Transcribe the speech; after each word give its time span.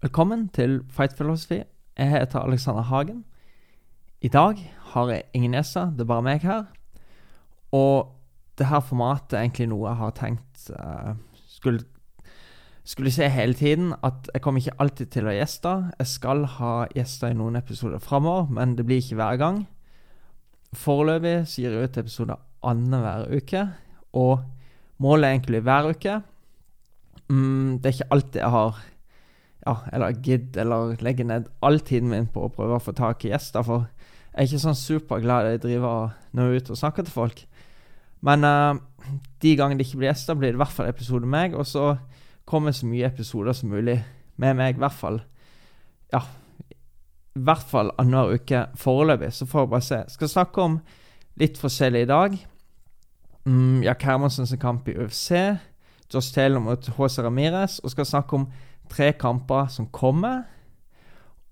Velkommen 0.00 0.46
til 0.48 0.78
Fight 0.88 1.12
Philosophy. 1.12 1.58
Jeg 1.98 2.08
heter 2.08 2.40
Alexander 2.40 2.82
Hagen. 2.82 3.24
I 4.22 4.28
dag 4.28 4.74
har 4.80 5.08
jeg 5.08 5.22
ingen 5.34 5.52
gjester, 5.52 5.90
det 5.92 6.00
er 6.00 6.08
bare 6.08 6.22
meg 6.24 6.40
her. 6.40 6.62
Og 7.76 8.14
det 8.56 8.70
her 8.70 8.80
formatet 8.80 9.34
er 9.36 9.42
egentlig 9.42 9.66
noe 9.68 9.90
jeg 9.90 9.98
har 9.98 10.14
tenkt 10.16 10.70
uh, 10.72 11.10
skulle, 11.52 11.84
skulle 12.84 13.12
se 13.12 13.28
hele 13.28 13.52
tiden. 13.54 13.92
At 14.02 14.30
jeg 14.32 14.40
kommer 14.40 14.64
ikke 14.64 14.78
alltid 14.80 15.10
til 15.12 15.28
å 15.28 15.34
ha 15.34 15.34
gjester. 15.36 15.82
Jeg 15.98 16.08
skal 16.14 16.46
ha 16.54 16.72
gjester 16.96 17.34
i 17.34 17.36
noen 17.36 17.60
episoder 17.60 18.00
framover, 18.00 18.48
men 18.48 18.78
det 18.78 18.86
blir 18.88 19.02
ikke 19.04 19.18
hver 19.20 19.36
gang. 19.42 19.58
Foreløpig 20.72 21.42
sier 21.44 21.76
jeg 21.76 21.90
ut 21.90 22.00
episoder 22.00 22.40
annenhver 22.64 23.28
uke, 23.36 23.66
og 24.16 24.48
målet 24.96 25.28
er 25.28 25.36
egentlig 25.36 25.60
hver 25.68 25.90
uke. 25.92 26.16
Mm, 27.28 27.76
det 27.76 27.92
er 27.92 27.98
ikke 27.98 28.10
alltid 28.16 28.40
jeg 28.40 28.56
har 28.56 28.80
ja, 29.66 29.76
eller 29.92 30.16
gidd 30.24 30.56
eller 30.60 30.96
legge 31.04 31.26
ned 31.26 31.50
all 31.64 31.80
tiden 31.84 32.10
min 32.12 32.28
på 32.32 32.46
å 32.46 32.52
prøve 32.52 32.78
å 32.78 32.82
få 32.82 32.94
tak 32.96 33.24
i 33.24 33.32
gjester. 33.32 33.64
For 33.66 33.86
jeg 34.30 34.36
er 34.38 34.48
ikke 34.48 34.62
sånn 34.64 34.78
superglad 34.78 35.50
i 35.50 35.58
å 35.58 35.62
drive 35.62 35.90
og 35.90 36.36
nå 36.38 36.48
ut 36.54 36.70
og 36.72 36.80
snakke 36.80 37.04
til 37.04 37.14
folk. 37.14 37.44
Men 38.24 38.44
uh, 38.44 38.78
de 39.42 39.54
gangene 39.56 39.80
det 39.80 39.88
ikke 39.88 40.00
blir 40.02 40.10
gjester, 40.12 40.38
blir 40.38 40.52
det 40.52 40.58
i 40.58 40.62
hvert 40.62 40.76
fall 40.76 40.90
episode 40.90 41.26
med 41.26 41.36
meg. 41.36 41.56
Og 41.58 41.68
så 41.68 41.94
kommer 42.48 42.74
så 42.76 42.88
mye 42.88 43.08
episoder 43.08 43.56
som 43.56 43.72
mulig 43.72 44.00
med 44.40 44.56
meg, 44.56 44.76
i 44.76 44.82
hvert 44.82 44.96
fall. 44.96 45.20
Ja, 46.12 46.24
i 47.36 47.42
hvert 47.46 47.68
fall 47.70 47.92
annenhver 48.00 48.40
uke 48.40 48.64
foreløpig. 48.80 49.32
Så 49.34 49.46
får 49.48 49.66
vi 49.66 49.74
bare 49.74 49.86
se. 49.86 50.00
Skal 50.16 50.32
snakke 50.32 50.64
om 50.64 50.78
litt 51.40 51.60
forskjellig 51.60 52.04
i 52.04 52.10
dag. 52.10 52.38
Mm, 53.46 53.82
Jack 53.84 54.02
Hermansens 54.04 54.54
kamp 54.60 54.88
i 54.88 54.96
UFC. 54.98 55.30
Josh 56.10 56.34
Taylor 56.34 56.60
mot 56.60 56.88
HC 56.96 57.22
Ramirez. 57.24 57.78
Og 57.84 57.94
skal 57.94 58.08
snakke 58.08 58.36
om 58.36 58.48
tre 58.90 59.12
kamper 59.18 59.70
som 59.72 59.88
kommer, 59.94 60.44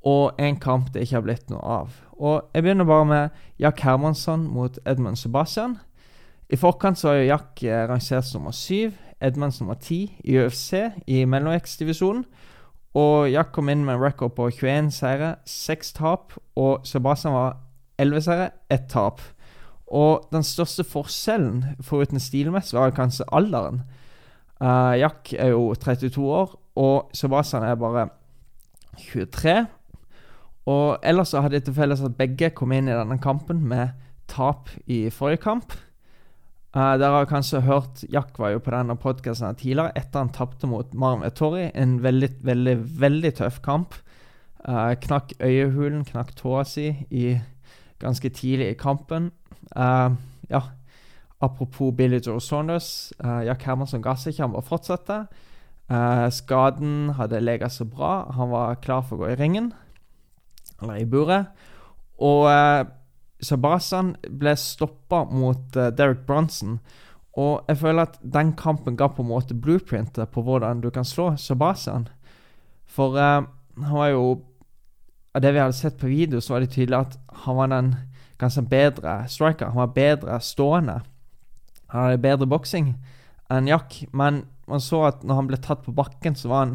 og 0.07 0.39
en 0.39 0.57
kamp 0.61 0.93
det 0.95 1.05
ikke 1.05 1.19
har 1.19 1.27
blitt 1.27 1.51
noe 1.51 1.63
av. 1.63 1.97
Og 2.19 2.51
Jeg 2.55 2.63
begynner 2.63 2.85
bare 2.85 3.05
med 3.05 3.29
Jack 3.59 3.81
Hermansson 3.81 4.47
mot 4.47 4.79
Edmund 4.87 5.17
Sebastian. 5.17 5.79
I 6.49 6.57
forkant 6.57 6.99
så 6.99 7.09
har 7.11 7.19
jo 7.19 7.29
Jack 7.29 7.63
eh, 7.63 7.85
rangert 7.89 8.35
nummer 8.35 8.55
syv, 8.57 8.95
Edmunds 9.21 9.61
nummer 9.61 9.75
ti 9.75 10.17
i 10.25 10.39
UFC 10.39 10.73
i 11.07 11.25
mellomvektsdivisjonen. 11.25 12.25
Og 12.97 13.29
Jack 13.31 13.53
kom 13.53 13.69
inn 13.69 13.85
med 13.85 13.99
en 13.99 14.03
record 14.03 14.33
på 14.37 14.49
21 14.51 14.91
seire, 14.95 15.35
6 15.45 15.93
tap, 15.99 16.33
og 16.57 16.87
Sebastian 16.89 17.35
var 17.35 17.59
11 17.99 18.25
seire, 18.25 18.51
1 18.73 18.89
tap. 18.89 19.21
Og 19.89 20.29
den 20.33 20.45
største 20.45 20.85
forskjellen, 20.85 21.65
foruten 21.85 22.21
stilmessig, 22.21 22.79
var 22.79 22.97
kanskje 22.97 23.29
alderen. 23.33 23.83
Uh, 24.59 24.97
Jack 24.99 25.33
er 25.39 25.53
jo 25.53 25.75
32 25.75 26.25
år, 26.25 26.57
og 26.79 27.11
Sebastian 27.17 27.67
er 27.67 27.79
bare 27.79 28.09
23. 28.99 29.67
Og 30.69 30.99
ellers 31.03 31.33
så 31.33 31.43
hadde 31.43 31.59
jeg 31.59 31.69
til 31.69 31.77
felles 31.79 32.05
at 32.05 32.17
begge 32.19 32.53
kom 32.57 32.73
inn 32.77 32.91
i 32.91 32.97
denne 32.97 33.19
kampen 33.23 33.63
med 33.71 33.97
tap 34.29 34.71
i 34.87 35.07
forrige 35.15 35.43
kamp. 35.47 35.75
Uh, 36.77 36.95
dere 37.01 37.23
har 37.23 37.29
kanskje 37.31 37.63
hørt 37.65 38.03
Jack 38.13 38.37
var 38.39 38.53
jo 38.53 38.61
på 38.61 38.75
denne 38.75 38.95
podkasten 39.01 39.57
tidligere, 39.57 39.95
etter 39.97 40.21
han 40.21 40.33
tapte 40.35 40.69
mot 40.69 40.93
Marm 40.93 41.25
Vettori. 41.25 41.71
En 41.73 41.97
veldig, 42.05 42.29
veldig, 42.45 42.77
veldig 43.01 43.33
tøff 43.41 43.63
kamp. 43.65 43.97
Uh, 44.61 44.93
knakk 45.01 45.33
øyehulen, 45.41 46.05
knakk 46.05 46.35
tåa 46.37 46.67
si 46.69 46.91
i, 47.09 47.39
ganske 48.03 48.31
tidlig 48.37 48.75
i 48.75 48.79
kampen. 48.79 49.31
Uh, 49.73 50.13
ja, 50.53 50.63
apropos 51.41 51.95
Billy 51.97 52.21
Joe 52.21 52.41
Saunders. 52.41 53.15
Jack 53.19 53.65
Hermansson 53.65 54.05
ga 54.05 54.19
seg 54.19 54.35
ikke, 54.35 54.45
han 54.45 54.59
bare 54.59 54.69
fortsatte. 54.69 55.23
Uh, 55.89 56.29
skaden 56.29 57.15
hadde 57.17 57.41
lega 57.41 57.71
så 57.73 57.87
bra. 57.89 58.29
Han 58.37 58.51
var 58.53 58.81
klar 58.85 59.03
for 59.07 59.17
å 59.17 59.23
gå 59.23 59.33
i 59.33 59.39
ringen, 59.41 59.73
eller 60.83 61.01
i 61.01 61.09
buret. 61.09 61.49
Og 62.21 62.45
uh, 62.51 62.85
Sabasan 63.41 64.17
ble 64.29 64.53
stoppa 64.59 65.23
mot 65.31 65.77
uh, 65.79 65.89
Derek 65.95 66.27
Bronson. 66.27 66.79
Og 67.39 67.65
jeg 67.71 67.79
føler 67.81 68.09
at 68.09 68.19
den 68.21 68.53
kampen 68.59 68.99
ga 68.99 69.09
på 69.15 69.23
en 69.23 69.31
måte 69.31 69.57
blueprintet 69.57 70.33
på 70.35 70.43
hvordan 70.43 70.83
du 70.83 70.91
kan 70.91 71.07
slå 71.07 71.31
Sabasan. 71.41 72.09
For 72.85 73.17
uh, 73.17 73.47
han 73.79 73.97
var 73.97 74.15
jo 74.15 74.29
Av 75.37 75.43
det 75.45 75.53
vi 75.53 75.61
hadde 75.61 75.77
sett 75.77 75.99
på 76.01 76.09
video, 76.09 76.41
så 76.41 76.55
var 76.55 76.65
det 76.65 76.73
tydelig 76.73 76.97
at 76.97 77.13
han 77.45 77.57
var 77.57 77.69
den 77.71 77.91
ganske 78.41 78.63
bedre 78.65 79.29
striker. 79.29 79.69
Han 79.71 79.77
var 79.77 79.93
bedre 79.95 80.39
stående. 80.41 80.97
Han 81.93 82.03
hadde 82.03 82.23
bedre 82.25 82.49
boksing 82.49 82.95
enn 83.53 83.69
Jack, 83.69 84.01
men 84.11 84.41
man 84.71 84.83
så 84.83 85.03
at 85.09 85.25
når 85.27 85.41
han 85.41 85.49
ble 85.51 85.61
tatt 85.63 85.85
på 85.85 85.95
bakken, 85.97 86.37
så 86.39 86.51
var 86.51 86.65
han 86.65 86.75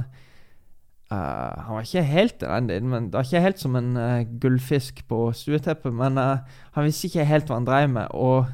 uh, 1.11 1.63
Han 1.65 1.77
var 1.77 1.85
ikke 1.87 2.05
helt 2.07 2.43
elendig, 2.43 2.79
men 2.83 3.07
det 3.09 3.19
var 3.19 3.27
ikke 3.27 3.45
helt 3.45 3.61
som 3.61 3.77
en 3.79 3.93
uh, 3.97 4.25
gullfisk 4.41 5.03
på 5.09 5.25
stueteppet. 5.37 5.93
Men 5.93 6.17
uh, 6.17 6.43
han 6.75 6.87
visste 6.87 7.09
ikke 7.09 7.29
helt 7.29 7.49
hva 7.49 7.59
han 7.59 7.69
drev 7.69 7.89
med, 7.93 8.11
og 8.13 8.51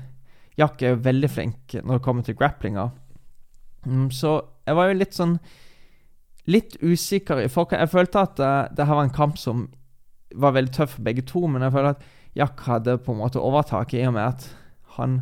Jack 0.59 0.83
er 0.83 0.95
jo 0.95 1.05
veldig 1.05 1.31
flink 1.31 1.75
når 1.79 1.97
det 1.97 2.03
kommer 2.03 2.27
til 2.27 2.35
grapplinga. 2.39 2.89
Um, 3.87 4.09
så 4.11 4.41
jeg 4.67 4.75
var 4.75 4.89
jo 4.89 5.01
litt 5.01 5.17
sånn 5.17 5.39
Litt 6.49 6.79
usikker 6.81 7.43
i 7.43 7.49
forkant. 7.51 7.77
Jeg 7.83 7.91
følte 7.91 8.23
at 8.25 8.39
det 8.73 8.85
her 8.87 8.95
var 8.97 9.05
en 9.05 9.13
kamp 9.13 9.35
som 9.37 9.67
var 10.33 10.55
veldig 10.55 10.71
tøff 10.73 10.95
for 10.95 11.05
begge 11.05 11.21
to, 11.29 11.43
men 11.45 11.61
jeg 11.61 11.75
føler 11.75 11.91
at 11.93 12.07
Jack 12.39 12.63
hadde 12.65 12.95
på 13.05 13.13
en 13.13 13.19
måte 13.19 13.43
overtaket 13.43 13.99
i 13.99 14.07
og 14.07 14.15
med 14.15 14.23
at 14.23 14.47
han 14.95 15.19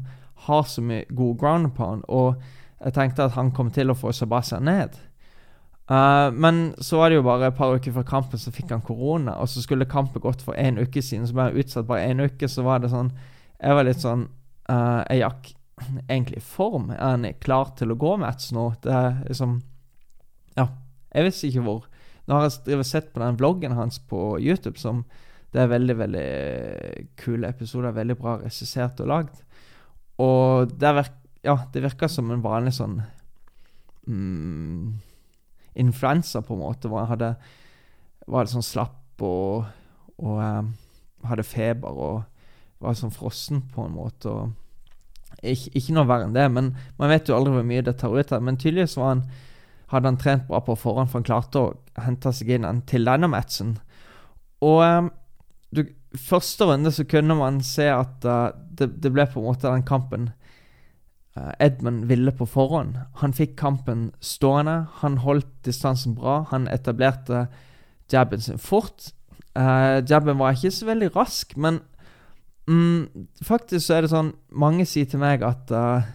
har 0.47 0.63
så 0.63 0.84
mye 0.85 1.03
god 1.11 1.35
ground 1.41 1.73
på 1.75 1.89
han. 1.89 2.03
og 2.07 2.41
jeg 2.83 2.93
tenkte 2.93 3.25
at 3.25 3.38
han 3.38 3.51
kom 3.55 3.71
til 3.73 3.89
å 3.91 3.97
få 3.97 4.13
Sebastian 4.13 4.67
ned. 4.69 4.97
Uh, 5.88 6.33
men 6.35 6.73
så 6.83 6.99
var 6.99 7.09
det 7.09 7.17
jo 7.17 7.25
bare 7.25 7.47
et 7.47 7.55
par 7.57 7.71
uker 7.71 7.93
før 7.95 8.03
kampen 8.07 8.39
så 8.41 8.51
fikk 8.51 8.73
han 8.75 8.83
korona, 8.83 9.38
og 9.39 9.47
så 9.49 9.63
skulle 9.63 9.88
kampen 9.89 10.21
gått 10.23 10.43
for 10.43 10.57
én 10.59 10.79
uke 10.81 11.01
siden, 11.01 11.27
så 11.27 11.35
ble 11.35 11.47
han 11.47 11.61
utsatt 11.61 11.87
bare 11.87 12.09
én 12.11 12.23
uke. 12.23 12.49
Så 12.51 12.66
var 12.66 12.83
det 12.83 12.91
sånn 12.91 13.13
Jeg 13.57 13.73
var 13.73 13.87
litt 13.87 14.03
sånn 14.03 14.27
uh, 14.69 15.01
Er 15.07 15.21
Jack 15.21 15.53
egentlig 16.09 16.41
i 16.41 16.43
form? 16.43 16.91
Er 16.91 17.16
han 17.16 17.25
klar 17.39 17.71
til 17.79 17.93
å 17.93 17.99
gå 17.99 18.17
match 18.21 18.51
nå? 18.53 18.69
Det 18.83 18.93
er 18.93 19.21
liksom 19.29 19.61
Ja, 20.57 20.67
jeg 21.13 21.29
visste 21.29 21.47
ikke 21.47 21.66
hvor. 21.66 21.87
Nå 22.27 22.35
har 22.35 22.51
jeg 22.51 22.85
sett 22.85 23.13
på 23.13 23.23
den 23.23 23.39
vloggen 23.39 23.77
hans 23.77 24.01
på 24.03 24.35
YouTube, 24.43 24.77
som 24.77 25.05
det 25.55 25.61
er 25.63 25.69
veldig, 25.71 25.95
veldig 25.97 26.29
kule 27.16 27.47
episoder. 27.47 27.95
Veldig 27.95 28.17
bra 28.19 28.35
regissert 28.41 28.99
og 28.99 29.07
lagd. 29.07 29.39
Og 30.19 30.73
der 30.75 30.97
virker 30.97 31.26
ja, 31.45 31.57
det 31.73 31.83
virka 31.83 32.09
som 32.09 32.31
en 32.31 32.43
vanlig 32.43 32.75
sånn 32.77 33.01
mm, 34.07 34.93
influensa, 35.83 36.41
på 36.41 36.55
en 36.55 36.63
måte, 36.63 36.89
hvor 36.89 37.03
jeg 37.03 37.13
hadde 37.15 37.35
var 38.27 38.49
sånn 38.51 38.65
slapp 38.65 39.23
og, 39.23 39.67
og 40.19 40.39
um, 40.43 40.71
hadde 41.27 41.45
feber 41.47 41.99
og 42.07 42.83
var 42.83 42.97
sånn 42.97 43.13
frossen 43.13 43.63
på 43.73 43.87
en 43.87 43.95
måte. 43.95 44.29
og 44.29 44.51
ikke, 45.41 45.93
noe 45.93 46.07
verre 46.09 46.27
enn 46.27 46.35
det, 46.35 46.47
men 46.53 46.71
man 46.97 47.11
vet 47.11 47.29
jo 47.29 47.37
aldri 47.37 47.53
hvor 47.55 47.67
mye 47.67 47.85
det 47.85 47.97
tar 48.01 48.13
ut 48.13 48.33
av. 48.33 48.43
Men 48.43 48.57
tydeligvis 48.59 48.97
var 48.97 49.13
han, 49.13 49.23
hadde 49.93 50.11
han 50.11 50.19
trent 50.21 50.47
bra 50.49 50.61
på 50.65 50.77
forhånd, 50.79 51.11
for 51.11 51.21
han 51.21 51.27
klarte 51.29 51.63
å 51.63 52.03
hente 52.03 52.33
seg 52.35 52.55
inn 52.57 52.81
til 52.89 53.07
denne 53.07 53.29
matchen. 53.31 53.77
Og 54.65 54.81
um, 54.83 55.11
du, 55.73 55.83
første 56.17 56.67
runde 56.69 56.93
så 56.93 57.05
kunne 57.09 57.37
man 57.37 57.61
se 57.65 57.87
at 57.93 58.25
uh, 58.27 58.49
det, 58.53 58.91
det, 59.03 59.13
ble 59.13 59.27
på 59.29 59.41
en 59.41 59.49
måte 59.49 59.69
den 59.69 59.85
kampen 59.87 60.31
Edmund 61.59 62.05
ville 62.09 62.31
på 62.35 62.45
forhånd. 62.49 62.97
Han 63.21 63.33
fikk 63.35 63.55
kampen 63.59 64.11
stående. 64.21 64.85
Han 65.01 65.19
holdt 65.23 65.49
distansen 65.65 66.15
bra. 66.15 66.41
Han 66.51 66.67
etablerte 66.71 67.47
jabben 68.11 68.41
sin 68.41 68.57
fort. 68.57 69.11
Uh, 69.57 70.03
jabben 70.09 70.39
var 70.39 70.53
ikke 70.53 70.71
så 70.71 70.85
veldig 70.85 71.15
rask, 71.15 71.55
men 71.57 71.79
mm, 72.67 73.27
faktisk 73.41 73.87
så 73.87 73.95
er 73.95 74.05
det 74.05 74.11
sånn 74.11 74.35
Mange 74.53 74.85
sier 74.85 75.07
til 75.09 75.17
meg 75.17 75.41
at 75.41 75.71
uh, 75.73 76.05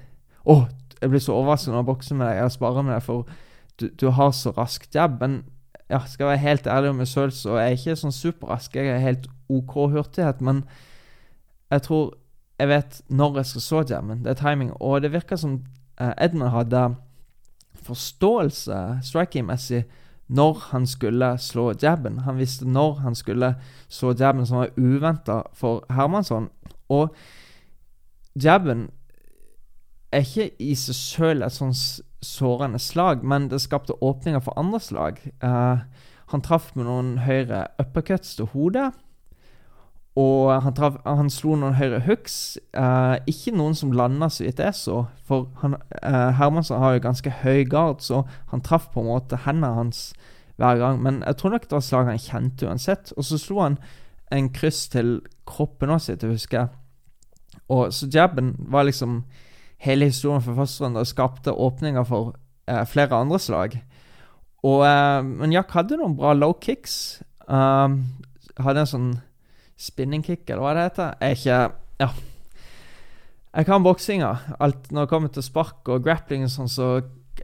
Å, 0.47 0.55
oh, 0.55 0.69
jeg 1.01 1.11
blir 1.11 1.25
så 1.25 1.35
overrasket 1.35 1.73
når 1.73 1.81
jeg 1.81 1.89
bokser 1.89 2.19
med 2.21 2.29
deg 2.29 2.39
jeg 2.39 2.55
sparer 2.55 2.87
med 2.87 2.95
deg, 2.95 3.03
for 3.03 3.27
du, 3.81 3.89
du, 3.99 4.07
har 4.15 4.31
så 4.37 4.53
rask 4.55 4.87
jab. 4.95 5.19
Men 5.19 5.41
ja, 5.91 6.05
skal 6.07 6.29
jeg 6.29 6.31
være 6.31 6.45
helt 6.45 6.69
ærlig 6.71 6.93
om 6.93 7.01
meg 7.03 7.11
selv, 7.11 7.35
så 7.35 7.57
er 7.59 7.73
jeg 7.73 7.81
ikke 7.81 7.99
sånn 8.05 8.15
superrask. 8.15 8.77
Jeg 8.79 8.93
er 8.93 9.03
helt 9.03 9.27
OK 9.51 9.75
hurtighet, 9.91 10.43
men 10.45 10.63
jeg 11.73 11.85
tror 11.89 12.13
jeg 12.63 12.69
vet 12.71 13.01
når 13.11 13.41
jeg 13.41 13.47
skal 13.47 13.65
så 13.65 13.85
jammen. 13.91 14.23
Det 14.23 14.31
er 14.31 14.39
timing. 14.39 14.71
Og 14.79 15.03
det 15.03 15.13
virker 15.13 15.37
som 15.37 15.59
uh, 16.01 16.13
Edmund 16.15 16.53
hadde 16.55 16.95
forståelse 17.83 18.79
striking-messig 19.03 19.83
når 20.31 20.61
han 20.71 20.87
skulle 20.87 21.33
slå 21.39 21.73
jabben. 21.83 22.21
Han 22.23 22.39
visste 22.39 22.69
når 22.69 22.95
han 23.03 23.15
skulle 23.19 23.55
slå 23.89 24.15
jabben, 24.15 24.47
som 24.47 24.59
var 24.63 24.71
uventa 24.77 25.43
for 25.55 25.85
Hermansson. 25.91 26.49
Og 26.89 27.11
jabben 28.43 28.91
er 30.13 30.23
ikke 30.23 30.51
i 30.63 30.77
seg 30.79 30.95
sjøl 30.95 31.43
et 31.43 31.57
sånn 31.57 31.75
sårende 32.23 32.79
slag, 32.79 33.25
men 33.27 33.51
det 33.51 33.59
skapte 33.65 33.99
åpninger 33.99 34.41
for 34.45 34.55
andre 34.61 34.81
slag. 34.81 35.19
Uh, 35.43 35.83
han 36.31 36.47
traff 36.47 36.71
med 36.77 36.87
noen 36.87 37.17
høyre 37.27 37.67
uppercuts 37.83 38.37
til 38.39 38.53
hodet. 38.55 38.93
Og 40.21 40.51
han, 40.61 40.75
traf, 40.77 40.99
han, 41.09 41.31
slo 41.33 41.55
noen 41.57 41.79
høyre 41.79 42.03
hooks. 42.05 42.59
Eh, 42.77 43.15
ikke 43.33 43.55
noen 43.57 43.77
som 43.79 43.95
landa, 43.97 44.29
så 44.29 44.45
vidt 44.45 44.61
jeg 44.61 44.77
så. 44.77 45.07
For 45.25 45.49
han, 45.63 45.79
eh, 46.03 46.35
Hermansen 46.37 46.83
har 46.83 46.99
jo 46.99 47.07
ganske 47.07 47.33
høy 47.41 47.65
gard, 47.65 48.05
så 48.05 48.27
han 48.53 48.61
traff 48.61 48.91
på 48.93 49.01
en 49.01 49.09
måte 49.09 49.41
hendene 49.47 49.73
hans 49.79 50.11
hver 50.61 50.83
gang. 50.83 51.01
Men 51.03 51.23
jeg 51.25 51.39
tror 51.41 51.55
nok 51.55 51.65
det 51.65 51.79
var 51.79 51.87
slag 51.87 52.13
han 52.13 52.21
kjente 52.21 52.69
uansett. 52.69 53.15
Og 53.17 53.25
så 53.25 53.41
slo 53.41 53.63
han 53.65 53.79
en 54.33 54.53
kryss 54.53 54.85
til 54.93 55.21
kroppen 55.49 55.91
også, 55.91 56.17
jeg 56.21 56.31
husker 56.31 56.69
Og 57.69 57.93
så 57.93 58.09
jabben 58.09 58.55
var 58.59 58.85
liksom 58.85 59.25
hele 59.79 60.05
historien 60.05 60.43
for 60.43 60.55
første 60.55 60.85
runde 60.85 61.01
og 61.01 61.07
skapte 61.07 61.53
åpninger 61.53 62.05
for 62.05 62.37
eh, 62.69 62.85
flere 62.87 63.17
andre 63.17 63.39
slag. 63.39 63.81
Og, 64.63 64.85
eh, 64.87 65.25
men 65.25 65.53
Jack 65.53 65.71
hadde 65.71 65.97
noen 65.97 66.17
bra 66.17 66.33
low 66.33 66.53
kicks. 66.53 67.23
Um, 67.49 68.05
hadde 68.61 68.85
en 68.85 68.87
sånn 68.87 69.13
spinning 69.83 70.23
kick, 70.25 70.45
eller 70.49 70.63
hva 70.63 70.77
det 70.77 70.87
heter. 70.91 71.17
Jeg 71.21 71.31
er 71.31 71.41
ikke 71.41 71.73
Ja. 72.03 72.09
Jeg 73.53 73.67
kan 73.69 73.83
boksinga. 73.85 74.37
Alt 74.61 74.93
når 74.93 75.05
det 75.05 75.11
kommer 75.11 75.29
til 75.29 75.43
spark 75.45 75.89
og 75.93 76.05
grappling 76.05 76.47
og 76.47 76.51
sånn, 76.51 76.71
så 76.73 76.87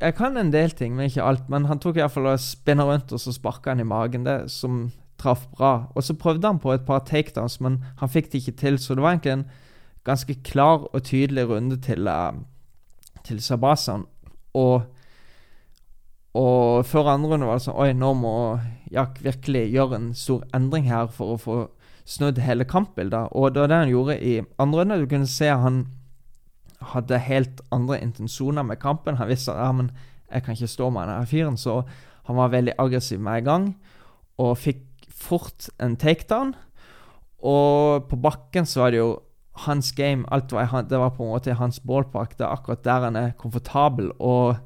jeg 0.00 0.14
kan 0.16 0.36
en 0.36 0.52
del 0.52 0.70
ting, 0.70 0.94
men 0.96 1.10
ikke 1.10 1.24
alt. 1.24 1.48
Men 1.52 1.66
han 1.68 1.78
tok 1.78 1.98
iallfall 1.98 2.30
og 2.32 2.40
spinna 2.40 2.86
rundt, 2.88 3.12
og 3.12 3.20
så 3.20 3.32
sparka 3.34 3.74
han 3.74 3.82
i 3.82 3.88
magen. 3.88 4.24
Det 4.24 4.50
som 4.50 4.90
traff 5.18 5.46
bra. 5.56 5.88
Og 5.94 6.04
så 6.04 6.14
prøvde 6.14 6.46
han 6.46 6.60
på 6.62 6.72
et 6.72 6.86
par 6.86 7.02
takedowns, 7.06 7.60
men 7.60 7.82
han 7.98 8.08
fikk 8.12 8.32
det 8.32 8.42
ikke 8.42 8.58
til. 8.60 8.78
Så 8.78 8.94
det 8.94 9.02
var 9.02 9.16
egentlig 9.16 9.32
en 9.32 9.48
ganske 10.06 10.34
klar 10.44 10.86
og 10.86 11.02
tydelig 11.02 11.48
runde 11.48 11.80
til, 11.82 12.08
uh, 12.08 12.32
til 13.24 13.42
Sabasan. 13.42 14.06
Og, 14.54 14.82
og 16.34 16.86
før 16.86 17.12
andre 17.14 17.34
runde 17.34 17.48
var 17.48 17.58
det 17.58 17.66
sånn 17.66 17.76
Oi, 17.78 17.92
nå 17.92 18.12
må 18.16 18.34
Jack 18.92 19.18
virkelig 19.24 19.66
gjøre 19.74 19.98
en 19.98 20.12
stor 20.16 20.46
endring 20.56 20.88
her 20.88 21.10
for 21.12 21.34
å 21.34 21.42
få 21.42 21.58
snudd 22.08 22.40
hele 22.40 22.66
kampbildet. 22.68 23.32
Og 23.36 23.52
det 23.52 23.62
var 23.62 23.70
det 23.70 23.80
han 23.82 23.92
gjorde 23.92 24.18
i 24.24 24.34
andre 24.58 24.82
runde. 24.82 25.00
Du 25.02 25.08
kunne 25.10 25.28
se 25.30 25.50
han 25.52 25.86
hadde 26.92 27.18
helt 27.18 27.60
andre 27.74 28.00
intensjoner 28.00 28.64
med 28.64 28.80
kampen. 28.80 29.18
Han 29.18 29.28
visste 29.28 29.52
at 29.52 29.60
ja, 29.66 29.88
jeg 30.32 30.44
kan 30.44 30.56
ikke 30.56 30.70
stå 30.70 30.90
med 30.92 31.08
denne 31.08 31.26
fyren, 31.26 31.56
så 31.56 31.82
han 32.28 32.36
var 32.36 32.52
veldig 32.52 32.74
aggressiv 32.78 33.20
med 33.20 33.40
en 33.40 33.44
gang. 33.44 33.68
Og 34.38 34.58
fikk 34.60 34.84
fort 35.08 35.68
en 35.82 35.96
takedown. 35.96 36.54
Og 37.38 38.08
på 38.10 38.18
bakken 38.20 38.66
så 38.66 38.84
var 38.84 38.92
det 38.92 39.00
jo 39.00 39.10
hans 39.64 39.92
game. 39.92 40.26
Alt 40.30 40.52
var, 40.52 40.82
det 40.82 40.98
var 40.98 41.14
på 41.16 41.24
en 41.24 41.32
måte 41.32 41.56
hans 41.58 41.80
ballpark. 41.80 42.36
Det 42.38 42.46
er 42.46 42.52
akkurat 42.52 42.84
der 42.84 43.08
han 43.08 43.16
er 43.16 43.36
komfortabel. 43.40 44.12
Og 44.18 44.58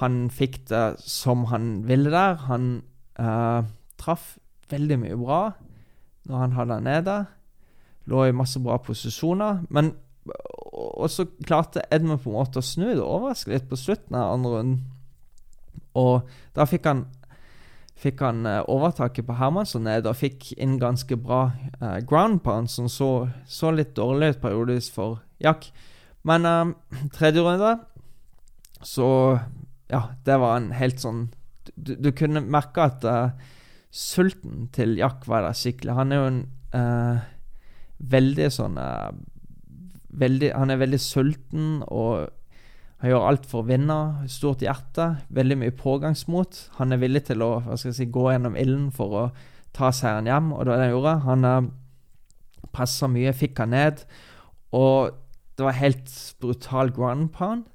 han 0.00 0.26
fikk 0.30 0.64
det 0.70 0.98
som 1.04 1.46
han 1.52 1.86
ville 1.88 2.10
der. 2.10 2.40
Han 2.48 2.82
uh, 3.20 3.62
traff 4.00 4.36
veldig 4.70 4.98
mye 4.98 5.16
bra 5.20 5.40
når 6.26 6.42
han 6.42 6.56
hadde 6.58 6.78
han 6.78 6.88
nede. 6.88 7.16
Lå 8.10 8.26
i 8.26 8.34
masse 8.36 8.60
bra 8.62 8.76
posisjoner. 8.82 9.64
Men 9.70 9.94
og 10.76 11.10
så 11.10 11.26
klarte 11.46 11.84
Edmund 11.92 12.20
på 12.22 12.30
en 12.30 12.38
måte 12.38 12.60
å 12.60 12.64
snu 12.64 12.88
det, 12.90 13.02
overraske 13.02 13.52
litt 13.52 13.68
på 13.70 13.78
slutten 13.80 14.16
av 14.18 14.34
andre 14.34 14.52
runden. 14.56 14.80
Og 15.96 16.26
da 16.56 16.66
fikk 16.68 16.88
han 16.90 17.06
fikk 17.96 18.20
han 18.20 18.44
uh, 18.44 18.60
overtaket 18.68 19.24
på 19.24 19.38
Hermansson 19.38 19.86
ned 19.88 20.04
og 20.04 20.18
fikk 20.20 20.50
inn 20.60 20.74
ganske 20.80 21.16
bra 21.16 21.46
uh, 21.80 21.96
ground 22.04 22.42
pound, 22.44 22.68
som 22.68 22.90
så, 22.92 23.28
så, 23.48 23.70
litt 23.72 23.94
dårlig 23.96 24.34
ut 24.34 24.42
periodisk 24.42 24.98
for 24.98 25.22
Jack. 25.40 25.70
Men 26.28 26.44
uh, 26.44 26.74
tredje 27.16 27.40
runde 27.40 27.78
Så 28.84 29.06
ja, 29.88 30.02
det 30.26 30.36
var 30.42 30.56
en 30.58 30.72
helt 30.74 31.00
sånn 31.00 31.28
Du, 31.72 31.94
du 31.94 32.10
kunne 32.16 32.42
merke 32.42 32.88
at 32.90 33.04
sulten 33.96 34.66
til 34.76 34.96
Jack 35.00 35.24
var 35.30 35.46
der 35.46 35.56
skikkelig. 35.56 35.96
Han 35.96 36.12
er 36.12 36.20
jo 36.20 36.28
en 36.28 36.42
veldig 37.96 38.48
sånn 38.52 38.74
veldig, 40.12 40.50
Han 40.52 40.72
er 40.72 40.82
veldig 40.82 41.00
sulten 41.00 41.78
og 41.86 42.26
han 43.02 43.12
gjør 43.12 43.26
alt 43.28 43.44
for 43.48 43.60
å 43.60 43.68
vinne. 43.68 43.98
Stort 44.32 44.64
hjerte. 44.64 45.10
Veldig 45.36 45.58
mye 45.60 45.74
pågangsmot. 45.76 46.62
Han 46.78 46.94
er 46.94 47.02
villig 47.02 47.26
til 47.28 47.44
å 47.44 47.50
si, 47.76 48.08
gå 48.08 48.30
gjennom 48.32 48.56
ilden 48.56 48.88
for 48.94 49.18
å 49.20 49.24
ta 49.76 49.90
seieren 49.92 50.30
hjem, 50.30 50.54
og 50.56 50.64
det 50.64 50.72
var 50.72 50.80
det 50.80 50.86
han 50.86 50.94
gjorde. 50.94 51.14
Han 51.26 51.44
uh, 51.44 51.68
pressa 52.72 53.08
mye, 53.12 53.34
fikk 53.36 53.60
han 53.60 53.74
ned, 53.76 54.00
og 54.76 55.12
det 55.56 55.66
var 55.66 55.76
helt 55.76 56.12
brutal 56.40 56.92
ground 56.96 57.28
pound. 57.36 57.66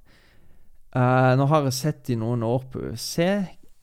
Uh, 0.92 1.38
nå 1.38 1.46
har 1.52 1.70
jeg 1.70 1.78
sett 1.78 2.10
i 2.12 2.18
noen 2.20 2.42
år 2.44 2.66
på 2.74 2.82
UC, 2.90 3.14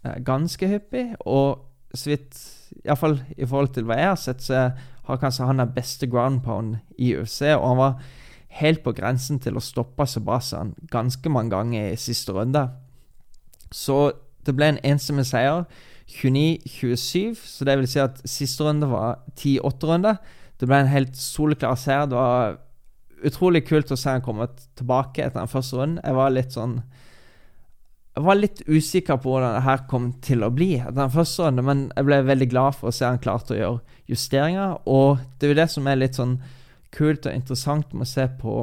uh, 0.03 0.17
ganske 0.27 0.73
hyppig, 0.75 1.07
og 1.23 1.68
så 1.99 2.13
vidt 2.13 2.39
Iallfall 2.85 3.19
i 3.37 3.47
forhold 3.47 3.75
til 3.75 3.89
hva 3.89 3.99
jeg 3.99 4.11
har 4.13 4.21
sett, 4.21 4.45
så 4.45 4.69
har 5.09 5.21
kanskje 5.21 5.49
han 5.49 5.61
den 5.63 5.75
beste 5.75 6.09
ground 6.11 6.43
pound 6.45 6.79
i 6.99 7.15
UFC, 7.17 7.43
og 7.55 7.65
han 7.65 7.81
var 7.81 8.01
helt 8.59 8.83
på 8.85 8.95
grensen 8.97 9.41
til 9.41 9.57
å 9.57 9.65
stoppe 9.65 10.07
Sebastian 10.09 10.75
ganske 10.93 11.33
mange 11.33 11.53
ganger 11.55 11.93
i 11.93 12.01
siste 12.01 12.35
runde. 12.37 12.67
Så 13.73 14.13
det 14.47 14.55
ble 14.57 14.73
en 14.73 14.83
enstemmig 14.87 15.27
seier. 15.29 15.65
29-27, 16.09 17.37
så 17.37 17.67
det 17.69 17.75
vil 17.77 17.89
si 17.91 18.01
at 18.01 18.23
siste 18.25 18.65
runde 18.65 18.89
var 18.89 19.19
10-8-runde. 19.37 20.15
Det 20.59 20.69
ble 20.69 20.81
en 20.81 20.93
helt 20.93 21.19
soleklar 21.21 21.77
seier. 21.77 22.09
Det 22.09 22.17
var 22.17 22.57
utrolig 23.29 23.67
kult 23.69 23.93
å 23.93 23.99
se 23.99 24.15
han 24.15 24.25
komme 24.25 24.49
tilbake 24.79 25.25
etter 25.25 25.43
den 25.43 25.53
første 25.53 25.77
runden. 25.77 26.01
Jeg 26.01 26.17
var 26.17 26.33
litt 26.33 26.57
sånn 26.57 26.79
Jeg 28.19 28.27
var 28.27 28.35
litt 28.35 28.65
usikker 28.67 29.21
på 29.23 29.31
hvordan 29.31 29.53
det 29.55 29.63
her 29.63 29.83
kom 29.87 30.09
til 30.27 30.41
å 30.43 30.51
bli 30.51 30.73
den 30.83 31.11
første 31.15 31.45
runden, 31.45 31.63
men 31.69 31.83
jeg 31.93 32.07
ble 32.09 32.17
veldig 32.27 32.49
glad 32.51 32.75
for 32.75 32.91
å 32.91 32.95
se 32.97 33.07
han 33.07 33.21
klarte 33.23 33.55
å 33.55 33.59
gjøre 33.59 34.01
justeringer. 34.11 34.73
Og 34.91 35.21
det 35.39 35.47
er 35.47 35.53
jo 35.53 35.59
det 35.61 35.67
som 35.71 35.87
er 35.87 36.01
litt 36.01 36.19
sånn 36.19 36.33
kult 36.91 37.29
og 37.29 37.37
interessant 37.39 37.95
med 37.95 38.09
å 38.09 38.11
se 38.11 38.25
på 38.41 38.57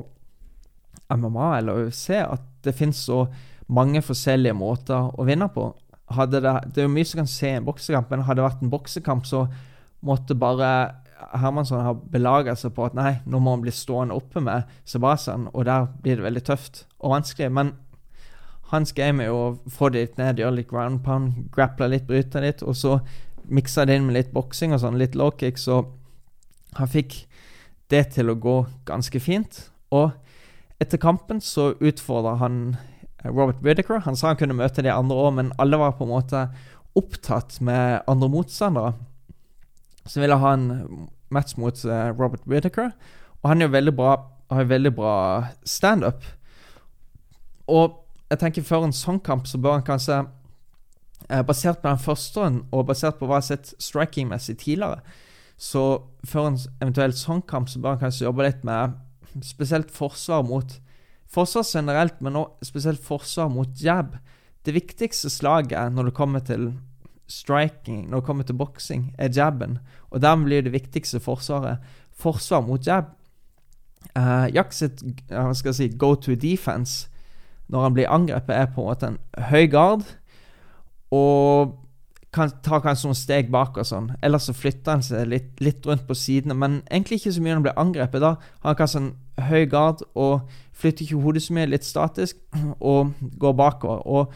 MMA 1.07 1.47
eller 1.61 1.85
UFC, 1.85 2.09
at 2.19 2.43
det 2.67 2.75
finnes 2.75 2.99
så 2.99 3.21
mange 3.71 4.03
forskjellige 4.03 4.57
måter 4.59 5.07
å 5.15 5.23
vinne 5.23 5.47
på. 5.55 5.69
Det, 6.11 6.43
det, 6.43 6.75
er 6.75 6.89
jo 6.89 6.91
mye 6.91 7.07
som 7.07 7.23
kan 7.23 7.31
se 7.31 7.53
i 7.53 7.55
en 7.61 7.71
boksekamp, 7.71 8.11
men 8.11 8.27
hadde 8.27 8.41
det 8.41 8.49
vært 8.49 8.67
en 8.67 8.75
boksekamp, 8.75 9.23
så 9.23 9.45
måtte 10.03 10.35
bare 10.35 10.69
Hermansson 11.31 11.85
ha 11.85 11.95
belaga 11.95 12.57
seg 12.59 12.75
på 12.75 12.89
at 12.89 12.99
nei, 12.99 13.21
nå 13.23 13.39
må 13.39 13.55
han 13.55 13.63
bli 13.63 13.71
stående 13.71 14.19
oppe 14.19 14.43
med 14.43 14.67
Sebastian, 14.83 15.47
og 15.53 15.63
der 15.69 15.87
blir 16.03 16.19
det 16.19 16.27
veldig 16.27 16.43
tøft 16.51 16.83
og 16.99 17.15
vanskelig. 17.15 17.53
Men 17.55 17.71
hans 18.71 18.93
game 18.97 19.23
er 19.23 19.33
å 19.33 19.55
få 19.71 19.91
det 19.93 20.01
litt 20.01 20.17
ned, 20.19 20.41
gjøre 20.41 20.59
litt 20.59 20.71
ground 20.71 21.03
pound, 21.05 21.45
grapple 21.53 21.89
litt, 21.91 22.07
bryte 22.09 22.41
litt, 22.41 22.63
og 22.65 22.77
så 22.77 22.97
mikse 23.45 23.85
det 23.85 23.99
inn 23.99 24.07
med 24.07 24.17
litt 24.17 24.33
boksing 24.33 24.73
og 24.73 24.81
sånn, 24.81 24.97
litt 24.97 25.15
low 25.17 25.31
kick, 25.37 25.59
så 25.61 25.83
han 26.79 26.91
fikk 26.91 27.25
det 27.93 28.03
til 28.15 28.31
å 28.31 28.37
gå 28.41 28.57
ganske 28.87 29.21
fint. 29.21 29.59
Og 29.93 30.11
etter 30.81 30.99
kampen 31.01 31.41
så 31.43 31.73
utfordra 31.77 32.35
han 32.41 32.77
eh, 33.21 33.29
Robert 33.29 33.61
Whittaker. 33.63 34.01
Han 34.07 34.17
sa 34.17 34.31
han 34.31 34.39
kunne 34.39 34.57
møte 34.57 34.83
de 34.83 34.91
andre 34.91 35.17
òg, 35.17 35.35
men 35.37 35.53
alle 35.61 35.79
var 35.79 35.95
på 35.99 36.07
en 36.07 36.15
måte 36.15 36.47
opptatt 36.97 37.59
med 37.65 38.01
andre 38.11 38.31
motstandere. 38.31 38.95
Så 40.05 40.21
ville 40.21 40.37
ha 40.39 40.53
en 40.53 40.67
match 41.33 41.55
mot 41.57 41.77
uh, 41.85 42.11
Robert 42.13 42.43
Whittaker. 42.49 42.91
Og 43.41 43.49
han 43.49 43.61
er 43.61 43.69
jo 43.69 43.75
veldig 43.75 43.93
bra, 43.97 44.15
har 44.51 44.65
jo 44.65 44.71
veldig 44.71 44.91
bra 44.95 45.15
standup. 45.67 46.25
Og 47.71 48.01
jeg 48.29 48.41
tenker 48.41 48.65
før 48.65 48.87
en 48.87 48.95
sånn 48.95 49.19
kamp 49.23 49.47
så 49.49 49.59
bør 49.61 49.79
han 49.79 49.85
kanskje 49.85 50.23
uh, 50.25 51.41
Basert 51.45 51.81
på 51.81 51.89
den 51.89 52.01
første 52.01 52.47
og 52.71 52.87
basert 52.89 53.19
på 53.19 53.29
hva 53.29 53.39
jeg 53.39 53.45
har 53.45 53.49
sett 53.51 53.73
striking-messig 53.81 54.57
tidligere, 54.61 55.01
så 55.57 56.03
før 56.27 56.51
en 56.51 56.57
eventuell 56.83 57.15
sånn 57.15 57.43
kamp, 57.47 57.69
så 57.71 57.79
bør 57.79 57.95
han 57.95 58.03
kanskje 58.03 58.27
jobbe 58.27 58.45
litt 58.45 58.65
med 58.67 58.97
spesielt 59.45 59.93
forsvar 59.93 60.43
mot 60.47 60.79
Forsvar 61.35 61.65
generelt, 61.67 62.19
men 62.21 62.37
også 62.39 62.69
spesielt 62.69 63.01
forsvar 63.03 63.49
mot 63.51 63.81
jab. 63.81 64.13
Det 64.63 64.75
viktigste 64.75 65.29
slaget 65.29 65.91
når 65.91 66.09
det 66.09 66.13
kommer 66.15 66.43
til 66.45 66.67
striking, 67.27 68.05
når 68.09 68.21
det 68.21 68.27
kommer 68.27 68.47
til 68.47 68.55
boksing, 68.55 69.07
er 69.17 69.33
jabben. 69.33 69.79
Og 70.13 70.21
dermed 70.21 70.45
blir 70.45 70.61
det 70.61 70.71
viktigste 70.71 71.19
forsvaret 71.19 71.81
forsvar 72.13 72.61
mot 72.61 72.87
jab. 72.87 73.09
Uh, 74.15 74.45
Jack 74.53 74.71
sitt 74.71 75.01
jeg 75.29 75.75
si, 75.75 75.89
go 75.97 76.13
to 76.15 76.37
defense 76.39 77.09
når 77.71 77.87
han 77.87 77.95
blir 77.95 78.11
angrepet, 78.11 78.55
er 78.55 78.69
på 78.71 78.83
en 78.83 78.91
måte 78.91 79.09
en 79.09 79.19
høy 79.49 79.65
gard. 79.71 80.05
Og 81.15 81.75
kan, 82.35 82.51
tar 82.63 82.83
kanskje 82.83 83.09
noen 83.09 83.17
steg 83.17 83.51
bak 83.53 83.77
og 83.79 83.87
sånn. 83.87 84.09
Eller 84.25 84.41
så 84.43 84.55
flytter 84.55 84.97
han 84.97 85.05
seg 85.05 85.29
litt, 85.31 85.53
litt, 85.63 85.85
rundt 85.87 86.05
på 86.07 86.17
sidene, 86.17 86.57
men 86.57 86.81
egentlig 86.89 87.21
ikke 87.21 87.35
så 87.35 87.43
mye 87.43 87.53
når 87.53 87.59
han 87.59 87.67
blir 87.67 87.79
angrepet. 87.85 88.23
Da 88.23 88.33
har 88.35 88.73
han 88.73 88.79
kanskje 88.79 89.01
en 89.03 89.13
høy 89.49 89.63
gard 89.71 90.03
og 90.13 90.51
flytter 90.75 91.05
ikke 91.05 91.21
hodet 91.23 91.45
så 91.45 91.55
mye, 91.55 91.69
litt 91.71 91.87
statisk, 91.87 92.41
og 92.91 93.15
går 93.39 93.55
bakover. 93.61 94.03
Og 94.05 94.35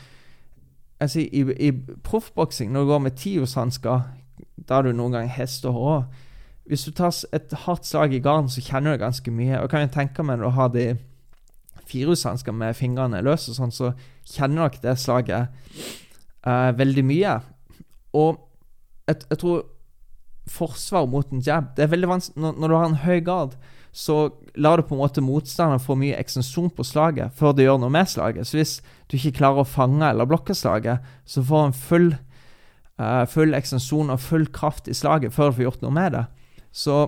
altså, 0.99 1.25
i, 1.25 1.43
i 1.69 1.73
proffboksing, 2.05 2.71
når 2.71 2.85
du 2.85 2.93
går 2.93 3.05
med 3.07 3.19
tiurshansker, 3.19 4.07
da 4.69 4.79
har 4.79 4.87
du 4.87 4.93
noen 4.95 5.19
gang 5.19 5.29
hest 5.31 5.67
og 5.67 5.77
hår. 5.77 6.01
Hvis 6.69 6.85
du 6.85 6.93
tar 6.93 7.15
et 7.33 7.53
hardt 7.65 7.87
slag 7.87 8.13
i 8.13 8.21
garden, 8.21 8.49
så 8.49 8.61
kjenner 8.61 8.93
du 8.93 8.99
det 8.99 9.05
ganske 9.07 9.31
mye. 9.33 9.57
Og 9.59 9.71
kan 9.71 9.87
jo 9.87 9.93
tenke 9.93 10.23
meg 10.23 10.37
når 10.37 10.51
du 10.51 10.57
har 10.59 10.73
de 10.75 10.89
firehushansker 11.89 12.55
med 12.55 12.77
fingrene 12.77 13.23
løse, 13.25 13.55
sånn, 13.55 13.73
så 13.73 13.93
kjenner 14.29 14.69
dere 14.69 14.83
det 14.83 14.95
slaget 15.01 15.49
uh, 16.45 16.69
veldig 16.77 17.05
mye. 17.07 17.35
Og 18.17 18.39
jeg, 19.09 19.25
jeg 19.25 19.41
tror 19.41 19.67
forsvar 20.49 21.05
mot 21.09 21.27
en 21.29 21.43
jab 21.45 21.75
Det 21.77 21.83
er 21.83 21.91
veldig 21.91 22.07
vanskelig 22.09 22.41
når, 22.41 22.55
når, 22.57 22.71
du 22.71 22.75
har 22.75 22.87
en 22.87 23.01
høy 23.03 23.19
gard, 23.25 23.51
så 23.93 24.15
lar 24.57 24.77
du 24.77 24.85
på 24.85 24.95
en 24.95 25.01
måte 25.03 25.21
motstanderen 25.21 25.81
få 25.81 25.95
mye 25.97 26.17
ekstensjon 26.17 26.71
på 26.73 26.85
slaget 26.85 27.33
før 27.37 27.53
du 27.53 27.63
gjør 27.63 27.79
noe 27.81 27.93
med 27.93 28.09
slaget. 28.09 28.47
Så 28.49 28.57
hvis 28.57 28.73
du 29.09 29.17
ikke 29.17 29.37
klarer 29.41 29.63
å 29.63 29.69
fange 29.69 30.05
eller 30.05 30.29
blokke 30.29 30.55
slaget, 30.57 31.05
så 31.25 31.43
får 31.45 31.65
han 31.67 31.77
full 31.77 32.11
uh, 32.99 33.25
full 33.29 33.55
ekstensjon 33.57 34.13
og 34.13 34.21
full 34.23 34.45
kraft 34.53 34.89
i 34.91 34.97
slaget 34.97 35.33
før 35.35 35.49
du 35.49 35.59
får 35.59 35.67
gjort 35.67 35.85
noe 35.85 35.95
med 35.95 36.13
det. 36.17 36.25
Så 36.71 36.99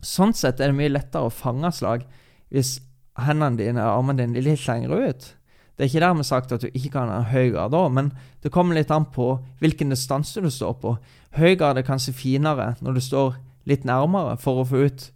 sånn 0.00 0.34
sett 0.36 0.60
er 0.60 0.70
det 0.70 0.78
mye 0.78 0.92
lettere 0.92 1.28
å 1.28 1.34
fange 1.34 1.72
slag 1.76 2.06
hvis 2.54 2.78
hendene 3.18 3.58
dine 3.58 3.84
og 3.84 4.00
armene 4.00 4.22
dine 4.22 4.44
litt 4.44 4.66
lenger 4.68 4.94
ut. 4.94 5.28
Det 5.76 5.86
er 5.86 5.88
ikke 5.88 6.02
dermed 6.04 6.28
sagt 6.28 6.52
at 6.52 6.60
du 6.60 6.68
ikke 6.68 6.92
kan 6.98 7.08
ha 7.08 7.22
en 7.22 7.30
høy 7.32 7.54
grad 7.54 7.72
da, 7.72 7.86
men 7.88 8.10
det 8.44 8.52
kommer 8.52 8.76
litt 8.76 8.90
an 8.92 9.06
på 9.14 9.32
hvilken 9.62 9.94
distanse 9.94 10.42
du 10.44 10.50
står 10.52 10.74
på. 10.82 10.96
Høy 11.38 11.54
grad 11.56 11.80
er 11.80 11.86
kanskje 11.86 12.12
finere 12.12 12.74
når 12.84 12.98
du 12.98 13.00
står 13.04 13.38
litt 13.70 13.86
nærmere 13.88 14.36
for 14.40 14.60
å 14.60 14.66
få 14.68 14.84
ut 14.88 15.06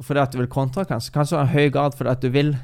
fordi 0.00 0.22
at 0.22 0.32
du 0.32 0.38
vil 0.38 0.48
kontra, 0.48 0.86
kanskje. 0.88 1.12
Kanskje 1.12 1.36
ha 1.36 1.42
en 1.44 1.52
høy 1.52 1.68
grad 1.74 1.96
fordi 1.98 2.12
at 2.12 2.22
du 2.22 2.30
vil 2.32 2.54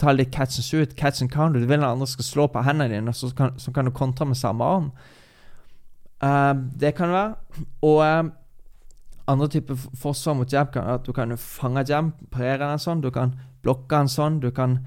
ta 0.00 0.14
litt 0.14 0.32
catch 0.34 0.58
and 0.58 0.66
shoot, 0.66 0.96
catch 0.96 1.22
and 1.22 1.30
count. 1.30 1.54
Du 1.54 1.66
vil 1.66 1.84
at 1.84 1.92
andre 1.92 2.08
skal 2.08 2.26
slå 2.26 2.46
på 2.50 2.64
hendene 2.66 2.96
dine, 2.96 3.14
så 3.14 3.30
kan, 3.36 3.54
så 3.58 3.70
kan 3.74 3.86
du 3.86 3.94
kontra 3.94 4.26
med 4.26 4.38
samme 4.38 4.64
arm. 4.64 4.90
Uh, 6.22 6.56
det 6.80 6.96
kan 6.96 7.12
det 7.12 7.18
være. 7.18 7.62
Og 7.86 8.00
uh, 8.02 8.32
andre 9.28 9.48
typer 9.52 9.76
forsvar 9.76 10.36
mot 10.38 10.52
jab 10.52 10.72
kan 10.72 10.88
at 10.94 11.04
du 11.06 11.12
kan 11.12 11.36
fange 11.36 11.84
jab, 11.88 12.12
parere 12.32 12.64
den 12.64 12.82
sånn. 12.82 13.02
Du 13.04 13.10
kan 13.14 13.34
blokke 13.62 13.92
den 13.94 14.10
sånn. 14.12 14.40
Du 14.40 14.50
kan 14.54 14.78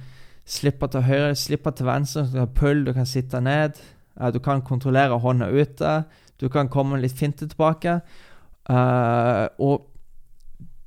slippe 0.49 0.89
til 0.91 1.05
høyre, 1.05 1.35
slippe 1.37 1.73
til 1.77 1.87
venstre. 1.87 2.25
Du 2.31 2.39
kan 2.39 2.55
pull, 2.57 2.83
du 2.87 2.93
kan 2.97 3.07
sitte 3.09 3.41
ned. 3.41 3.79
Uh, 4.19 4.31
du 4.33 4.41
kan 4.43 4.63
kontrollere 4.65 5.19
hånda 5.21 5.51
ute. 5.53 5.93
Du 6.41 6.49
kan 6.49 6.69
komme 6.73 6.99
litt 6.99 7.17
finte 7.17 7.47
tilbake. 7.47 8.01
og 8.71 9.87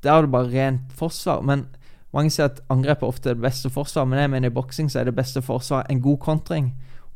der 0.05 0.13
er 0.13 0.23
det 0.23 0.31
bare 0.31 0.53
rent 0.53 0.93
forsvar. 0.93 1.41
Men 1.43 1.67
mange 2.15 2.31
sier 2.31 2.51
at 2.51 2.61
angrep 2.71 3.03
er 3.03 3.11
ofte 3.11 3.33
det 3.33 3.43
beste 3.43 3.71
forsvar, 3.71 4.05
men 4.05 4.21
jeg 4.21 4.31
mener 4.31 4.51
i 4.51 4.55
boksing 4.55 4.91
så 4.91 5.01
er 5.01 5.09
det 5.09 5.17
beste 5.17 5.43
forsvar 5.43 5.87
en 5.91 6.01
god 6.01 6.19
kontring. 6.23 6.75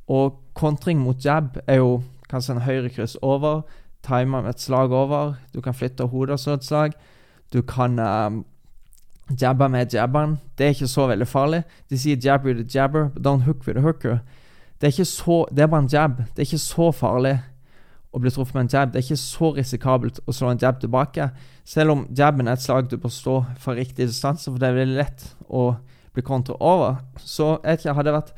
Og 0.08 0.40
kontring 0.54 0.98
mot 0.98 1.24
jab 1.24 1.58
er 1.66 1.82
jo 1.82 2.02
kanskje 2.30 2.56
en 2.56 2.64
høyrekryss 2.64 3.18
over, 3.22 3.62
time 4.02 4.48
et 4.48 4.60
slag 4.60 4.92
over. 4.92 5.34
Du 5.54 5.60
kan 5.60 5.74
flytte 5.74 6.06
hodet 6.06 6.40
så 6.40 6.56
et 6.56 6.64
slag. 6.64 6.92
Du 7.52 7.62
kan 7.62 7.98
um, 7.98 8.44
jabbe 9.40 9.68
med 9.68 9.94
jabberen. 9.94 10.38
Det 10.58 10.66
er 10.66 10.76
ikke 10.76 10.86
så 10.86 11.06
veldig 11.06 11.26
farlig. 11.28 11.62
De 11.90 11.98
sier 11.98 12.16
'jab 12.16 12.44
with 12.44 12.60
a 12.60 12.64
jabber, 12.74 13.08
but 13.08 13.22
don't 13.26 13.44
hook 13.44 13.66
with 13.66 13.78
a 13.78 13.82
hooker'. 13.82 14.20
Det 14.80 14.86
er, 14.86 14.92
ikke 14.92 15.04
så, 15.04 15.44
det 15.50 15.62
er 15.62 15.66
bare 15.66 15.82
en 15.82 15.92
jab. 15.92 16.16
Det 16.16 16.38
er 16.38 16.46
ikke 16.46 16.58
så 16.58 16.92
farlig 16.92 17.40
å 18.14 18.20
bli 18.22 18.30
truffet 18.30 18.54
med 18.54 18.62
en 18.62 18.72
jab. 18.72 18.92
Det 18.92 19.00
er 19.00 19.06
ikke 19.06 19.20
så 19.20 19.50
risikabelt 19.56 20.20
å 20.26 20.32
slå 20.32 20.52
en 20.52 20.60
jab 20.62 20.78
tilbake. 20.80 21.30
Selv 21.64 21.90
om 21.90 22.06
jabben 22.18 22.48
er 22.48 22.52
et 22.56 22.62
slag 22.62 22.86
du 22.90 22.96
bør 22.96 23.10
stå 23.12 23.40
fra 23.58 23.74
riktig 23.74 24.06
distanse, 24.06 24.50
for 24.50 24.58
det 24.58 24.68
er 24.68 24.78
veldig 24.78 25.00
lett 25.00 25.24
å 25.48 25.72
bli 26.14 26.22
kontra 26.22 26.54
over. 26.60 27.02
Så 27.18 27.56
jeg 27.64 27.80
ikke, 27.80 27.96
hadde 27.98 28.14
vært 28.14 28.32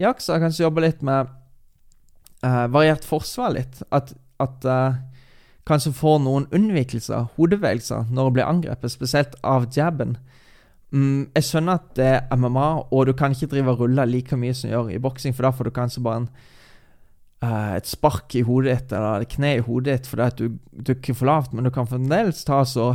Jaks, 0.00 0.28
jeg 0.28 0.40
kanskje 0.40 0.62
jobbe 0.64 0.80
litt 0.80 1.02
med 1.04 1.28
uh, 2.44 2.66
variert 2.72 3.04
forsvar 3.04 3.52
litt. 3.58 3.82
At, 3.92 4.14
at 4.42 4.68
uh, 4.68 5.00
kanskje 5.68 5.94
får 5.96 6.20
noen 6.24 6.48
unnvikelser, 6.54 7.30
hodebevegelser, 7.36 8.08
når 8.10 8.28
du 8.28 8.38
blir 8.38 8.48
angrepet, 8.48 8.92
spesielt 8.92 9.36
av 9.46 9.68
jabben. 9.74 10.16
Mm, 10.92 11.30
jeg 11.36 11.46
skjønner 11.48 11.78
at 11.78 11.92
det 11.96 12.08
er 12.18 12.36
MMA, 12.36 12.70
og 12.92 13.06
du 13.08 13.14
kan 13.16 13.32
ikke 13.32 13.52
drive 13.54 13.72
og 13.72 13.84
rulle 13.84 14.08
like 14.10 14.36
mye 14.36 14.56
som 14.56 14.68
du 14.68 14.74
gjør 14.74 14.90
i 14.92 15.00
boksing, 15.02 15.36
for 15.36 15.46
da 15.46 15.54
får 15.54 15.70
du 15.70 15.76
kanskje 15.78 16.02
bare 16.04 16.24
en 16.24 16.28
uh, 17.42 17.78
et 17.78 17.88
spark 17.88 18.34
i 18.38 18.44
hodet 18.46 18.74
ditt 18.74 18.92
eller 18.98 19.24
et 19.24 19.32
kne 19.32 19.56
i 19.56 19.64
hodet 19.64 19.96
ditt 19.96 20.10
fordi 20.10 20.26
at 20.26 20.42
du 20.42 20.84
dukker 20.90 21.16
for 21.16 21.30
lavt, 21.30 21.54
men 21.54 21.66
du 21.66 21.72
kan 21.74 21.88
fremdeles 21.88 22.44
ta 22.48 22.62
så 22.68 22.94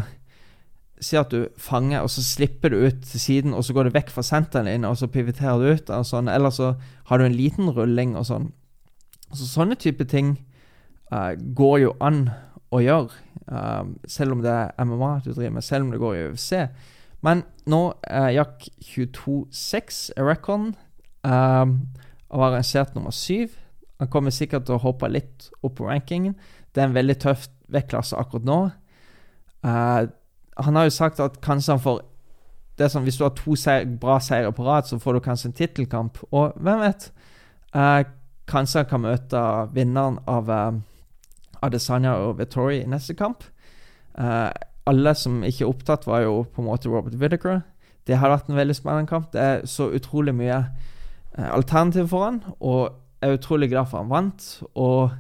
Si 0.98 1.14
at 1.14 1.30
du 1.30 1.44
fanger, 1.62 2.02
og 2.02 2.10
så 2.10 2.24
slipper 2.26 2.72
du 2.74 2.80
ut 2.88 3.04
til 3.06 3.22
siden, 3.22 3.54
og 3.54 3.62
så 3.62 3.74
går 3.76 3.86
du 3.86 3.94
vekk 3.94 4.10
fra 4.10 4.24
senteren 4.26 4.66
din, 4.66 4.86
og 4.88 4.96
så 4.98 5.06
pivoterer 5.06 5.60
du 5.62 5.78
ut. 5.78 5.92
Og 5.94 6.08
sånn. 6.10 6.26
Eller 6.26 6.50
så 6.50 6.72
har 7.06 7.22
du 7.22 7.28
en 7.28 7.36
liten 7.38 7.70
rulling 7.70 8.16
og 8.18 8.26
sånn. 8.26 8.48
Så 9.30 9.46
sånne 9.46 9.78
type 9.78 10.08
ting 10.10 10.32
uh, 11.14 11.34
går 11.56 11.78
jo 11.86 11.94
an 12.04 12.28
å 12.74 12.82
gjøre, 12.84 13.22
uh, 13.52 13.84
selv 14.08 14.38
om 14.38 14.44
det 14.44 14.54
er 14.54 14.86
MMA 14.86 15.12
du 15.26 15.32
driver 15.32 15.58
med, 15.58 15.66
selv 15.66 15.88
om 15.88 15.94
det 15.94 16.02
går 16.02 16.16
i 16.16 16.26
UFC. 16.32 16.52
Men 17.26 17.44
nå 17.70 17.82
er 18.04 18.34
Jack 18.36 18.68
22-6 18.84 20.02
i 20.18 20.26
recorden, 20.26 20.74
um, 21.24 21.80
og 22.30 22.44
har 22.44 22.52
arrangert 22.52 22.96
nummer 22.96 23.16
syv. 23.16 23.56
Han 24.00 24.12
kommer 24.14 24.36
sikkert 24.36 24.68
til 24.68 24.78
å 24.78 24.84
hoppe 24.84 25.10
litt 25.10 25.50
opp 25.64 25.80
på 25.80 25.88
rankingen. 25.88 26.36
Det 26.76 26.84
er 26.84 26.90
en 26.90 26.98
veldig 26.98 27.18
tøff 27.24 27.48
vektklasse 27.74 28.18
akkurat 28.20 28.46
nå. 28.48 28.60
Uh, 29.66 30.08
han 30.58 30.78
har 30.78 30.88
jo 30.88 30.94
sagt 30.94 31.20
at 31.24 31.42
kanskje 31.44 31.76
han 31.76 31.84
får 31.84 32.06
det 32.78 32.86
er 32.94 33.00
Hvis 33.02 33.18
du 33.18 33.24
har 33.24 33.34
to 33.34 33.56
seier, 33.58 33.88
bra 33.90 34.20
seire 34.22 34.52
på 34.54 34.64
rad, 34.64 34.86
så 34.86 35.00
får 35.02 35.14
du 35.14 35.20
kanskje 35.20 35.48
en 35.50 35.54
tittelkamp. 35.54 36.18
Og 36.32 36.54
hvem 36.62 36.80
vet? 36.80 37.08
Uh, 37.74 38.04
kanskje 38.46 38.84
han 38.84 38.90
kan 38.92 39.02
møte 39.02 39.42
vinneren 39.74 40.20
av 40.30 40.50
uh, 40.50 40.78
Adesanya 41.66 42.16
og 42.24 42.38
Vettori 42.40 42.82
i 42.82 42.90
neste 42.90 43.16
kamp. 43.18 43.44
Uh, 44.18 44.50
alle 44.88 45.14
som 45.16 45.44
ikke 45.44 45.66
er 45.66 45.72
opptatt, 45.72 46.08
var 46.08 46.24
jo 46.26 46.42
på 46.54 46.62
en 46.62 46.70
måte 46.70 46.90
Robert 46.90 47.18
Whittaker. 47.20 47.62
Det 48.08 48.18
har 48.18 48.32
vært 48.32 48.50
en 48.50 48.60
veldig 48.60 48.76
spennende 48.76 49.10
kamp. 49.10 49.32
Det 49.34 49.42
er 49.42 49.66
så 49.68 49.90
utrolig 49.94 50.36
mye 50.36 50.60
uh, 51.38 51.50
alternativ 51.52 52.08
for 52.14 52.28
han. 52.28 52.42
Og 52.60 52.82
jeg 53.22 53.30
er 53.30 53.40
utrolig 53.40 53.70
glad 53.70 53.90
for 53.92 54.02
han 54.02 54.12
vant. 54.12 54.50
Og 54.76 55.12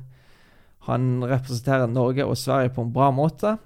han 0.87 1.23
representerer 1.23 1.89
Norge 1.91 2.25
og 2.25 2.37
Sverige 2.37 2.75
på 2.75 2.85
en 2.85 2.93
bra 2.93 3.11
måte. 3.11 3.57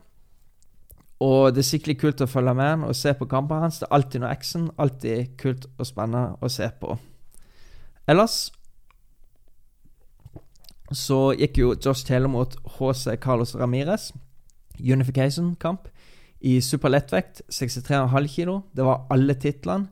Og 1.21 1.53
det 1.53 1.61
er 1.61 1.67
skikkelig 1.67 1.99
kult 2.01 2.23
å 2.25 2.29
følge 2.29 2.53
med 2.57 2.69
han 2.71 2.87
og 2.87 2.97
se 2.97 3.13
på 3.13 3.27
kampene 3.29 3.67
hans. 3.67 3.77
Det 3.81 3.85
er 3.85 3.95
alltid 3.97 4.23
noe 4.23 4.33
action. 4.33 4.69
Alltid 4.81 5.35
kult 5.37 5.67
og 5.77 5.85
spennende 5.85 6.39
å 6.41 6.49
se 6.49 6.69
på. 6.81 6.95
Ellers 8.09 8.47
så 10.91 11.31
gikk 11.37 11.59
jo 11.61 11.73
Josh 11.75 12.05
Taylor 12.07 12.31
mot 12.31 12.55
HC 12.77 13.17
Carlos 13.21 13.55
Ramires. 13.55 14.11
Unification-kamp 14.81 15.89
i 16.41 16.57
superlettvekt, 16.61 17.43
63,5 17.53 18.27
kilo. 18.27 18.61
Det 18.73 18.85
var 18.85 19.05
alle 19.13 19.35
titlene. 19.39 19.89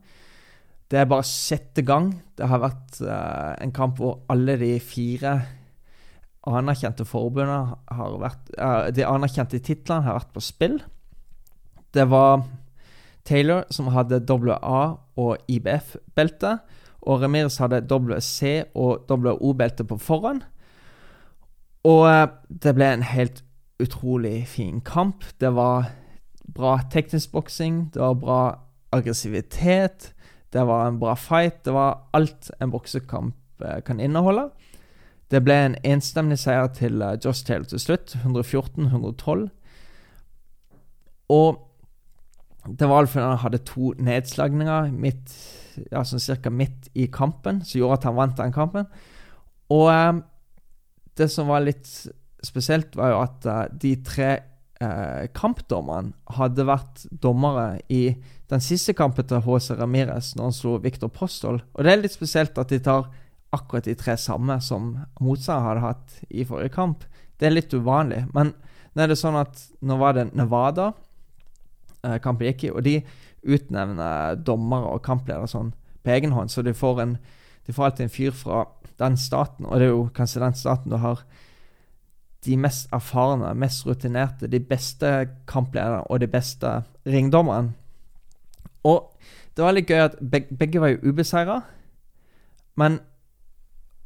Det 0.90 0.98
er 0.98 1.10
bare 1.10 1.26
sjette 1.28 1.84
gang 1.86 2.16
det 2.40 2.48
har 2.50 2.64
vært 2.64 2.98
uh, 3.06 3.54
en 3.62 3.74
kamp 3.76 4.00
hvor 4.02 4.24
alle 4.34 4.56
de 4.58 4.72
fire 4.82 5.36
anerkjente 6.50 7.06
forbundene 7.06 7.76
har 7.94 8.16
vært 8.18 8.50
uh, 8.58 8.88
De 8.96 9.06
anerkjente 9.06 9.60
titlene 9.62 10.08
har 10.08 10.18
vært 10.18 10.34
på 10.34 10.42
spill. 10.42 10.80
Det 11.94 12.08
var 12.10 12.42
Taylor 13.28 13.68
som 13.70 13.92
hadde 13.94 14.24
WA 14.26 14.82
og 15.20 15.52
IBF-belte, 15.52 16.58
og 17.06 17.22
Remirs 17.22 17.60
hadde 17.62 17.84
WC 17.86 18.72
og 18.74 19.06
WO-belte 19.12 19.86
på 19.86 20.00
forhånd. 20.02 20.42
Og 21.88 22.06
uh, 22.08 22.28
det 22.50 22.76
ble 22.76 22.94
en 22.94 23.06
helt 23.06 23.44
utrolig 23.80 24.48
fin 24.48 24.82
kamp. 24.82 25.24
Det 25.40 25.54
var 25.56 25.92
bra 26.56 26.80
teknisk 26.92 27.32
boksing, 27.32 27.94
det 27.94 28.02
var 28.02 28.18
bra 28.20 28.42
aggressivitet. 28.92 30.14
Det 30.54 30.68
var 30.68 30.88
en 30.88 31.00
bra 31.00 31.16
fight. 31.16 31.66
Det 31.66 31.74
var 31.74 32.10
alt 32.14 32.52
en 32.60 32.72
boksekamp 32.72 33.36
eh, 33.62 33.82
kan 33.86 34.00
inneholde. 34.00 34.50
Det 35.30 35.44
ble 35.46 35.54
en 35.54 35.78
enstemmig 35.86 36.40
seier 36.42 36.72
til 36.74 37.02
eh, 37.06 37.18
Josh 37.26 37.46
Taylor 37.46 37.70
til 37.70 37.80
slutt. 37.80 38.16
114-112. 38.26 39.50
Og 41.30 41.66
det 42.80 42.90
var 42.90 43.06
fordi 43.06 43.26
han 43.26 43.44
hadde 43.44 43.62
to 43.66 43.94
nedslagninger 43.98 44.90
midt, 44.92 45.36
ja, 45.92 46.02
sånn 46.04 46.22
cirka 46.22 46.50
midt 46.50 46.90
i 46.98 47.06
kampen, 47.14 47.62
som 47.66 47.80
gjorde 47.80 48.00
at 48.00 48.10
han 48.10 48.18
vant 48.18 48.38
den 48.42 48.56
kampen. 48.56 48.90
Og 49.70 49.86
eh, 49.94 50.12
det 51.20 51.30
som 51.32 51.50
var 51.52 51.66
litt 51.66 51.88
spesielt, 52.46 52.96
var 52.96 53.14
jo 53.14 53.22
at 53.24 53.48
uh, 53.50 53.62
de 53.72 53.94
tre 54.06 54.32
uh, 54.82 55.28
kampdommerne 55.36 56.16
hadde 56.38 56.68
vært 56.68 57.06
dommere 57.12 57.80
i 57.92 58.16
den 58.50 58.64
siste 58.64 58.96
kampen 58.98 59.28
til 59.30 59.44
HC 59.46 59.76
Ramires 59.78 60.34
når 60.38 60.50
han 60.50 60.56
slo 60.56 60.78
Victor 60.82 61.12
Postol. 61.14 61.62
Og 61.76 61.86
det 61.86 61.94
er 61.94 62.02
litt 62.02 62.16
spesielt 62.16 62.58
at 62.58 62.72
de 62.72 62.80
tar 62.84 63.10
akkurat 63.56 63.86
de 63.86 63.96
tre 63.98 64.16
samme 64.18 64.60
som 64.62 64.92
motstander 65.22 65.68
hadde 65.68 65.86
hatt 65.86 66.18
i 66.30 66.46
forrige 66.46 66.74
kamp. 66.74 67.06
Det 67.40 67.50
er 67.50 67.56
litt 67.56 67.74
uvanlig. 67.74 68.26
Men 68.36 68.54
nå 68.94 69.04
er 69.04 69.12
det 69.12 69.20
sånn 69.20 69.38
at 69.40 69.62
nå 69.86 69.98
var 70.02 70.18
det 70.18 70.30
Nevada 70.38 70.92
eh, 72.04 72.18
kampen 72.22 72.50
gikk 72.50 72.68
i, 72.68 72.72
og 72.74 72.84
de 72.86 73.00
utnevner 73.50 74.38
dommere 74.46 74.96
og 74.96 75.04
kampledere 75.06 75.50
sånn 75.50 75.72
på 76.04 76.14
egen 76.14 76.34
hånd, 76.36 76.52
så 76.52 76.64
de 76.66 76.74
får, 76.76 77.02
en, 77.04 77.16
de 77.66 77.76
får 77.76 77.90
alltid 77.90 78.06
en 78.06 78.14
fyr 78.14 78.36
fra 78.36 78.64
den 79.00 79.18
staten, 79.18 79.66
og 79.66 79.80
det 79.80 79.88
er 79.88 79.94
jo 79.94 80.10
kanskje 80.16 80.44
den 80.44 80.58
staten 80.58 80.92
du 80.92 80.98
har 81.00 81.24
de 82.46 82.56
mest 82.58 82.88
erfarne, 82.96 83.52
mest 83.56 83.86
rutinerte, 83.88 84.48
de 84.48 84.60
beste 84.60 85.30
kamplederne 85.48 86.06
og 86.08 86.22
de 86.22 86.28
beste 86.28 86.84
ringdommerne. 87.08 87.74
Og 88.88 89.12
det 89.56 89.66
var 89.66 89.76
litt 89.76 89.90
gøy 89.90 90.06
at 90.06 90.16
begge, 90.60 90.80
var 90.80 90.94
jo 90.94 91.12
ubeseira. 91.12 91.62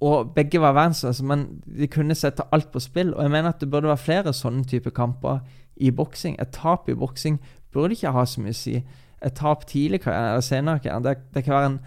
Og 0.03 0.33
begge 0.33 0.62
var 0.62 0.73
verdensmestere, 0.73 1.27
men 1.27 1.43
de 1.63 1.88
kunne 1.88 2.17
sette 2.17 2.47
alt 2.51 2.71
på 2.73 2.81
spill. 2.81 3.13
Og 3.13 3.21
jeg 3.21 3.31
mener 3.31 3.53
at 3.53 3.62
det 3.62 3.69
burde 3.69 3.91
være 3.91 4.01
flere 4.01 4.33
sånne 4.33 4.65
type 4.65 4.91
kamper 4.91 5.43
i 5.77 5.91
boksing. 5.93 6.39
Et 6.41 6.50
tap 6.51 6.89
i 6.89 6.97
boksing 6.97 7.38
burde 7.71 7.93
ikke 7.93 8.15
ha 8.15 8.25
så 8.25 8.41
mye 8.41 8.55
å 8.55 8.57
si. 8.57 8.79
Et 9.23 9.38
tap 9.38 9.67
tidlig 9.69 10.01
eller 10.07 10.41
senere 10.41 11.00
det, 11.05 11.17
det 11.35 11.45
kan 11.45 11.53
være 11.53 11.71
en 11.75 11.79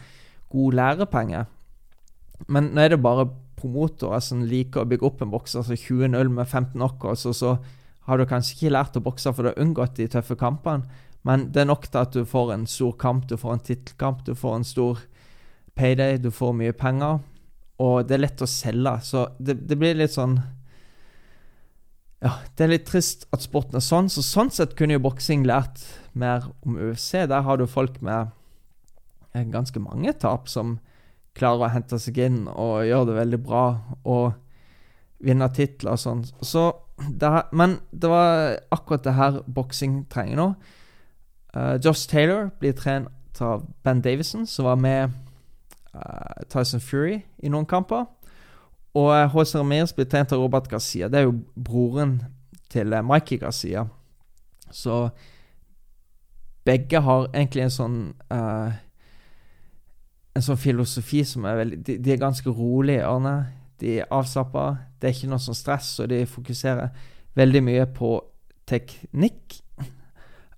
god 0.55 0.73
lærepenge. 0.73 1.45
Men 2.49 2.71
nå 2.75 2.85
er 2.85 2.95
det 2.95 3.03
bare 3.05 3.29
promotorer 3.57 4.23
som 4.23 4.45
liker 4.47 4.85
å 4.85 4.89
bygge 4.89 5.09
opp 5.09 5.25
en 5.25 5.33
bokser 5.33 5.63
altså 5.63 5.77
20-0 5.79 6.31
med 6.33 6.47
15 6.47 6.77
knockouts, 6.77 7.27
og 7.27 7.37
så 7.37 7.57
har 8.07 8.21
du 8.21 8.29
kanskje 8.29 8.55
ikke 8.55 8.75
lært 8.75 8.99
å 8.99 9.03
bokse 9.03 9.33
for 9.33 9.47
du 9.47 9.51
har 9.51 9.63
unngått 9.63 9.97
de 9.99 10.09
tøffe 10.13 10.37
kampene, 10.39 10.87
men 11.27 11.49
det 11.51 11.65
er 11.65 11.71
nok 11.71 11.89
til 11.89 12.03
at 12.05 12.13
du 12.15 12.27
får 12.29 12.53
en 12.55 12.67
stor 12.71 12.93
kamp, 13.01 13.25
du 13.27 13.35
får 13.41 13.57
en 13.57 13.65
tittelkamp, 13.67 14.21
du 14.29 14.37
får 14.39 14.61
en 14.61 14.67
stor 14.67 15.01
payday, 15.75 16.21
du 16.23 16.31
får 16.31 16.53
mye 16.55 16.77
penger, 16.77 17.19
og 17.83 17.97
det 18.07 18.15
er 18.17 18.23
lett 18.23 18.45
å 18.45 18.49
selge. 18.49 18.93
Så 19.05 19.27
det, 19.43 19.59
det 19.67 19.79
blir 19.81 19.99
litt 19.99 20.15
sånn 20.15 20.39
Ja, 22.25 22.39
det 22.57 22.65
er 22.65 22.71
litt 22.73 22.87
trist 22.89 23.27
at 23.35 23.45
sporten 23.45 23.77
er 23.77 23.85
sånn, 23.85 24.09
så 24.09 24.23
sånn 24.25 24.53
sett 24.55 24.73
kunne 24.79 24.97
jo 24.97 25.03
boksing 25.05 25.45
lært 25.47 25.83
mer 26.17 26.47
om 26.65 26.79
UFC. 26.79 27.27
Der 27.29 27.45
har 27.45 27.59
du 27.61 27.67
folk 27.69 27.99
med 28.01 28.33
ganske 29.53 29.83
mange 29.83 30.15
tap 30.17 30.49
som 30.49 30.79
klarer 31.37 31.67
å 31.67 31.73
hente 31.75 31.99
seg 32.01 32.19
inn 32.25 32.43
og 32.49 32.87
gjøre 32.89 33.11
det 33.11 33.21
veldig 33.21 33.41
bra 33.45 33.65
og 34.09 34.35
vinne 35.25 35.49
titler 35.55 35.97
og 35.97 36.03
sånn. 36.03 36.25
Så 36.45 36.71
men 37.53 37.79
det 37.93 38.09
var 38.09 38.57
akkurat 38.73 39.05
det 39.05 39.17
her 39.19 39.43
boksing 39.47 40.07
trenger 40.09 40.37
nå. 40.37 40.47
Uh, 41.57 41.77
Josh 41.85 42.09
Taylor 42.09 42.51
blir 42.61 42.73
trent 42.73 43.41
av 43.41 43.67
Ben 43.85 44.01
Davison, 44.01 44.47
som 44.47 44.65
var 44.65 44.77
med 44.81 45.11
uh, 45.95 46.45
Tyson 46.49 46.81
Fury 46.81 47.21
i 47.39 47.53
noen 47.53 47.67
kamper. 47.69 48.07
Og 48.97 49.13
H.C. 49.13 49.59
Uh, 49.59 49.61
Ramirez 49.61 49.93
blir 49.93 50.09
trent 50.09 50.33
av 50.33 50.41
Robert 50.41 50.69
Garcia. 50.69 51.09
Det 51.09 51.21
er 51.21 51.29
jo 51.29 51.37
broren 51.55 52.23
til 52.73 52.97
Mikey 53.05 53.39
Garcia. 53.39 53.87
Så 54.73 55.09
begge 56.65 57.01
har 57.01 57.29
egentlig 57.35 57.67
en 57.67 57.77
sånn 57.77 57.99
uh, 58.33 58.73
En 60.37 60.45
sånn 60.45 60.61
filosofi 60.61 61.23
som 61.25 61.47
er 61.49 61.61
veldig 61.63 61.79
De, 61.87 61.99
de 62.03 62.13
er 62.13 62.21
ganske 62.21 62.51
rolige, 62.53 63.05
Arne. 63.09 63.37
De 63.81 63.99
er 64.01 64.11
avslappa. 64.13 64.67
Det 65.01 65.09
er 65.09 65.17
ikke 65.17 65.31
noe 65.33 65.43
sånn 65.43 65.57
stress, 65.57 65.95
og 66.03 66.11
de 66.13 66.25
fokuserer 66.29 66.93
veldig 67.37 67.63
mye 67.65 67.87
på 67.97 68.19
teknikk. 68.69 69.61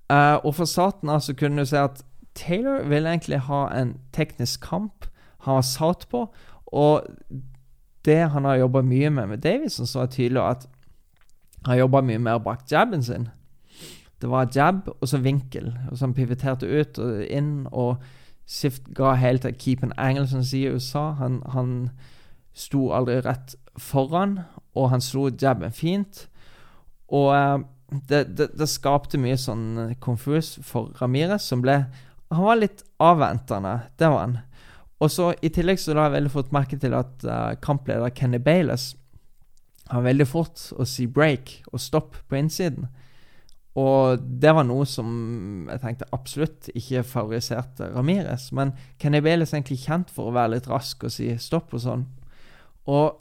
Uh, 0.08 0.40
og 0.40 0.54
for 0.56 0.64
staten 0.64 1.10
altså 1.12 1.34
kunne 1.36 1.60
du 1.60 1.68
si 1.68 1.76
at 1.76 2.00
Taylor 2.38 2.86
ville 2.88 3.10
egentlig 3.10 3.42
ha 3.44 3.66
en 3.76 3.98
teknisk 4.16 4.62
kamp 4.64 5.04
han 5.44 5.58
var 5.58 5.66
satt 5.66 6.06
på, 6.10 6.24
og 6.66 7.06
det 8.04 8.18
han 8.32 8.44
har 8.44 8.56
jobba 8.62 8.82
mye 8.82 9.10
med 9.10 9.26
med 9.26 9.42
Davison, 9.44 9.86
så 9.86 10.00
er 10.00 10.12
tydelig 10.12 10.42
at 10.42 10.68
han 11.66 11.78
jobba 11.78 12.00
mye 12.00 12.18
mer 12.18 12.38
bak 12.38 12.64
jabben 12.70 13.02
sin. 13.02 13.28
Det 14.20 14.30
var 14.30 14.50
jab 14.54 14.88
og 15.00 15.08
så 15.08 15.18
vinkel, 15.18 15.72
og 15.90 15.98
så 15.98 16.06
han 16.06 16.14
pivoterte 16.14 16.66
ut 16.66 16.98
og 16.98 17.22
inn, 17.24 17.66
og 17.70 18.02
Sift 18.48 18.86
ga 18.96 19.12
helt 19.20 19.44
til 19.44 19.56
keep 19.60 19.84
an 19.84 19.92
angle, 20.00 20.26
sier 20.26 20.72
i 20.72 20.78
USA. 20.78 21.10
Han, 21.20 21.42
han 21.52 21.72
sto 22.56 22.88
aldri 22.96 23.20
rett 23.26 23.56
foran, 23.76 24.38
og 24.72 24.88
han 24.94 25.04
slo 25.04 25.28
jabben 25.28 25.74
fint. 25.74 26.24
Og 27.12 27.28
uh, 27.34 27.60
det, 28.08 28.24
det, 28.38 28.50
det, 28.56 28.68
skapte 28.68 29.20
mye 29.20 29.36
sånn 29.40 29.94
confuse 30.04 30.62
for 30.64 30.92
Ramires, 31.00 31.46
som 31.48 31.62
ble 31.64 31.82
Han 32.28 32.44
var 32.44 32.58
litt 32.60 32.82
avventende, 33.00 33.88
det 33.96 34.08
var 34.12 34.24
han. 34.26 34.38
Og 35.00 35.12
så 35.12 35.30
I 35.40 35.48
tillegg 35.54 35.78
så 35.80 35.94
har 35.94 36.08
jeg 36.08 36.18
veldig 36.18 36.32
fått 36.34 36.52
merke 36.52 36.76
til 36.80 36.96
at 36.98 37.24
uh, 37.24 37.54
kampleder 37.64 38.12
Kenny 38.12 38.40
Bailes 38.42 38.90
har 39.88 40.04
veldig 40.04 40.26
fort 40.28 40.66
å 40.76 40.84
si 40.84 41.06
break 41.08 41.62
og 41.72 41.80
stopp 41.80 42.18
på 42.28 42.36
innsiden. 42.36 42.90
Og 43.78 44.22
det 44.42 44.50
var 44.56 44.66
noe 44.66 44.86
som 44.88 45.08
jeg 45.68 45.82
tenkte 45.82 46.08
absolutt 46.16 46.70
ikke 46.72 47.04
favoriserte 47.06 47.90
Ramires. 47.92 48.48
Men 48.56 48.72
Kenny 48.98 49.20
Bailes 49.22 49.52
er 49.52 49.60
egentlig 49.60 49.84
kjent 49.84 50.10
for 50.14 50.30
å 50.30 50.34
være 50.34 50.56
litt 50.56 50.68
rask 50.70 51.04
og 51.06 51.14
si 51.14 51.30
stopp 51.42 51.76
og 51.76 51.84
sånn. 51.84 52.04
Og 52.88 53.20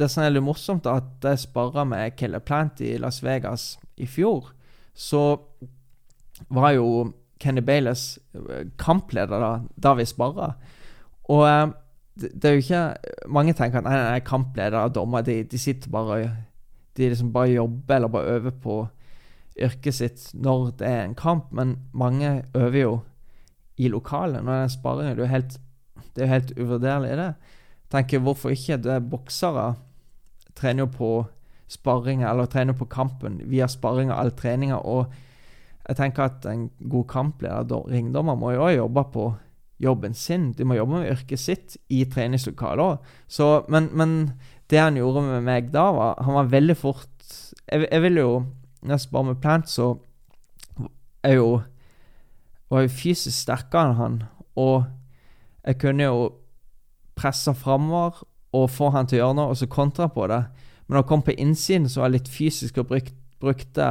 det 0.00 0.08
som 0.10 0.24
er 0.24 0.34
litt 0.34 0.44
morsomt, 0.44 0.88
er 0.88 1.02
at 1.02 1.26
jeg 1.28 1.44
sparra 1.44 1.84
med 1.88 2.16
Killer 2.18 2.42
Plant 2.44 2.80
i 2.84 2.96
Las 3.00 3.20
Vegas 3.24 3.76
i 4.00 4.08
fjor, 4.08 4.50
så 4.92 5.22
var 6.52 6.74
jo 6.76 7.12
Kenny 7.42 7.62
Bailes 7.64 8.18
eh, 8.34 8.66
kampleder 8.80 9.40
da, 9.40 9.52
da 9.74 9.94
vi 9.98 10.06
sparra. 10.08 10.52
Og 11.32 11.44
eh, 11.48 11.66
det, 12.22 12.44
er 12.44 12.56
jo 12.56 12.62
ikke 12.62 13.28
Mange 13.32 13.54
tenker 13.56 13.80
at 13.80 13.86
nei, 13.86 13.96
nei, 13.96 14.24
kampleder 14.26 14.82
og 14.82 14.96
dommer 14.98 15.24
de, 15.24 15.38
de, 15.48 15.58
sitter 15.58 15.88
bare 15.88 16.18
De 16.92 17.08
liksom 17.08 17.30
bare 17.32 17.54
jobber 17.54 17.96
eller 17.96 18.12
bare 18.12 18.34
øver 18.36 18.58
på 18.62 18.74
yrket 19.60 19.94
sitt 19.94 20.28
når 20.34 20.72
det 20.80 20.88
er 20.88 21.02
en 21.04 21.16
kamp, 21.18 21.50
men 21.52 21.76
mange 21.92 22.42
øver 22.54 22.78
jo 22.80 22.92
i 23.76 23.88
lokalet. 23.88 24.44
Når 24.44 24.52
det 24.52 24.60
er 24.60 24.68
en 24.68 24.76
sparring, 24.76 25.16
det 25.16 25.24
er 25.24 25.34
helt, 25.34 25.58
det 26.16 26.24
er 26.24 26.32
helt 26.32 26.52
uvurderlig, 26.58 27.16
det 27.18 27.34
tenker 27.92 28.22
hvorfor 28.24 28.52
ikke? 28.54 28.80
Det 28.80 28.92
er 28.94 29.04
boksere 29.04 29.74
trener 30.56 30.86
jo 30.86 30.90
på 30.92 31.10
sparring 31.72 32.24
eller 32.26 32.48
trener 32.52 32.76
på 32.76 32.88
kampen 32.92 33.40
via 33.48 33.68
sparring 33.70 34.12
og 34.12 34.18
all 34.18 34.32
treninga. 34.36 34.78
Og 34.78 35.12
jeg 35.88 35.98
tenker 35.98 36.28
at 36.28 36.46
en 36.48 36.68
god 36.90 37.08
kampleder, 37.10 37.88
ringdommer, 37.90 38.38
må 38.38 38.52
jo 38.54 38.66
òg 38.66 38.76
jobbe 38.76 39.06
på 39.14 39.26
jobben 39.82 40.14
sin. 40.14 40.52
De 40.56 40.66
må 40.68 40.76
jobbe 40.78 41.00
med 41.00 41.10
yrket 41.10 41.42
sitt 41.42 41.76
i 41.90 42.04
treningslokalet 42.10 42.84
òg. 42.84 43.70
Men, 43.72 43.90
men, 43.92 44.16
det 44.70 44.80
han 44.80 44.96
gjorde 44.96 45.24
med 45.26 45.42
meg 45.44 45.72
da, 45.72 45.88
var 45.92 46.20
Han 46.24 46.36
var 46.38 46.46
veldig 46.48 46.74
fort 46.78 47.10
Jeg, 47.66 47.82
jeg 47.90 48.02
ville 48.04 48.22
jo 48.22 48.30
Jeg 48.88 49.00
sparer 49.00 49.30
med 49.30 49.40
plant, 49.42 49.70
så 49.70 49.94
er 51.22 51.38
jo 51.38 51.60
var 52.72 52.86
jo 52.86 52.88
fysisk 52.88 53.36
sterkere 53.36 53.90
enn 53.90 53.98
han. 53.98 54.14
Og 54.56 54.84
jeg 55.66 55.78
kunne 55.82 56.08
jo 56.08 56.30
presse 57.18 57.52
framover 57.54 58.22
og 58.52 58.70
få 58.70 58.90
han 58.92 59.08
til 59.08 59.20
å 59.20 59.22
gjøre 59.22 59.36
noe, 59.38 59.52
og 59.52 59.60
så 59.60 59.68
kontra 59.68 60.08
på 60.12 60.26
det. 60.32 60.42
Men 60.86 60.96
når 60.96 61.04
jeg 61.04 61.10
kom 61.10 61.22
på 61.22 61.36
innsiden, 61.38 61.88
så 61.88 62.00
var 62.00 62.10
jeg 62.10 62.18
litt 62.18 62.32
fysisk 62.32 62.80
og 62.80 62.88
bruk, 62.90 63.12
brukte 63.40 63.88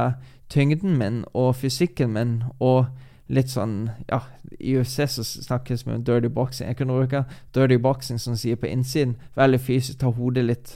tyngden 0.52 0.96
min 0.98 1.24
og 1.32 1.54
fysikken 1.56 2.12
min 2.12 2.42
og 2.60 2.86
litt 3.32 3.50
sånn 3.52 3.90
Ja, 4.10 4.20
i 4.60 4.74
UFC 4.76 5.06
så 5.08 5.24
snakkes 5.24 5.84
det 5.84 5.94
om 5.94 6.04
dirty 6.04 6.28
boxing. 6.28 6.68
Jeg 6.68 6.76
kunne 6.76 6.98
bruke 6.98 7.24
dirty 7.54 7.78
boxing, 7.80 8.20
som 8.20 8.36
sier 8.36 8.58
på 8.60 8.68
innsiden. 8.68 9.16
Veldig 9.36 9.60
fysisk. 9.60 9.98
Ta 10.00 10.10
hodet 10.12 10.44
litt 10.44 10.74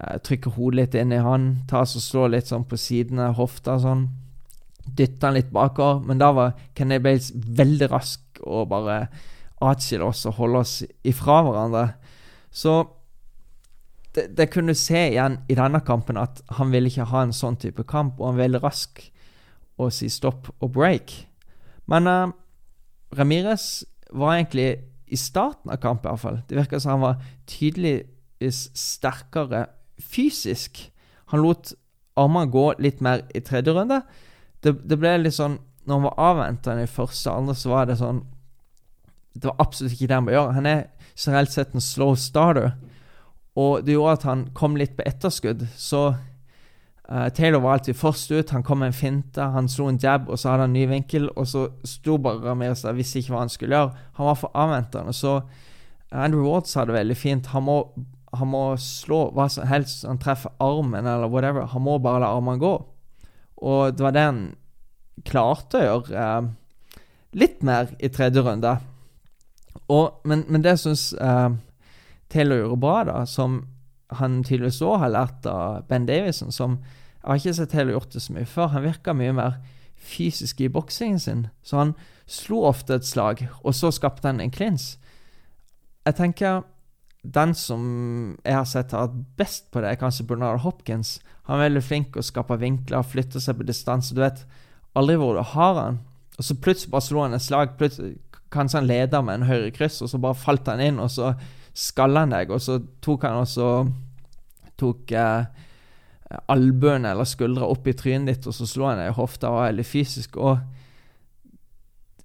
eh, 0.00 0.18
Trykke 0.24 0.54
hodet 0.56 0.78
litt 0.80 0.98
inn 0.98 1.12
i 1.12 1.22
han. 1.22 1.64
tar 1.68 1.86
og 1.86 2.02
slår 2.02 2.34
litt 2.36 2.50
sånn 2.50 2.66
på 2.68 2.78
sidene 2.80 3.32
hofta 3.36 3.78
sånn. 3.82 4.08
Dytter 4.84 5.28
han 5.28 5.38
litt 5.38 5.52
bakover. 5.54 6.02
Men 6.06 6.18
da 6.18 6.32
var 6.32 6.58
Kenny 6.76 6.98
Bales 6.98 7.32
veldig 7.34 7.90
rask 7.92 8.42
og 8.44 8.68
bare 8.72 9.06
atskille 9.64 10.04
oss 10.04 10.26
og 10.28 10.38
holde 10.40 10.60
oss 10.64 10.74
ifra 11.06 11.40
hverandre. 11.46 11.86
Så 12.54 12.82
det, 14.14 14.28
det 14.36 14.50
kunne 14.52 14.76
se 14.78 15.08
igjen 15.10 15.40
i 15.50 15.56
denne 15.58 15.80
kampen 15.86 16.18
at 16.20 16.42
han 16.58 16.72
ville 16.74 16.90
ikke 16.90 17.08
ha 17.10 17.24
en 17.24 17.34
sånn 17.34 17.58
type 17.60 17.86
kamp, 17.90 18.20
og 18.20 18.32
han 18.32 18.40
ville 18.42 18.62
rask 18.62 19.02
å 19.80 19.90
si 19.90 20.10
stopp 20.12 20.52
og 20.60 20.74
break. 20.76 21.14
Men 21.90 22.08
uh, 22.08 22.34
Ramires 23.14 23.84
var 24.14 24.36
egentlig 24.36 24.68
i 25.10 25.18
starten 25.18 25.72
av 25.72 25.80
kampen 25.82 26.10
iallfall. 26.10 26.40
Det 26.48 26.58
virka 26.58 26.80
som 26.80 26.94
han 26.94 27.04
var 27.04 27.24
tydeligvis 27.50 28.68
sterkere 28.78 29.66
fysisk. 30.00 30.80
Han 31.32 31.42
lot 31.44 31.72
armene 32.16 32.50
gå 32.50 32.68
litt 32.82 33.02
mer 33.04 33.24
i 33.34 33.42
tredje 33.44 33.74
runde. 33.74 34.02
Det, 34.62 34.76
det 34.86 34.98
ble 34.98 35.16
litt 35.20 35.36
sånn 35.36 35.58
Når 35.84 35.98
han 35.98 36.04
var 36.06 36.20
avventende 36.30 36.86
i 36.86 36.88
første 36.88 37.28
og 37.28 37.42
andre, 37.42 37.54
så 37.60 37.68
var 37.68 37.88
det 37.90 37.98
sånn 38.00 38.22
det 39.34 39.48
var 39.50 39.56
absolutt 39.58 39.92
ikke 39.92 40.06
det 40.06 40.14
han 40.14 40.26
bør 40.28 40.36
gjøre. 40.36 40.52
Han 40.54 40.66
er 40.70 40.84
generelt 41.18 41.52
sett 41.52 41.74
en 41.74 41.82
slow 41.82 42.14
starter. 42.18 42.76
Og 43.58 43.82
det 43.86 43.96
gjorde 43.96 44.12
at 44.18 44.26
han 44.28 44.46
kom 44.54 44.78
litt 44.78 44.94
på 44.98 45.06
etterskudd. 45.06 45.66
Så 45.78 46.02
uh, 46.14 47.28
Taylor 47.34 47.62
var 47.64 47.78
alltid 47.78 47.98
først 47.98 48.30
ut. 48.30 48.54
Han 48.54 48.62
kom 48.62 48.82
med 48.82 48.92
en 48.92 48.98
finte, 48.98 49.42
han 49.42 49.68
slo 49.70 49.88
en 49.90 49.98
jab, 50.02 50.28
og 50.28 50.38
så 50.38 50.52
hadde 50.52 50.68
han 50.68 50.70
en 50.70 50.78
ny 50.78 50.86
vinkel. 50.90 51.28
Og 51.34 51.48
så 51.50 51.66
sto 51.86 52.18
bare 52.22 52.42
Ramirez 52.46 52.86
der, 52.86 52.94
visste 52.98 53.20
ikke 53.20 53.34
hva 53.34 53.44
han 53.44 53.52
skulle 53.52 53.74
gjøre. 53.74 54.06
Han 54.18 54.30
var 54.30 54.38
for 54.38 54.54
avventende. 54.54 55.14
Så 55.14 55.40
Andrew 56.14 56.46
Ward 56.46 56.70
sa 56.70 56.86
det 56.86 56.94
veldig 56.94 57.18
fint. 57.18 57.50
Han 57.54 57.66
må, 57.66 57.78
han 58.38 58.50
må 58.50 58.64
slå 58.80 59.28
hva 59.34 59.48
som 59.52 59.66
helst. 59.68 60.04
Han 60.08 60.20
treffer 60.22 60.52
armen 60.62 61.06
eller 61.06 61.30
whatever. 61.30 61.66
Han 61.72 61.84
må 61.86 61.98
bare 62.02 62.22
la 62.24 62.32
armene 62.36 62.62
gå. 62.62 62.74
Og 63.64 63.96
det 63.96 64.04
var 64.04 64.14
det 64.14 64.26
han 64.28 64.42
klarte 65.24 65.80
å 65.80 65.84
gjøre. 65.84 66.24
eh, 66.24 66.50
litt 67.34 67.62
mer 67.62 67.94
i 67.98 68.08
tredje 68.08 68.42
runde. 68.42 68.76
Og, 69.90 70.20
men, 70.24 70.44
men, 70.48 70.62
det 70.62 70.78
syns 70.80 71.12
eh, 71.12 71.50
Taylor 72.30 72.62
gjorde 72.62 72.80
bra, 72.80 72.98
da, 73.08 73.16
som 73.26 73.64
han 74.14 74.42
tydeligvis 74.44 74.82
òg 74.84 75.00
har 75.02 75.14
lært 75.14 75.46
av 75.50 75.88
Ben 75.88 76.06
Davison, 76.06 76.52
som 76.52 76.78
Jeg 77.24 77.30
har 77.30 77.38
ikke 77.40 77.54
sett 77.56 77.70
Taylor 77.72 77.92
gjort 77.96 78.12
det 78.12 78.20
så 78.20 78.32
mye 78.36 78.46
før. 78.46 78.66
Han 78.74 78.82
virka 78.84 79.12
mye 79.16 79.32
mer 79.32 79.54
fysisk 79.96 80.60
i 80.60 80.68
boksingen 80.68 81.18
sin. 81.18 81.46
Så 81.64 81.78
han 81.78 81.94
slo 82.28 82.66
ofte 82.68 82.98
et 82.98 83.06
slag, 83.08 83.46
og 83.62 83.72
så 83.74 83.88
skapte 83.90 84.28
han 84.28 84.42
en 84.44 84.52
klins. 84.52 84.98
Jeg 86.04 86.18
tenker 86.18 86.66
den 87.24 87.54
som 87.56 87.84
jeg 88.44 88.54
har 88.54 88.66
sett 88.68 88.92
har 88.92 89.08
hatt 89.08 89.16
best 89.38 89.70
på 89.72 89.80
det, 89.80 89.94
er 89.94 90.00
kanskje 90.00 90.26
Bernard 90.28 90.60
Hopkins. 90.60 91.16
Han 91.48 91.56
er 91.56 91.68
veldig 91.68 91.82
flink 91.84 92.18
å 92.20 92.24
skape 92.24 92.58
vinkler, 92.60 93.06
flytte 93.06 93.40
seg 93.40 93.56
på 93.58 93.66
distanse. 93.68 94.14
Du 94.14 94.20
vet 94.20 94.44
aldri 94.96 95.16
hvor 95.20 95.38
du 95.38 95.42
har 95.54 95.80
han. 95.80 95.98
Og 96.36 96.44
så 96.44 96.56
plutselig 96.60 96.92
bare 96.92 97.06
slo 97.06 97.24
han 97.24 97.36
et 97.36 97.44
slag. 97.44 97.76
Plutselig, 97.80 98.18
kanskje 98.52 98.82
han 98.82 98.90
leder 98.90 99.24
med 99.24 99.40
en 99.40 99.48
høyre 99.48 99.72
kryss, 99.74 100.02
og 100.04 100.12
så 100.12 100.20
bare 100.20 100.38
falt 100.38 100.68
han 100.70 100.82
inn, 100.84 101.00
og 101.02 101.10
så 101.10 101.32
skalla 101.74 102.26
han 102.26 102.34
deg, 102.34 102.52
og 102.54 102.62
så 102.62 102.78
tok 103.02 103.26
han 103.26 103.40
også 103.40 103.70
tok 104.78 105.12
eh, 105.14 105.46
albuene 106.50 107.14
eller 107.14 107.28
skuldra 107.28 107.66
opp 107.70 107.88
i 107.88 107.96
trynet 107.96 108.30
ditt, 108.30 108.48
og 108.50 108.56
så 108.56 108.68
slo 108.68 108.88
han 108.90 109.00
deg 109.00 109.12
i 109.12 109.16
hofta 109.16 109.50
og 109.50 109.58
var 109.58 109.70
veldig 109.72 109.86
fysisk. 109.86 110.36
og 110.36 110.58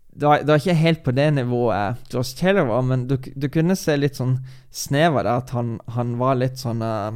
det 0.10 0.26
var, 0.26 0.58
ikke 0.58 0.74
helt 0.74 1.04
på 1.04 1.12
det 1.12 1.28
nivået 1.34 2.14
Josh 2.14 2.36
Taylor 2.38 2.66
var, 2.68 2.82
men 2.82 3.08
du, 3.08 3.16
du 3.36 3.48
kunne 3.48 3.76
se 3.78 3.96
litt 3.98 4.18
sånn 4.18 4.40
snev 4.74 5.20
av 5.20 5.26
det, 5.26 5.36
at 5.44 5.54
han, 5.56 5.76
han, 5.96 6.16
var 6.20 6.40
litt 6.40 6.60
sånn 6.60 6.82
uh, 6.84 7.14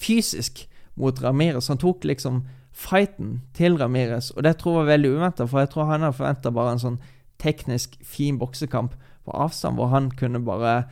fysisk 0.00 0.64
mot 1.00 1.18
Ramirez. 1.22 1.68
Han 1.68 1.82
tok 1.82 2.06
liksom 2.06 2.44
fighten 2.74 3.40
til 3.54 3.76
Ramirez, 3.78 4.30
og 4.34 4.46
det 4.46 4.56
tror 4.60 4.78
jeg 4.78 4.80
var 4.80 4.92
veldig 4.92 5.10
uventa, 5.16 5.48
for 5.50 5.62
jeg 5.62 5.72
tror 5.74 5.90
han 5.90 6.06
hadde 6.06 6.18
forventa 6.18 6.54
bare 6.54 6.76
en 6.76 6.84
sånn 6.84 7.00
teknisk 7.42 7.98
fin 8.06 8.38
boksekamp 8.38 8.94
på 9.26 9.34
avstand, 9.34 9.78
hvor 9.78 9.90
han 9.94 10.12
kunne 10.14 10.42
bare 10.44 10.84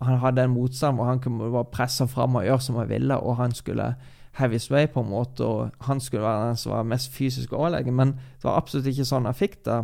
Han 0.00 0.16
hadde 0.16 0.46
en 0.46 0.54
motstand 0.54 0.96
hvor 0.96 1.04
han 1.04 1.18
kunne 1.20 1.50
bare 1.52 1.68
presse 1.68 2.06
fram 2.08 2.38
og 2.38 2.46
gjøre 2.46 2.64
som 2.64 2.76
han 2.80 2.88
ville, 2.88 3.16
og 3.20 3.36
han 3.36 3.52
skulle 3.52 3.90
heavy 4.38 4.58
sway 4.62 4.86
på 4.90 5.02
en 5.02 5.10
måte, 5.10 5.44
og 5.46 5.86
han 5.86 6.00
skulle 6.00 6.24
være 6.24 6.50
den 6.50 6.60
som 6.60 6.74
var 6.74 6.86
mest 6.88 7.10
fysisk 7.14 7.52
overlegen, 7.56 7.96
men 7.96 8.14
det 8.38 8.46
var 8.46 8.60
absolutt 8.60 8.90
ikke 8.92 9.08
sånn 9.08 9.28
han 9.28 9.36
fikk 9.36 9.60
det. 9.66 9.80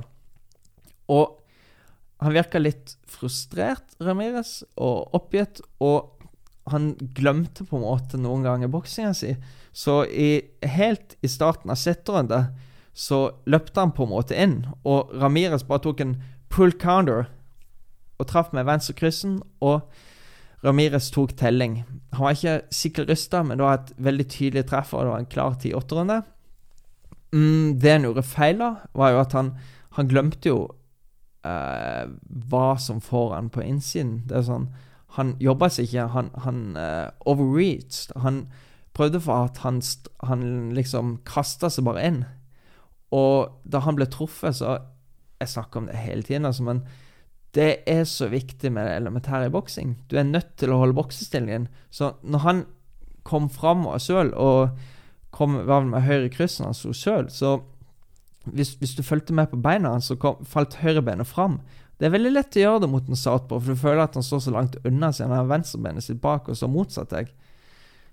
Og 1.12 1.38
han 2.22 2.36
virka 2.36 2.60
litt 2.62 2.94
frustrert, 3.10 3.96
Ramirez, 4.00 4.62
og 4.80 5.14
oppgitt, 5.16 5.60
og 5.84 6.12
han 6.72 6.94
glemte 7.14 7.66
på 7.66 7.78
en 7.78 7.84
måte 7.84 8.18
noen 8.18 8.46
ganger 8.46 8.72
boksinga 8.72 9.12
si. 9.14 9.34
Så 9.76 10.00
i, 10.08 10.40
helt 10.66 11.14
i 11.22 11.30
starten 11.30 11.70
av 11.70 11.78
setterunde 11.78 12.46
så 12.96 13.20
løpte 13.44 13.82
han 13.82 13.92
på 13.92 14.06
en 14.06 14.14
måte 14.14 14.38
inn, 14.40 14.58
og 14.88 15.12
Ramirez 15.20 15.66
bare 15.68 15.84
tok 15.84 16.00
en 16.02 16.16
pull 16.52 16.72
counter 16.80 17.26
og 18.16 18.30
traff 18.30 18.54
med 18.56 18.64
venstrekryssen, 18.64 19.42
og 19.60 19.84
Ramirez 20.64 21.10
tok 21.12 21.34
telling. 21.36 21.82
Han 22.16 22.24
var 22.24 22.36
ikke 22.36 22.56
sykkelrysta, 22.74 23.42
men 23.44 23.58
det 23.58 23.66
var 23.66 23.78
et 23.80 23.92
veldig 24.08 24.26
tydelig 24.32 24.64
treff, 24.70 24.94
og 24.94 25.04
det 25.04 25.12
var 25.12 25.22
en 25.22 25.30
klar 25.34 25.58
10-8-runde. 25.60 26.22
Mm, 27.34 27.78
det 27.82 27.92
han 27.92 28.06
gjorde 28.08 28.24
feil, 28.26 28.60
da, 28.62 28.70
var 28.96 29.12
jo 29.12 29.22
at 29.22 29.36
han, 29.36 29.52
han 29.98 30.10
glemte 30.10 30.50
jo 30.50 30.60
eh, 31.46 32.04
hva 32.50 32.68
som 32.80 33.02
får 33.04 33.34
han 33.34 33.50
på 33.52 33.64
innsiden. 33.66 34.20
Det 34.28 34.40
er 34.40 34.50
sånn 34.50 34.68
Han 35.16 35.30
jobba 35.40 35.70
seg 35.72 35.86
ikke, 35.86 36.10
han, 36.12 36.26
han 36.44 36.58
eh, 36.76 37.08
overreached. 37.30 38.12
Han 38.20 38.42
prøvde 38.96 39.20
for 39.24 39.46
at 39.46 39.62
han, 39.64 39.78
han 40.28 40.42
liksom 40.76 41.18
kasta 41.24 41.70
seg 41.72 41.86
bare 41.86 42.02
inn. 42.04 42.18
Og 43.14 43.62
da 43.64 43.80
han 43.86 43.96
ble 43.96 44.08
truffet, 44.12 44.58
så 44.58 44.78
Jeg 45.40 45.52
snakker 45.52 45.80
om 45.80 45.86
det 45.86 45.96
hele 46.00 46.22
tiden, 46.24 46.46
altså, 46.48 46.62
men 46.64 46.78
det 47.56 47.70
er 47.88 48.04
så 48.04 48.28
viktig 48.28 48.70
med 48.72 48.84
det 48.86 48.96
elementære 48.98 49.48
i 49.48 49.54
boksing. 49.54 49.94
Du 50.10 50.18
er 50.18 50.28
nødt 50.28 50.56
til 50.60 50.72
å 50.72 50.80
holde 50.82 50.96
boksestillingen. 50.98 51.70
Så 51.90 52.12
når 52.22 52.44
han 52.44 52.60
kom 53.26 53.48
fram 53.50 53.86
av 53.88 54.02
søl, 54.04 54.34
og 54.34 54.76
kom 55.34 55.56
var 55.68 55.86
med 55.88 56.04
høyre 56.06 56.28
kryss 56.32 56.60
når 56.60 56.70
han 56.70 56.78
sto 56.78 56.92
søl, 56.96 57.30
så 57.32 57.56
hvis, 58.46 58.76
hvis, 58.78 58.94
du 58.94 59.02
fulgte 59.02 59.34
med 59.34 59.50
på 59.50 59.58
beina 59.58 59.96
hans, 59.96 60.10
så 60.10 60.18
kom, 60.20 60.44
falt 60.46 60.78
høyrebenet 60.82 61.26
fram. 61.26 61.58
Det 61.98 62.06
er 62.06 62.14
veldig 62.14 62.34
lett 62.34 62.58
å 62.58 62.62
gjøre 62.62 62.84
det 62.84 62.92
mot 62.92 63.08
en 63.08 63.18
southpaw, 63.18 63.58
for 63.58 63.72
du 63.72 63.80
føler 63.80 64.04
at 64.04 64.14
han 64.18 64.26
står 64.26 64.44
så 64.44 64.54
langt 64.54 64.78
unna 64.84 65.10
siden 65.10 65.32
han 65.32 65.42
har 65.42 65.50
venstrebenet 65.50 66.06
sitt 66.06 66.20
bak 66.22 66.50
og 66.52 66.58
så 66.58 66.68
motsatt 66.70 67.14
deg. 67.14 67.32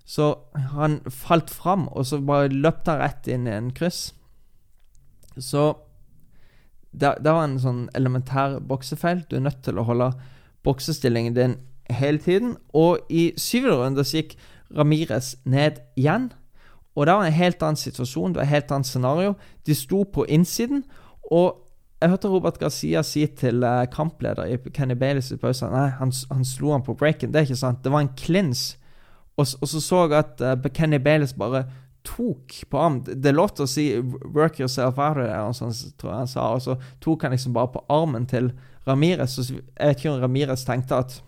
Så 0.07 0.33
han 0.73 1.01
falt 1.11 1.51
fram, 1.53 1.85
og 1.91 2.07
så 2.07 2.19
bare 2.23 2.51
løpte 2.51 2.95
han 2.95 3.03
rett 3.03 3.29
inn 3.31 3.47
i 3.47 3.55
en 3.55 3.71
kryss. 3.75 4.07
Så 5.37 5.73
det, 6.93 7.15
det, 7.25 7.31
var 7.33 7.47
en 7.47 7.59
sånn 7.61 7.83
elementær 7.97 8.59
boksefeil. 8.61 9.25
Du 9.29 9.37
er 9.37 9.47
nødt 9.47 9.63
til 9.65 9.79
å 9.81 9.85
holde 9.87 10.11
boksestillingen 10.63 11.35
din 11.35 11.57
hele 11.89 12.21
tiden. 12.21 12.55
Og 12.73 13.01
i 13.09 13.31
syvende 13.39 13.79
runde 13.81 14.05
så 14.05 14.21
gikk 14.21 14.37
Ramires 14.73 15.33
ned 15.45 15.81
igjen. 15.99 16.31
Og 16.93 17.07
det 17.07 17.15
var 17.17 17.25
en 17.25 17.33
helt 17.33 17.65
annen 17.65 17.79
situasjon, 17.79 18.33
det 18.33 18.41
var 18.41 18.45
et 18.45 18.53
helt 18.53 18.71
annet 18.71 18.87
scenario. 18.87 19.33
De 19.65 19.75
sto 19.75 20.03
på 20.05 20.27
innsiden, 20.29 20.83
og 21.31 21.63
jeg 22.03 22.11
hørte 22.11 22.29
Robert 22.29 22.59
Garcia 22.59 23.01
si 23.07 23.23
til 23.39 23.63
uh, 23.63 23.85
kampleder 23.89 24.49
i 24.51 24.57
Kenny 24.75 24.95
Baileys 24.99 25.31
i 25.31 25.37
pausen 25.39 25.71
Nei, 25.71 25.87
han, 25.97 26.11
han, 26.29 26.43
slo 26.45 26.73
han 26.73 26.83
på 26.83 26.97
breaken. 26.99 27.31
Det 27.31 27.39
er 27.39 27.47
ikke 27.47 27.61
sant. 27.61 27.79
Det 27.83 27.93
var 27.93 28.03
en 28.03 28.11
klins. 28.19 28.73
Og, 29.37 29.47
og 29.61 29.67
så 29.71 29.79
så 29.81 30.01
jeg 30.03 30.17
at 30.19 30.43
uh, 30.43 30.69
Kenny 30.75 30.99
Baileys 30.99 31.33
bare 31.33 31.63
tok 32.03 32.53
på 32.69 32.79
ham. 32.79 33.01
Det 33.03 33.25
er 33.25 33.35
lov 33.35 33.55
til 33.55 33.65
å 33.65 33.69
si 33.69 33.85
'work 33.99 34.59
yourself 34.59 34.97
out 34.97 35.17
of 35.17 35.25
it', 35.25 35.55
sånn, 35.57 35.93
tror 35.97 36.11
jeg 36.11 36.17
han 36.17 36.27
sa. 36.27 36.53
Og 36.53 36.61
så 36.61 36.77
tok 37.01 37.21
han 37.21 37.31
liksom 37.31 37.53
bare 37.53 37.67
på 37.73 37.85
armen 37.89 38.25
til 38.25 38.51
Ramires. 38.87 39.35
Så 39.35 39.53
jeg 39.53 39.87
vet 39.87 39.97
ikke 39.97 40.11
om 40.11 40.21
Ramires 40.21 40.65
tenkte 40.65 40.95
at 40.95 41.21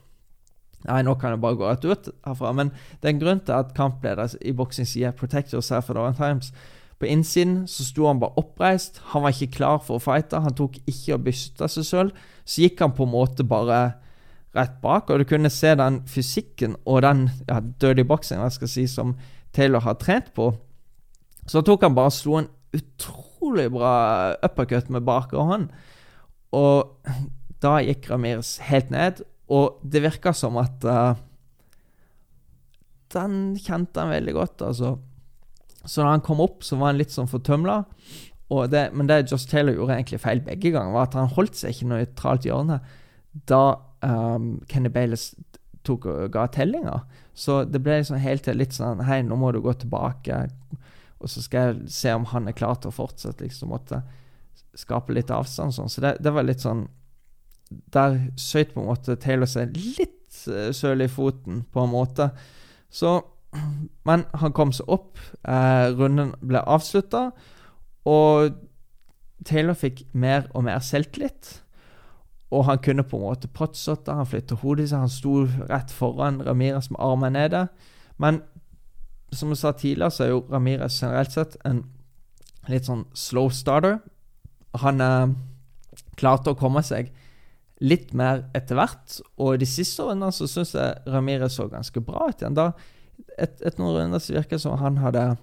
Nei, 0.86 1.02
nå 1.02 1.16
kan 1.18 1.32
jeg 1.34 1.42
bare 1.42 1.58
gå 1.58 1.66
rett 1.66 1.86
ut 1.86 2.10
herfra. 2.28 2.54
Men 2.54 2.70
det 3.02 3.10
er 3.10 3.14
en 3.16 3.20
grunn 3.20 3.40
til 3.40 3.54
at 3.54 3.74
kampleder 3.74 4.36
i 4.42 4.52
boksing 4.52 4.86
sier 4.86 5.12
'protect 5.12 5.54
yourself 5.54 5.90
at 5.90 5.98
all 5.98 6.14
times'. 6.14 6.52
På 7.00 7.06
innsiden 7.06 7.68
så 7.68 7.84
sto 7.84 8.08
han 8.08 8.20
bare 8.20 8.38
oppreist. 8.38 9.02
Han 9.12 9.24
var 9.24 9.30
ikke 9.30 9.52
klar 9.52 9.80
for 9.80 9.98
å 9.98 10.04
fighte. 10.04 10.40
Han 10.40 10.54
tok 10.54 10.78
ikke 10.88 11.16
å 11.16 11.24
byste 11.24 11.68
seg 11.68 11.84
sjøl. 11.84 12.12
Så 12.46 12.62
gikk 12.62 12.80
han 12.80 12.92
på 12.92 13.04
en 13.04 13.12
måte 13.12 13.44
bare 13.44 13.96
rett 14.56 14.82
bak, 14.82 15.10
og 15.10 15.20
du 15.20 15.26
kunne 15.28 15.52
se 15.52 15.74
den 15.76 16.00
fysikken 16.08 16.78
og 16.86 17.02
den 17.02 17.26
ja, 17.50 17.60
dirty 17.60 18.06
boxing 18.08 18.40
jeg 18.40 18.56
skal 18.56 18.72
si, 18.72 18.86
som 18.88 19.16
Taylor 19.56 19.84
har 19.86 19.98
trent 20.02 20.32
på. 20.36 20.52
Så 21.50 21.64
tok 21.66 21.86
han 21.86 21.96
bare 21.98 22.14
slo 22.14 22.40
en 22.42 22.50
utrolig 22.76 23.70
bra 23.74 23.96
uppercut 24.46 24.90
med 24.94 25.06
bakre 25.08 25.46
hånd. 25.48 25.70
Og 26.56 27.10
da 27.64 27.78
gikk 27.84 28.10
Ramirez 28.12 28.58
helt 28.68 28.92
ned, 28.94 29.24
og 29.52 29.80
det 29.86 30.04
virka 30.04 30.34
som 30.34 30.58
at 30.58 30.86
uh, 30.90 31.18
Den 33.14 33.56
kjente 33.62 34.02
han 34.02 34.12
veldig 34.12 34.34
godt, 34.36 34.62
altså. 34.66 34.96
Så 35.86 36.02
da 36.02 36.10
han 36.16 36.24
kom 36.26 36.42
opp, 36.44 36.64
så 36.66 36.76
var 36.80 36.92
han 36.92 37.00
litt 37.00 37.14
sånn 37.14 37.30
fortømla. 37.30 37.84
Det, 38.70 38.82
men 38.94 39.08
det 39.08 39.28
Josh 39.30 39.48
Taylor 39.50 39.78
gjorde 39.78 39.96
egentlig 39.96 40.20
feil 40.22 40.42
begge 40.44 40.74
ganger, 40.74 40.94
var 40.94 41.08
at 41.08 41.16
han 41.18 41.32
holdt 41.34 41.56
seg 41.58 41.74
ikke 41.74 41.92
nøytralt 41.94 42.46
hjørne 42.46 42.80
da 43.50 43.62
um, 44.06 44.60
Kenny 44.72 44.90
og 45.86 46.08
ga 46.34 46.46
tellinga. 46.54 47.00
Så 47.36 47.64
det 47.68 47.82
ble 47.84 48.00
liksom 48.00 48.20
helt 48.24 48.46
til 48.48 48.58
litt 48.58 48.76
sånn 48.76 49.04
Hei, 49.04 49.20
nå 49.28 49.36
må 49.40 49.52
du 49.52 49.60
gå 49.64 49.74
tilbake. 49.76 50.46
Og 51.20 51.32
så 51.32 51.44
skal 51.44 51.68
jeg 51.68 51.96
se 51.96 52.14
om 52.16 52.28
han 52.32 52.48
er 52.48 52.56
klar 52.56 52.78
til 52.80 52.94
å 52.94 52.96
fortsette. 52.96 53.44
liksom 53.44 53.74
måtte 53.74 54.02
skape 54.76 55.16
litt 55.16 55.32
avstand. 55.32 55.76
Sånn. 55.76 55.92
Så 55.92 56.04
det, 56.04 56.18
det, 56.24 56.34
var 56.36 56.48
litt 56.48 56.64
sånn 56.64 56.86
Der 57.70 58.20
søyt 58.40 58.76
på 58.76 58.84
en 58.84 58.92
måte 58.92 59.18
Taylor 59.20 59.50
seg 59.50 59.76
litt 59.76 60.38
uh, 60.52 60.72
søl 60.76 61.04
i 61.04 61.12
foten, 61.12 61.64
på 61.72 61.84
en 61.84 61.92
måte. 61.92 62.30
Så 62.92 63.18
Men 64.08 64.26
han 64.36 64.56
kom 64.56 64.74
seg 64.76 64.90
opp. 64.92 65.20
Eh, 65.48 65.88
runden 65.96 66.34
ble 66.44 66.60
avslutta. 66.60 67.30
Og 68.06 68.58
Taylor 69.48 69.78
fikk 69.80 70.04
mer 70.12 70.50
og 70.52 70.66
mer 70.68 70.82
selvtillit. 70.84 71.62
Og 72.56 72.64
han 72.70 72.80
kunne 72.84 73.04
på 73.04 73.20
en 73.20 73.26
måte 73.28 73.52
potsotte, 73.52 74.14
han 74.16 74.28
flyttet 74.30 74.62
hodet 74.62 74.88
seg, 74.90 75.04
han 75.04 75.12
sto 75.12 75.42
rett 75.68 75.92
foran 75.92 76.40
Ramires 76.46 76.88
med 76.94 77.02
armen 77.04 77.36
nede. 77.36 77.66
Men 78.22 78.40
som 79.36 79.52
jeg 79.52 79.60
sa 79.60 79.74
tidligere, 79.76 80.14
så 80.14 80.24
er 80.24 80.32
jo 80.32 80.46
Ramires 80.52 81.02
generelt 81.02 81.36
sett 81.36 81.58
en 81.68 81.84
litt 82.72 82.88
sånn 82.88 83.04
slow 83.18 83.52
starter. 83.54 84.00
Han 84.82 85.04
eh, 85.04 85.34
klarte 86.20 86.54
å 86.54 86.60
komme 86.60 86.84
seg 86.86 87.12
litt 87.84 88.14
mer 88.16 88.46
etter 88.56 88.80
hvert, 88.80 89.18
og 89.36 89.56
i 89.56 89.62
de 89.66 89.68
siste 89.68 90.06
årene 90.06 90.32
så 90.32 90.48
syns 90.48 90.72
jeg 90.78 91.12
Ramires 91.12 91.58
så 91.60 91.68
ganske 91.72 92.04
bra 92.08 92.30
ut 92.30 92.40
igjen. 92.40 92.56
Da, 92.56 92.70
et, 93.36 93.60
et 93.60 93.82
noen 93.82 93.98
runder 93.98 94.24
så 94.24 94.38
virker 94.38 94.56
det 94.56 94.64
som 94.64 94.80
han 94.80 95.02
hadde 95.04 95.34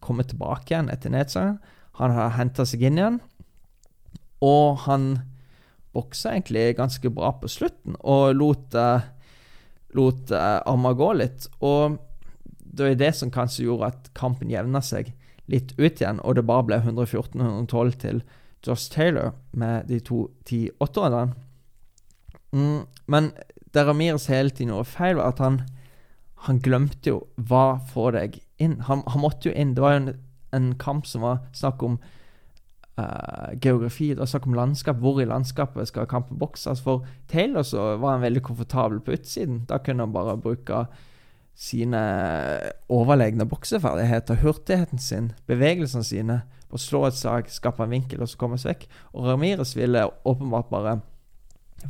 kommet 0.00 0.30
tilbake 0.32 0.72
igjen 0.72 0.88
etter 0.92 1.12
nedsangen. 1.12 1.58
Han 2.00 2.14
hadde 2.16 2.38
henta 2.38 2.64
seg 2.68 2.86
inn 2.88 3.00
igjen, 3.00 3.20
og 4.40 4.86
han 4.86 5.10
boksa 5.96 6.34
egentlig 6.34 6.76
ganske 6.78 7.10
bra 7.10 7.32
på 7.40 7.50
slutten, 7.50 7.96
og 8.00 8.36
lot, 8.38 8.76
uh, 8.78 9.02
lot 9.96 10.30
uh, 10.30 10.60
arma 10.68 10.92
gå 10.96 11.12
litt. 11.18 11.48
Og 11.60 11.98
det 12.60 12.84
var 12.84 13.00
det 13.00 13.14
som 13.18 13.32
kanskje 13.34 13.66
gjorde 13.66 13.90
at 13.90 14.10
kampen 14.18 14.52
jevna 14.52 14.82
seg 14.84 15.12
litt 15.50 15.74
ut 15.78 15.98
igjen, 15.98 16.20
og 16.22 16.36
det 16.38 16.46
bare 16.46 16.66
ble 16.68 16.78
114-112 16.84 17.96
til 18.04 18.22
Josh 18.66 18.92
Taylor 18.92 19.32
med 19.56 19.88
de 19.90 19.98
to 20.04 20.28
10-8-årene. 20.46 21.34
Mm, 22.52 22.86
men 23.10 23.30
det 23.74 23.86
Ramirez 23.86 24.26
hele 24.30 24.50
tiden 24.50 24.74
gjorde 24.74 24.90
feil, 24.90 25.18
var 25.18 25.34
at 25.34 25.42
han, 25.42 25.60
han 26.46 26.62
glemte 26.62 27.12
jo 27.12 27.20
hva 27.36 27.80
får 27.92 28.16
deg 28.16 28.40
inn. 28.62 28.80
Han, 28.86 29.02
han, 29.06 29.22
måtte 29.22 29.50
jo 29.50 29.54
inn. 29.54 29.74
Det 29.74 29.84
var 29.84 29.96
jo 29.96 30.02
en, 30.04 30.14
en 30.56 30.72
kamp 30.78 31.06
som 31.08 31.26
var 31.26 31.44
snakk 31.56 31.82
om 31.86 31.98
uh, 33.00 33.52
geografi. 33.60 34.12
Det 34.14 34.28
snakk 34.28 34.46
om 34.46 34.54
landskap. 34.54 35.00
Hvor 35.00 35.20
i 35.20 35.28
landskapet 35.28 35.88
skal 35.88 36.08
kampen 36.10 36.38
bokses? 36.38 36.82
For 36.84 37.06
Taylor 37.28 37.62
så 37.66 37.96
var 37.96 38.16
han 38.16 38.26
veldig 38.26 38.42
komfortabel 38.42 39.00
på 39.00 39.16
utsiden. 39.16 39.64
Da 39.68 39.78
kunne 39.78 40.06
han 40.06 40.12
bare 40.12 40.38
bruke 40.38 40.84
sine 41.60 42.00
overlegne 42.88 43.44
bokseferdigheter, 43.48 44.38
hurtigheten 44.40 44.98
sin, 44.98 45.32
bevegelsene 45.50 46.06
sine, 46.06 46.40
på 46.70 46.78
å 46.78 46.80
slå 46.80 47.02
et 47.08 47.18
slag, 47.18 47.50
skape 47.52 47.84
en 47.84 47.92
vinkel 47.92 48.22
og 48.22 48.30
så 48.30 48.38
komme 48.40 48.58
seg 48.60 48.76
vekk. 48.76 48.86
Og 49.12 49.26
Ramires 49.26 49.74
ville 49.76 50.06
åpenbart 50.24 50.70
bare 50.70 51.00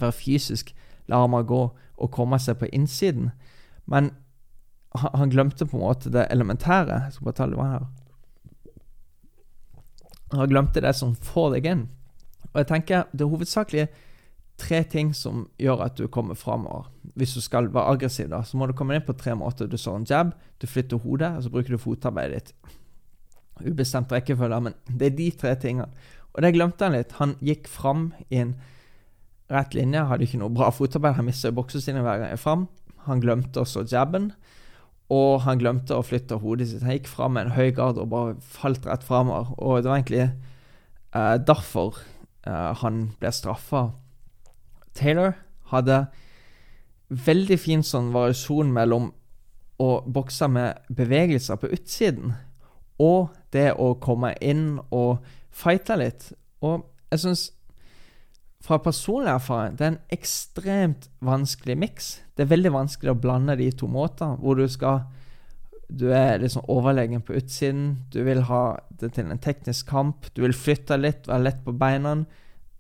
være 0.01 0.16
fysisk 0.16 0.73
la 1.11 1.20
ham 1.25 1.35
gå 1.46 1.62
og 2.01 2.12
komme 2.14 2.38
seg 2.40 2.61
på 2.61 2.68
innsiden. 2.73 3.31
Men 3.90 4.12
han, 4.94 5.14
han, 5.14 5.31
glemte 5.31 5.66
på 5.66 5.79
en 5.79 5.85
måte 5.85 6.12
det 6.12 6.29
elementære. 6.31 7.05
Jeg 7.07 7.16
skal 7.16 7.29
bare 7.29 7.38
ta 7.38 7.49
litt 7.49 7.61
vann 7.61 7.75
her. 7.75 7.88
Han 10.33 10.51
glemte 10.51 10.83
det 10.83 10.95
som 10.99 11.14
får 11.14 11.57
deg 11.57 11.66
inn. 11.71 11.83
Og 12.53 12.62
jeg 12.62 12.71
tenker 12.71 13.11
det 13.12 13.25
er 13.25 13.33
hovedsakelig 13.33 13.88
tre 14.61 14.83
ting 14.85 15.12
som 15.16 15.47
gjør 15.61 15.85
at 15.87 15.97
du 15.99 16.07
kommer 16.12 16.38
framover. 16.38 16.90
Hvis 17.19 17.35
du 17.37 17.40
skal 17.45 17.71
være 17.73 17.95
aggressiv, 17.95 18.29
da, 18.33 18.43
så 18.45 18.59
må 18.61 18.69
du 18.69 18.75
komme 18.77 18.97
inn 18.97 19.07
på 19.07 19.16
tre 19.19 19.35
måter. 19.38 19.71
Du 19.71 19.79
slår 19.81 20.01
en 20.01 20.09
jab, 20.09 20.35
du 20.61 20.66
flytter 20.69 21.01
hodet, 21.01 21.33
og 21.37 21.45
så 21.45 21.53
bruker 21.53 21.75
du 21.75 21.81
fotarbeidet 21.81 22.40
ditt. 22.51 22.75
Ubestemt 23.61 24.12
rekkefølge, 24.12 24.61
men 24.66 24.77
det 24.88 25.11
er 25.11 25.16
de 25.16 25.31
tre 25.40 25.55
tingene. 25.61 25.88
Og 26.35 26.45
det 26.45 26.53
glemte 26.55 26.87
han 26.87 26.97
litt. 26.97 27.16
Han 27.19 27.35
gikk 27.45 27.69
fram 27.69 28.11
i 28.29 28.43
en 28.45 28.55
rett 29.51 29.75
linje, 29.75 30.05
hadde 30.07 30.29
ikke 30.29 30.40
noe 30.43 30.55
bra 30.55 30.71
fotarbeid. 30.75 31.16
Han 31.19 31.27
mista 31.27 31.51
sin 31.81 31.99
hver 31.99 32.23
gang 32.23 32.31
jeg 32.31 32.43
fram. 32.43 32.69
Han 33.09 33.21
glemte 33.21 33.61
også 33.61 33.87
jabben. 33.90 34.33
Og 35.11 35.42
han 35.42 35.59
glemte 35.59 35.96
å 35.96 36.07
flytte 36.07 36.38
hodet 36.42 36.68
sitt. 36.70 36.85
Han 36.87 36.94
gikk 36.94 37.11
fram 37.11 37.35
med 37.35 37.49
en 37.49 37.57
høy 37.57 37.73
gard 37.75 37.99
og 37.99 38.11
bare 38.12 38.37
falt 38.40 38.87
rett 38.87 39.07
framover. 39.07 39.51
Og 39.59 39.83
det 39.83 39.90
var 39.90 39.99
egentlig 39.99 40.27
eh, 40.27 41.37
derfor 41.46 41.99
eh, 42.46 42.70
han 42.83 43.09
ble 43.18 43.33
straffa. 43.35 43.88
Taylor 44.94 45.35
hadde 45.73 46.05
veldig 47.11 47.59
fin 47.59 47.83
sånn 47.87 48.12
variasjon 48.14 48.70
mellom 48.75 49.11
å 49.81 49.90
bokse 50.07 50.46
med 50.53 50.79
bevegelser 50.94 51.59
på 51.59 51.70
utsiden 51.75 52.35
og 53.01 53.31
det 53.55 53.73
å 53.81 53.94
komme 54.03 54.35
inn 54.44 54.77
og 54.92 55.25
fighte 55.51 55.96
litt. 55.99 56.29
Og 56.61 56.85
jeg 57.11 57.23
syns 57.25 57.46
fra 58.64 58.79
personlig 58.83 59.33
erfaring 59.33 59.77
det 59.79 59.87
er 59.87 59.92
en 59.94 60.03
ekstremt 60.12 61.09
vanskelig 61.25 61.79
miks. 61.81 62.11
Det 62.37 62.44
er 62.44 62.53
veldig 62.53 62.75
vanskelig 62.75 63.14
å 63.14 63.20
blande 63.20 63.57
de 63.57 63.70
to 63.73 63.88
måtene, 63.90 64.37
hvor 64.40 64.61
du 64.61 64.68
skal 64.68 65.07
Du 65.90 66.12
er 66.14 66.38
liksom 66.38 66.62
overlegen 66.70 67.20
på 67.20 67.35
utsiden. 67.35 68.07
Du 68.14 68.23
vil 68.23 68.44
ha 68.46 68.79
det 69.01 69.09
til 69.16 69.27
en 69.27 69.40
teknisk 69.42 69.88
kamp. 69.90 70.29
Du 70.37 70.42
vil 70.42 70.55
flytte 70.55 70.94
litt, 70.96 71.27
være 71.27 71.42
lett 71.42 71.64
på 71.64 71.73
beina. 71.75 72.12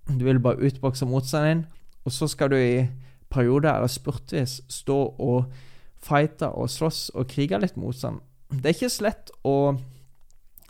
Du 0.06 0.24
vil 0.24 0.38
bare 0.38 0.62
utbokse 0.62 1.08
motstanderen 1.10 1.64
din. 1.64 1.80
Og 2.06 2.12
så 2.12 2.28
skal 2.30 2.52
du 2.52 2.56
i 2.56 2.86
perioder 3.28 3.74
eller 3.74 3.90
spurtvis 3.90 4.60
stå 4.68 4.98
og 5.18 5.50
fighte 5.98 6.52
og 6.54 6.70
slåss 6.70 7.10
og 7.14 7.26
krige 7.30 7.58
litt 7.58 7.76
motstand. 7.76 8.20
Det 8.50 8.70
er 8.70 8.76
ikke 8.78 8.94
så 8.94 9.08
lett 9.08 9.30
å, 9.42 9.56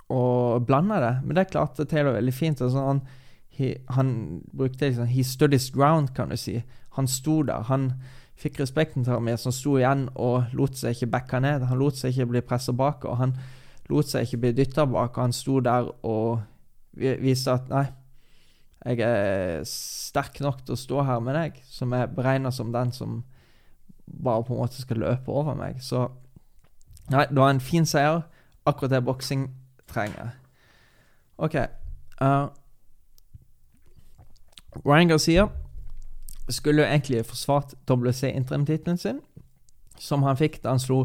å 0.09 0.23
blande 0.64 0.96
det, 1.01 1.14
men 1.25 1.37
det 1.37 1.44
er 1.44 1.53
klart 1.53 1.77
det 1.77 1.90
Taylor 1.92 2.16
veldig 2.16 2.35
fint. 2.35 2.61
Altså 2.64 2.87
han, 2.88 3.05
he, 3.57 3.75
han 3.89 4.43
brukte 4.57 4.89
liksom 4.89 5.07
He 5.07 5.25
stood 5.25 5.53
his 5.53 5.71
ground, 5.71 6.15
kan 6.15 6.31
du 6.31 6.37
si. 6.37 6.63
Han 6.97 7.09
sto 7.09 7.43
der. 7.43 7.63
Han 7.63 7.93
fikk 8.41 8.61
respekten 8.61 9.05
til 9.05 9.13
ham 9.13 9.29
som 9.39 9.53
sto 9.53 9.77
igjen 9.77 10.09
og 10.15 10.53
lot 10.57 10.79
seg 10.79 10.97
ikke 10.97 11.11
backa 11.13 11.41
ned. 11.41 11.67
Han 11.69 11.79
lot 11.79 11.99
seg 11.99 12.15
ikke 12.15 12.31
bli 12.33 12.41
pressa 12.41 12.73
bak, 12.73 13.05
og 13.05 13.19
han 13.21 13.35
lot 13.91 14.09
seg 14.09 14.25
ikke 14.27 14.41
bli 14.45 14.53
dytta 14.57 14.87
bak. 14.89 15.17
Og 15.17 15.23
han 15.29 15.37
sto 15.37 15.61
der 15.61 15.91
og 16.07 16.41
viste 16.97 17.53
at 17.53 17.69
nei, 17.71 17.87
jeg 18.81 19.05
er 19.05 19.61
sterk 19.69 20.41
nok 20.41 20.65
til 20.65 20.75
å 20.75 20.81
stå 20.81 21.05
her 21.05 21.21
med 21.21 21.37
deg, 21.37 21.61
som 21.69 21.93
er 21.93 22.09
beregna 22.09 22.53
som 22.55 22.73
den 22.73 22.95
som 22.97 23.21
bare 24.11 24.45
på 24.47 24.55
en 24.55 24.63
måte 24.63 24.81
skal 24.81 25.03
løpe 25.05 25.33
over 25.33 25.55
meg. 25.59 25.83
Så 25.85 26.07
nei, 27.13 27.27
det 27.29 27.37
var 27.37 27.53
en 27.53 27.63
fin 27.63 27.87
seier. 27.87 28.23
Akkurat 28.67 28.97
det 28.97 29.05
boksing 29.05 29.47
trenger. 29.89 30.33
OK. 31.41 31.57
Uh, 32.21 32.49
Ryan 34.85 35.09
Garcia 35.09 35.49
skulle 36.49 36.87
egentlig 36.87 37.25
forsvart 37.27 37.75
WC 37.91 38.33
interimtittelen 38.35 38.99
sin, 38.99 39.21
som 39.99 40.23
han 40.23 40.39
fikk 40.39 40.63
da 40.63 40.75
han 40.75 40.83
slo 40.83 41.05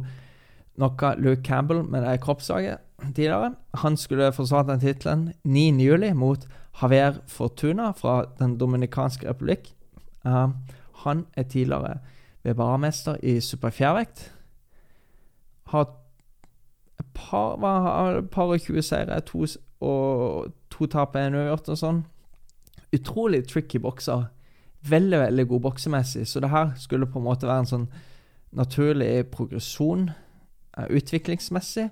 noe 0.81 1.15
Luke 1.17 1.43
Campbell 1.43 1.83
med 1.83 2.03
det 2.03 2.19
kroppsslaget 2.23 2.77
tidligere. 3.15 3.55
Han 3.81 3.97
skulle 3.97 4.33
forsvart 4.33 4.67
den 4.67 4.79
tittelen 4.79 5.33
9.7 5.45 6.13
mot 6.13 6.47
Javier 6.81 7.21
Fortuna 7.27 7.91
fra 7.91 8.25
Den 8.39 8.57
dominikanske 8.57 9.29
republikk. 9.29 9.73
Uh, 10.25 10.49
han 11.05 11.25
er 11.37 11.43
tidligere 11.43 11.99
VBA-mester 12.43 13.15
i 13.23 13.39
superfjærvekt. 13.39 14.33
Har 15.65 15.81
et 15.81 17.05
par, 17.13 17.59
var, 17.59 18.17
et 18.17 18.29
par 18.29 18.43
og 18.43 18.59
20 18.59 18.81
seire 18.81 19.19
to, 19.19 19.45
og 19.79 20.51
to 20.69 20.85
tap 20.85 21.15
en 21.15 21.35
uavgjort 21.35 21.69
og 21.69 21.79
sånn. 21.79 22.03
Utrolig 22.95 23.45
tricky 23.49 23.79
bokser. 23.81 24.27
Veldig, 24.85 25.19
veldig 25.19 25.47
god 25.49 25.63
boksemessig. 25.69 26.27
Så 26.27 26.41
det 26.43 26.51
her 26.53 26.73
skulle 26.79 27.09
på 27.09 27.19
en 27.19 27.27
måte 27.27 27.49
være 27.49 27.65
en 27.65 27.71
sånn 27.71 27.87
naturlig 28.55 29.27
progresjon 29.33 30.09
uh, 30.77 30.87
utviklingsmessig 30.87 31.89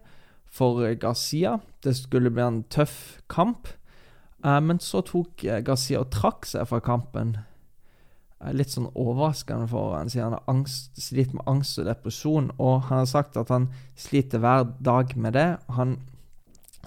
for 0.54 0.86
Garcia. 1.02 1.58
Det 1.84 1.96
skulle 1.98 2.32
bli 2.32 2.46
en 2.46 2.62
tøff 2.72 3.24
kamp. 3.32 3.72
Uh, 4.46 4.60
men 4.62 4.80
så 4.84 5.02
tok 5.06 5.46
Garcia 5.66 6.04
og 6.04 6.13
trakk 6.13 6.48
seg 6.50 6.70
fra 6.70 6.82
kampen. 6.84 7.38
Litt 8.52 8.74
sånn 8.74 8.89
overraskende 9.00 9.70
for 9.72 9.94
han, 9.96 10.10
siden 10.12 10.26
han 10.28 10.36
har 10.36 10.50
angst, 10.52 10.98
sliter 11.00 11.38
med 11.39 11.48
angst 11.48 11.80
og 11.80 11.88
depresjon. 11.88 12.52
Og 12.60 12.89
han 12.89 13.04
har 13.04 13.10
sagt 13.10 13.39
at 13.39 13.52
han 13.54 13.70
sliter 13.96 14.44
hver 14.44 14.68
dag 14.84 15.16
med 15.16 15.38
det. 15.38 15.50
Han 15.78 15.98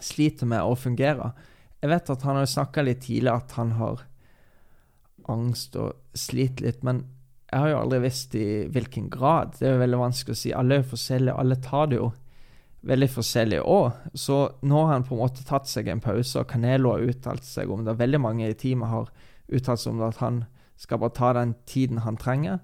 sliter 0.05 0.49
med 0.51 0.63
å 0.63 0.77
fungere. 0.77 1.33
Jeg 1.83 1.93
vet 1.93 2.13
at 2.13 2.25
han 2.27 2.39
har 2.41 2.49
snakka 2.51 2.85
litt 2.87 3.03
tidligere 3.05 3.43
at 3.43 3.57
han 3.59 3.75
har 3.81 4.07
angst 5.31 5.77
og 5.81 6.17
sliter 6.17 6.69
litt, 6.69 6.85
men 6.87 7.05
jeg 7.47 7.63
har 7.63 7.71
jo 7.71 7.81
aldri 7.81 7.99
visst 8.03 8.35
i 8.39 8.47
hvilken 8.73 9.11
grad. 9.13 9.55
Det 9.59 9.69
er 9.69 9.77
jo 9.77 9.83
veldig 9.85 10.01
vanskelig 10.01 10.35
å 10.35 10.41
si. 10.41 10.53
Alle 10.55 10.77
er 10.77 10.83
jo 10.83 10.93
forskjellige, 10.93 11.37
alle 11.43 11.59
tar 11.63 11.91
det 11.91 12.01
jo 12.01 12.11
veldig 12.87 13.09
forskjellig 13.11 13.61
òg. 13.63 14.03
Så 14.19 14.39
nå 14.67 14.83
har 14.83 14.93
han 14.95 15.07
på 15.07 15.15
en 15.17 15.23
måte 15.23 15.47
tatt 15.47 15.71
seg 15.71 15.91
en 15.91 16.03
pause, 16.03 16.41
og 16.41 16.51
Canelo 16.51 16.95
har 16.95 17.07
uttalt 17.07 17.47
seg 17.47 17.71
om 17.73 17.85
det. 17.87 17.97
Veldig 17.99 18.21
mange 18.23 18.51
i 18.51 18.59
teamet 18.59 18.91
har 18.91 19.11
uttalt 19.47 19.83
seg 19.83 19.95
om 19.95 20.03
det, 20.03 20.11
at 20.15 20.23
han 20.23 20.45
skal 20.77 21.01
bare 21.03 21.17
ta 21.17 21.33
den 21.39 21.55
tiden 21.71 22.03
han 22.05 22.19
trenger, 22.21 22.59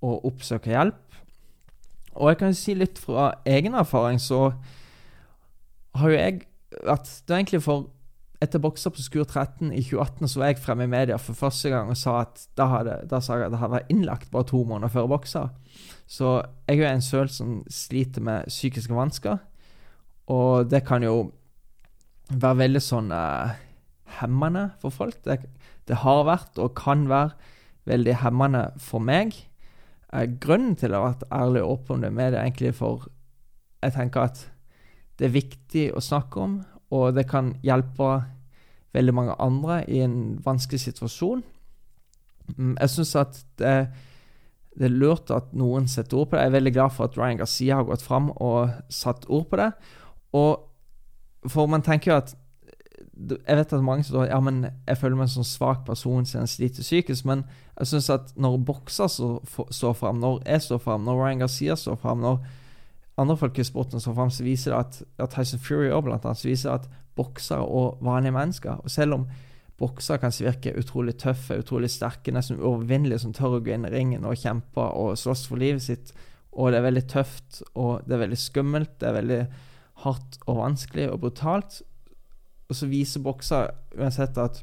og 0.00 0.24
oppsøke 0.30 0.72
hjelp. 0.72 1.18
Og 2.16 2.30
jeg 2.30 2.40
kan 2.40 2.56
si 2.56 2.74
litt 2.74 2.98
fra 2.98 3.32
egen 3.48 3.76
erfaring, 3.78 4.18
så 4.22 4.52
har 5.98 6.10
jo 6.10 6.16
jeg 6.16 6.46
vært 6.86 7.08
Det 7.26 7.34
er 7.34 7.40
egentlig 7.40 7.62
for 7.64 7.88
etter 8.40 8.62
boksa 8.62 8.88
på 8.92 9.02
Skur 9.04 9.26
13 9.26 9.68
i 9.68 9.82
2018 9.84 10.30
så 10.32 10.40
var 10.40 10.50
jeg 10.50 10.60
fremme 10.64 10.86
i 10.86 10.90
media 10.90 11.18
for 11.20 11.36
første 11.36 11.72
gang 11.72 11.90
og 11.92 11.98
sa 12.00 12.22
at 12.22 12.46
da, 12.56 12.66
hadde, 12.72 12.94
da 13.10 13.20
sa 13.20 13.36
jeg 13.36 13.50
at 13.50 13.52
det 13.52 13.60
hadde 13.60 13.76
vært 13.76 13.92
innlagt 13.92 14.30
bare 14.32 14.48
to 14.48 14.62
måneder 14.64 14.92
før 14.94 15.10
boksa. 15.12 15.42
Så 16.08 16.38
jeg 16.64 16.78
er 16.78 16.80
jo 16.80 16.88
en 16.88 17.04
søl 17.04 17.28
som 17.32 17.58
sliter 17.70 18.24
med 18.24 18.48
psykiske 18.48 18.96
vansker. 18.96 19.42
Og 20.32 20.70
det 20.70 20.82
kan 20.88 21.04
jo 21.04 21.30
være 22.30 22.62
veldig 22.62 22.82
sånn 22.82 23.12
uh, 23.12 23.52
hemmende 24.20 24.70
for 24.80 24.94
folk. 24.94 25.20
Det, 25.26 25.42
det, 25.90 26.00
har 26.04 26.24
vært 26.28 26.58
og 26.62 26.72
kan 26.78 27.08
være 27.10 27.34
veldig 27.90 28.16
hemmende 28.22 28.64
for 28.80 29.04
meg. 29.04 29.36
Uh, 30.14 30.24
grunnen 30.24 30.78
til 30.80 30.94
å 30.94 31.02
ha 31.02 31.10
vært 31.10 31.28
ærlig 31.28 31.66
og 31.66 31.76
åpen 31.76 32.06
med 32.08 32.32
det, 32.32 32.40
er 32.40 32.46
egentlig 32.46 32.72
for 32.78 33.10
jeg 33.80 33.96
tenker 33.96 34.28
at 34.28 34.44
det 35.20 35.28
er 35.28 35.36
viktig 35.36 35.86
å 35.96 36.02
snakke 36.04 36.40
om, 36.40 36.60
og 36.90 37.14
det 37.14 37.28
kan 37.30 37.54
hjelpe 37.62 38.10
veldig 38.94 39.14
mange 39.14 39.34
andre 39.38 39.82
i 39.90 40.00
en 40.02 40.40
vanskelig 40.44 40.80
situasjon. 40.80 41.42
Mm, 42.56 42.76
jeg 42.80 42.90
syns 42.90 43.14
at 43.16 43.44
det, 43.58 43.74
det, 44.74 44.88
er 44.88 44.96
lurt 44.96 45.30
at 45.30 45.52
noen 45.54 45.86
setter 45.88 46.18
ord 46.18 46.30
på 46.30 46.36
det. 46.36 46.42
Jeg 46.42 46.50
er 46.50 46.58
veldig 46.58 46.72
glad 46.74 46.96
for 46.96 47.06
at 47.06 47.18
Ryan 47.18 47.38
Garcia 47.38 47.78
har 47.78 47.86
gått 47.86 48.02
fram 48.02 48.30
og 48.36 48.70
satt 48.90 49.28
ord 49.28 49.46
på 49.50 49.60
det. 49.60 49.70
Og 50.32 50.66
For 51.48 51.66
man 51.66 51.82
tenker 51.82 52.10
jo 52.10 52.16
at 52.18 52.34
Jeg 53.16 53.56
vet 53.56 53.72
at 53.72 53.82
mange 53.84 54.04
sier 54.04 54.26
ja, 54.28 54.40
men 54.40 54.66
jeg 54.86 54.96
føler 54.96 55.16
meg 55.16 55.28
som 55.28 55.40
en 55.40 55.48
svak 55.48 55.84
person 55.86 56.24
siden 56.26 56.46
jeg 56.46 56.48
sliter 56.48 56.82
psykisk, 56.82 57.24
men 57.24 57.44
jeg 57.78 57.86
syns 57.86 58.10
at 58.10 58.32
når 58.36 58.56
bokser 58.64 59.08
står 59.08 59.92
fram, 59.92 60.16
når 60.20 60.40
jeg 60.46 60.62
står 60.62 60.78
fram, 60.78 61.04
når 61.04 61.20
Ryan 61.20 61.38
Garcia 61.38 61.76
står 61.76 61.96
fram, 62.00 62.20
når 62.20 62.38
andre 63.20 63.36
folk 63.36 63.58
i 63.58 63.66
sporten 63.66 64.00
står 64.02 64.16
fram, 64.16 64.32
viser 64.44 64.74
at, 64.76 65.02
at 65.20 65.34
Tyson 65.34 65.60
Fury 65.62 65.90
også 65.90 66.06
blant 66.08 66.26
annet, 66.26 66.44
viser 66.46 66.74
at 66.74 66.88
boksere 67.18 67.64
og 67.66 68.00
vanlige 68.04 68.32
mennesker 68.32 68.80
Og 68.80 68.90
selv 68.90 69.18
om 69.18 69.26
boksere 69.80 70.20
kan 70.20 70.32
virke 70.36 70.74
utrolig 70.78 71.16
tøffe, 71.20 71.58
utrolig 71.58 71.90
sterke, 71.90 72.32
nesten 72.32 72.60
uovervinnelige, 72.60 73.22
som 73.22 73.32
tør 73.36 73.58
å 73.58 73.62
gå 73.64 73.72
inn 73.74 73.86
i 73.88 73.92
ringen 73.92 74.26
og 74.28 74.36
kjempe 74.36 74.84
og 74.96 75.16
slåss 75.18 75.46
for 75.48 75.60
livet 75.60 75.84
sitt, 75.86 76.12
og 76.52 76.72
det 76.72 76.80
er 76.80 76.84
veldig 76.88 77.04
tøft, 77.08 77.62
og 77.78 78.02
det 78.04 78.16
er 78.16 78.24
veldig 78.26 78.40
skummelt, 78.40 78.92
det 79.00 79.08
er 79.08 79.16
veldig 79.16 79.40
hardt 80.04 80.36
og 80.46 80.58
vanskelig 80.58 81.06
og 81.12 81.22
brutalt. 81.22 81.80
Og 82.68 82.76
så 82.76 82.90
viser 82.90 83.24
boksere 83.24 83.72
uansett 83.96 84.36
at, 84.38 84.60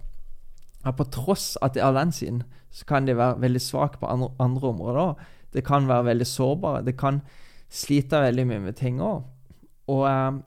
at 0.85 0.99
på 0.99 1.07
tross 1.13 1.55
at 1.65 1.73
de 1.75 1.81
har 1.81 1.95
den 1.97 2.13
siden, 2.13 2.43
så 2.71 2.85
kan 2.85 3.07
de 3.07 3.17
være 3.17 3.41
veldig 3.41 3.63
svake 3.63 3.97
på 4.01 4.09
andre, 4.11 4.29
andre 4.43 4.69
områder. 4.69 5.27
Det 5.53 5.65
kan 5.65 5.87
være 5.89 6.11
veldig 6.11 6.27
sårbare. 6.27 6.85
Det 6.85 6.97
kan 6.99 7.21
slite 7.69 8.21
veldig 8.23 8.45
mye 8.49 8.63
med 8.67 8.77
ting 8.79 9.01
òg. 9.03 9.25
Og 9.91 10.03
eh, 10.09 10.43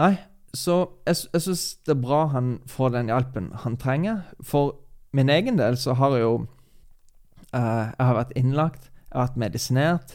Nei, 0.00 0.14
så 0.56 0.76
jeg, 1.04 1.26
jeg 1.34 1.44
syns 1.44 1.64
det 1.84 1.92
er 1.92 2.00
bra 2.00 2.22
han 2.32 2.54
får 2.70 2.94
den 2.94 3.10
hjelpen 3.12 3.50
han 3.64 3.76
trenger. 3.80 4.22
For 4.40 4.76
min 5.12 5.32
egen 5.32 5.58
del 5.60 5.76
så 5.80 5.96
har 6.00 6.16
jeg 6.16 6.24
jo 6.24 6.36
eh, 7.52 7.90
jeg 7.92 8.06
har 8.06 8.16
vært 8.16 8.36
innlagt. 8.38 8.88
Jeg 8.88 9.18
har 9.18 9.28
vært 9.28 9.42
medisinert. 9.44 10.14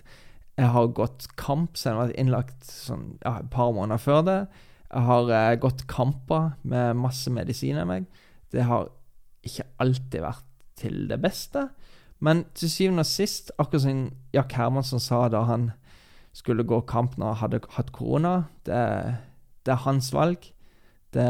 Jeg 0.57 0.71
har 0.73 0.89
gått 0.97 1.27
kamp, 1.37 1.77
så 1.77 1.89
jeg 1.89 1.95
har 1.95 2.07
vært 2.07 2.21
innlagt 2.23 2.65
sånn, 2.65 3.11
ja, 3.21 3.35
et 3.43 3.51
par 3.53 3.69
måneder 3.75 4.01
før 4.01 4.23
det. 4.25 4.39
Jeg 4.87 5.05
har 5.11 5.33
eh, 5.37 5.55
gått 5.61 5.85
kamper 5.91 6.55
med 6.65 6.97
masse 6.97 7.33
medisin 7.33 7.77
i 7.77 7.85
meg. 7.85 8.07
Det 8.53 8.65
har 8.65 8.89
ikke 9.45 9.67
alltid 9.83 10.23
vært 10.25 10.47
til 10.77 11.05
det 11.11 11.19
beste. 11.21 11.67
Men 12.19 12.45
til 12.57 12.71
syvende 12.71 13.05
og 13.05 13.09
sist, 13.09 13.51
akkurat 13.61 13.83
som 13.83 14.03
Jack 14.33 14.55
Hermansson 14.57 15.01
sa 15.01 15.27
da 15.29 15.43
han 15.45 15.71
skulle 16.37 16.65
gå 16.67 16.81
kamp 16.89 17.17
når 17.17 17.33
han 17.33 17.41
hadde 17.41 17.63
hatt 17.75 17.93
korona, 17.93 18.35
det, 18.65 18.77
det 19.65 19.73
er 19.73 19.83
hans 19.85 20.11
valg. 20.13 20.49
Det, 21.13 21.27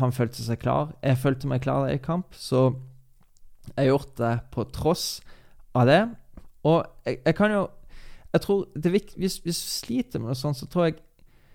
han 0.00 0.12
følte 0.12 0.44
seg 0.44 0.60
klar. 0.62 0.92
Jeg 1.04 1.20
følte 1.20 1.48
meg 1.50 1.64
klar 1.64 1.88
i 1.90 2.00
kamp, 2.02 2.34
så 2.36 2.70
jeg 3.72 3.82
har 3.82 3.90
gjort 3.90 4.14
det 4.20 4.34
på 4.54 4.66
tross 4.74 5.06
av 5.76 5.88
det. 5.90 6.02
Og 6.66 6.82
jeg, 7.06 7.20
jeg 7.24 7.36
kan 7.38 7.52
jo 7.54 7.66
Jeg 8.32 8.42
tror 8.42 8.66
det 8.74 8.86
er 8.86 8.92
viktig, 8.92 9.16
hvis, 9.16 9.38
hvis, 9.40 9.58
du 9.64 9.68
sliter 9.70 10.20
med 10.20 10.28
noe 10.28 10.36
sånt, 10.36 10.58
så 10.58 10.66
tror 10.68 10.90
jeg 10.90 10.98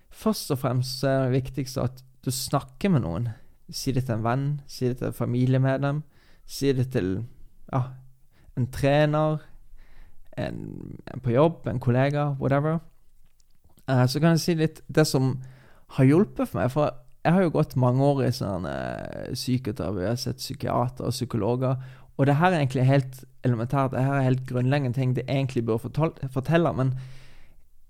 først 0.10 0.50
og 0.56 0.58
fremst 0.64 1.04
er 1.06 1.28
det 1.28 1.36
viktigste 1.44 1.84
at 1.84 2.00
du 2.26 2.32
snakker 2.34 2.90
med 2.90 3.04
noen. 3.04 3.28
Si 3.70 3.92
det 3.94 4.08
til 4.08 4.16
en 4.16 4.24
venn, 4.26 4.46
si 4.66 4.88
det 4.90 4.98
til 4.98 5.12
et 5.12 5.18
familiemedlem, 5.20 6.00
si 6.50 6.72
det 6.74 6.88
til 6.96 7.12
ja, 7.70 7.84
en 8.60 8.68
trener, 8.72 9.42
en, 10.40 10.60
en, 11.06 11.24
på 11.24 11.34
jobb, 11.36 11.68
en 11.68 11.80
kollega, 11.80 12.32
whatever. 12.40 12.80
Uh, 13.90 14.06
så 14.08 14.22
kan 14.22 14.36
jeg 14.36 14.44
si 14.44 14.58
litt 14.60 14.82
det 14.88 15.06
som 15.10 15.36
har 15.98 16.08
hjulpet 16.08 16.50
for 16.50 16.62
meg. 16.62 16.74
For 16.74 16.92
jeg 17.22 17.36
har 17.36 17.46
jo 17.46 17.56
gått 17.56 17.78
mange 17.80 18.04
år 18.06 18.26
i 18.28 18.36
sånn 18.36 18.68
uh, 18.68 19.32
psykoterapi, 19.34 20.06
jeg 20.06 20.14
har 20.14 20.22
sett 20.22 20.44
psykiater 20.44 21.10
og 21.10 21.16
psykologer. 21.16 21.82
Og 22.20 22.28
det 22.28 22.38
her 22.38 22.52
er 22.52 22.62
egentlig 22.62 22.86
helt 22.90 23.24
elementært, 23.48 23.96
det 23.96 24.06
her 24.06 24.20
er 24.20 24.30
helt 24.30 24.46
grunnleggende 24.50 24.98
ting 24.98 25.16
det 25.18 25.26
egentlig 25.28 25.64
bør 25.66 25.82
fortelle. 25.82 26.74
Men 26.78 26.94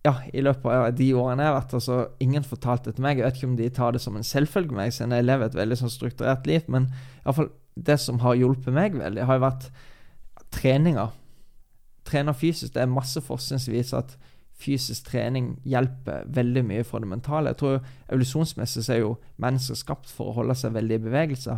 ja, 0.05 0.15
i 0.33 0.41
løpet 0.41 0.65
av 0.65 0.87
de 0.97 1.11
årene 1.13 1.43
jeg 1.43 1.51
har 1.51 1.57
vært 1.59 1.73
der, 1.75 2.05
ingen 2.23 2.45
fortalte 2.47 2.89
det 2.89 2.97
til 2.97 3.05
meg. 3.05 3.19
Jeg 3.19 3.27
vet 3.27 3.39
ikke 3.39 3.49
om 3.51 3.57
de 3.59 3.69
tar 3.75 3.93
det 3.93 4.01
som 4.01 4.15
en 4.17 4.25
selvfølge 4.25 4.77
meg, 4.77 4.93
siden 4.95 5.13
jeg 5.13 5.27
lever 5.27 5.49
et 5.49 5.57
veldig 5.59 5.77
sånn 5.81 5.93
strukturert 5.93 6.47
liv. 6.49 6.65
Men 6.71 6.89
iallfall 7.21 7.51
det 7.75 7.97
som 8.03 8.19
har 8.23 8.39
hjulpet 8.39 8.73
meg 8.75 8.97
veldig, 8.97 9.25
har 9.27 9.37
jo 9.37 9.43
vært 9.45 9.67
treninger. 10.51 11.13
Trener 12.07 12.33
fysisk. 12.33 12.73
Det 12.73 12.83
er 12.83 12.91
masse 12.91 13.21
forskning 13.21 13.61
som 13.61 13.73
viser 13.73 14.01
at 14.01 14.17
fysisk 14.61 15.09
trening 15.09 15.55
hjelper 15.65 16.27
veldig 16.33 16.63
mye 16.67 16.85
for 16.87 17.01
det 17.01 17.09
mentale. 17.09 17.53
Jeg 17.53 17.61
tror 17.61 17.79
Evolusjonsmessig 18.09 18.85
så 18.85 18.93
er 18.95 19.01
jo 19.01 19.15
mennesker 19.41 19.79
skapt 19.79 20.11
for 20.11 20.31
å 20.31 20.37
holde 20.41 20.55
seg 20.57 20.75
veldig 20.75 20.99
i 20.99 21.03
bevegelse. 21.07 21.57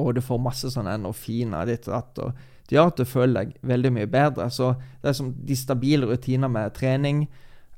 Og 0.00 0.14
du 0.16 0.22
får 0.24 0.40
masse 0.40 0.70
sånne 0.72 0.96
endorfiner 0.96 1.68
ditt 1.68 1.88
og 1.90 1.96
datt. 1.98 2.40
Det 2.68 2.76
gjør 2.76 2.92
at 2.92 3.00
du 3.02 3.08
føler 3.08 3.36
deg 3.40 3.54
veldig 3.66 3.92
mye 3.98 4.10
bedre. 4.10 4.48
Så 4.54 4.72
det 5.02 5.12
er 5.12 5.18
som 5.18 5.32
de 5.34 5.56
stabile 5.58 6.08
rutiner 6.08 6.48
med 6.48 6.72
trening, 6.78 7.26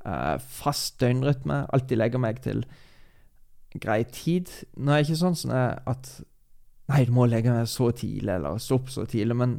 eh, 0.05 0.37
fast 0.37 0.99
døgnrytme, 1.01 1.65
alltid 1.73 1.97
legger 1.97 2.19
meg 2.19 2.41
til 2.41 2.65
grei 3.79 4.03
tid. 4.03 4.51
Nå 4.77 4.91
er 4.91 5.01
det 5.01 5.09
ikke 5.09 5.23
sånn, 5.25 5.39
sånn 5.39 5.57
at 5.57 6.19
Nei, 6.91 7.05
du 7.07 7.13
må 7.15 7.23
legge 7.31 7.47
meg 7.47 7.69
så 7.71 7.93
tidlig, 7.95 8.27
eller 8.27 8.57
stå 8.59 8.75
opp 8.75 8.89
så 8.91 9.05
tidlig. 9.07 9.37
Men 9.39 9.53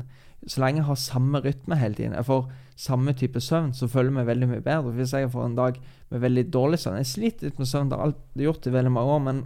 så 0.46 0.60
lenge 0.60 0.82
jeg 0.82 0.88
har 0.88 1.00
samme 1.00 1.40
rytme 1.44 1.76
hele 1.80 1.96
tiden, 1.96 2.16
jeg 2.16 2.26
får 2.28 2.48
samme 2.76 3.14
type 3.16 3.40
søvn, 3.40 3.70
så 3.74 3.88
føler 3.88 4.10
jeg 4.10 4.16
meg 4.18 4.26
veldig 4.28 4.48
mye 4.50 4.64
bedre. 4.64 4.92
Hvis 4.96 5.14
jeg 5.14 5.30
får 5.32 5.46
en 5.46 5.56
dag 5.56 5.78
med 6.10 6.20
veldig 6.20 6.44
dårlig 6.52 6.80
søvn 6.82 6.98
Jeg 6.98 7.06
sliter 7.06 7.48
litt 7.48 7.60
med 7.62 7.70
søvn, 7.70 7.90
det 7.90 7.98
har 7.98 8.12
jeg 8.34 8.48
gjort 8.48 8.66
i 8.66 8.74
veldig 8.74 8.92
mange 8.92 9.14
år, 9.14 9.22
men 9.28 9.44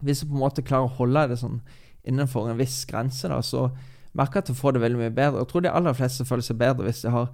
hvis 0.00 0.22
jeg 0.22 0.30
på 0.30 0.36
en 0.36 0.44
måte 0.44 0.64
klarer 0.64 0.88
å 0.88 0.96
holde 0.98 1.26
det 1.32 1.38
sånn 1.40 1.60
innenfor 2.06 2.48
en 2.48 2.58
viss 2.60 2.84
grense, 2.86 3.28
da, 3.28 3.40
så 3.42 3.70
merker 4.16 4.38
jeg 4.38 4.46
at 4.46 4.52
jeg 4.52 4.60
får 4.60 4.76
det 4.76 4.84
veldig 4.84 5.00
mye 5.00 5.14
bedre. 5.14 5.42
Jeg 5.42 5.50
tror 5.50 5.64
de 5.64 5.72
aller 5.72 5.96
fleste 5.96 6.26
føler 6.28 6.46
seg 6.46 6.60
bedre 6.60 6.86
hvis 6.86 7.02
de 7.04 7.12
har 7.12 7.32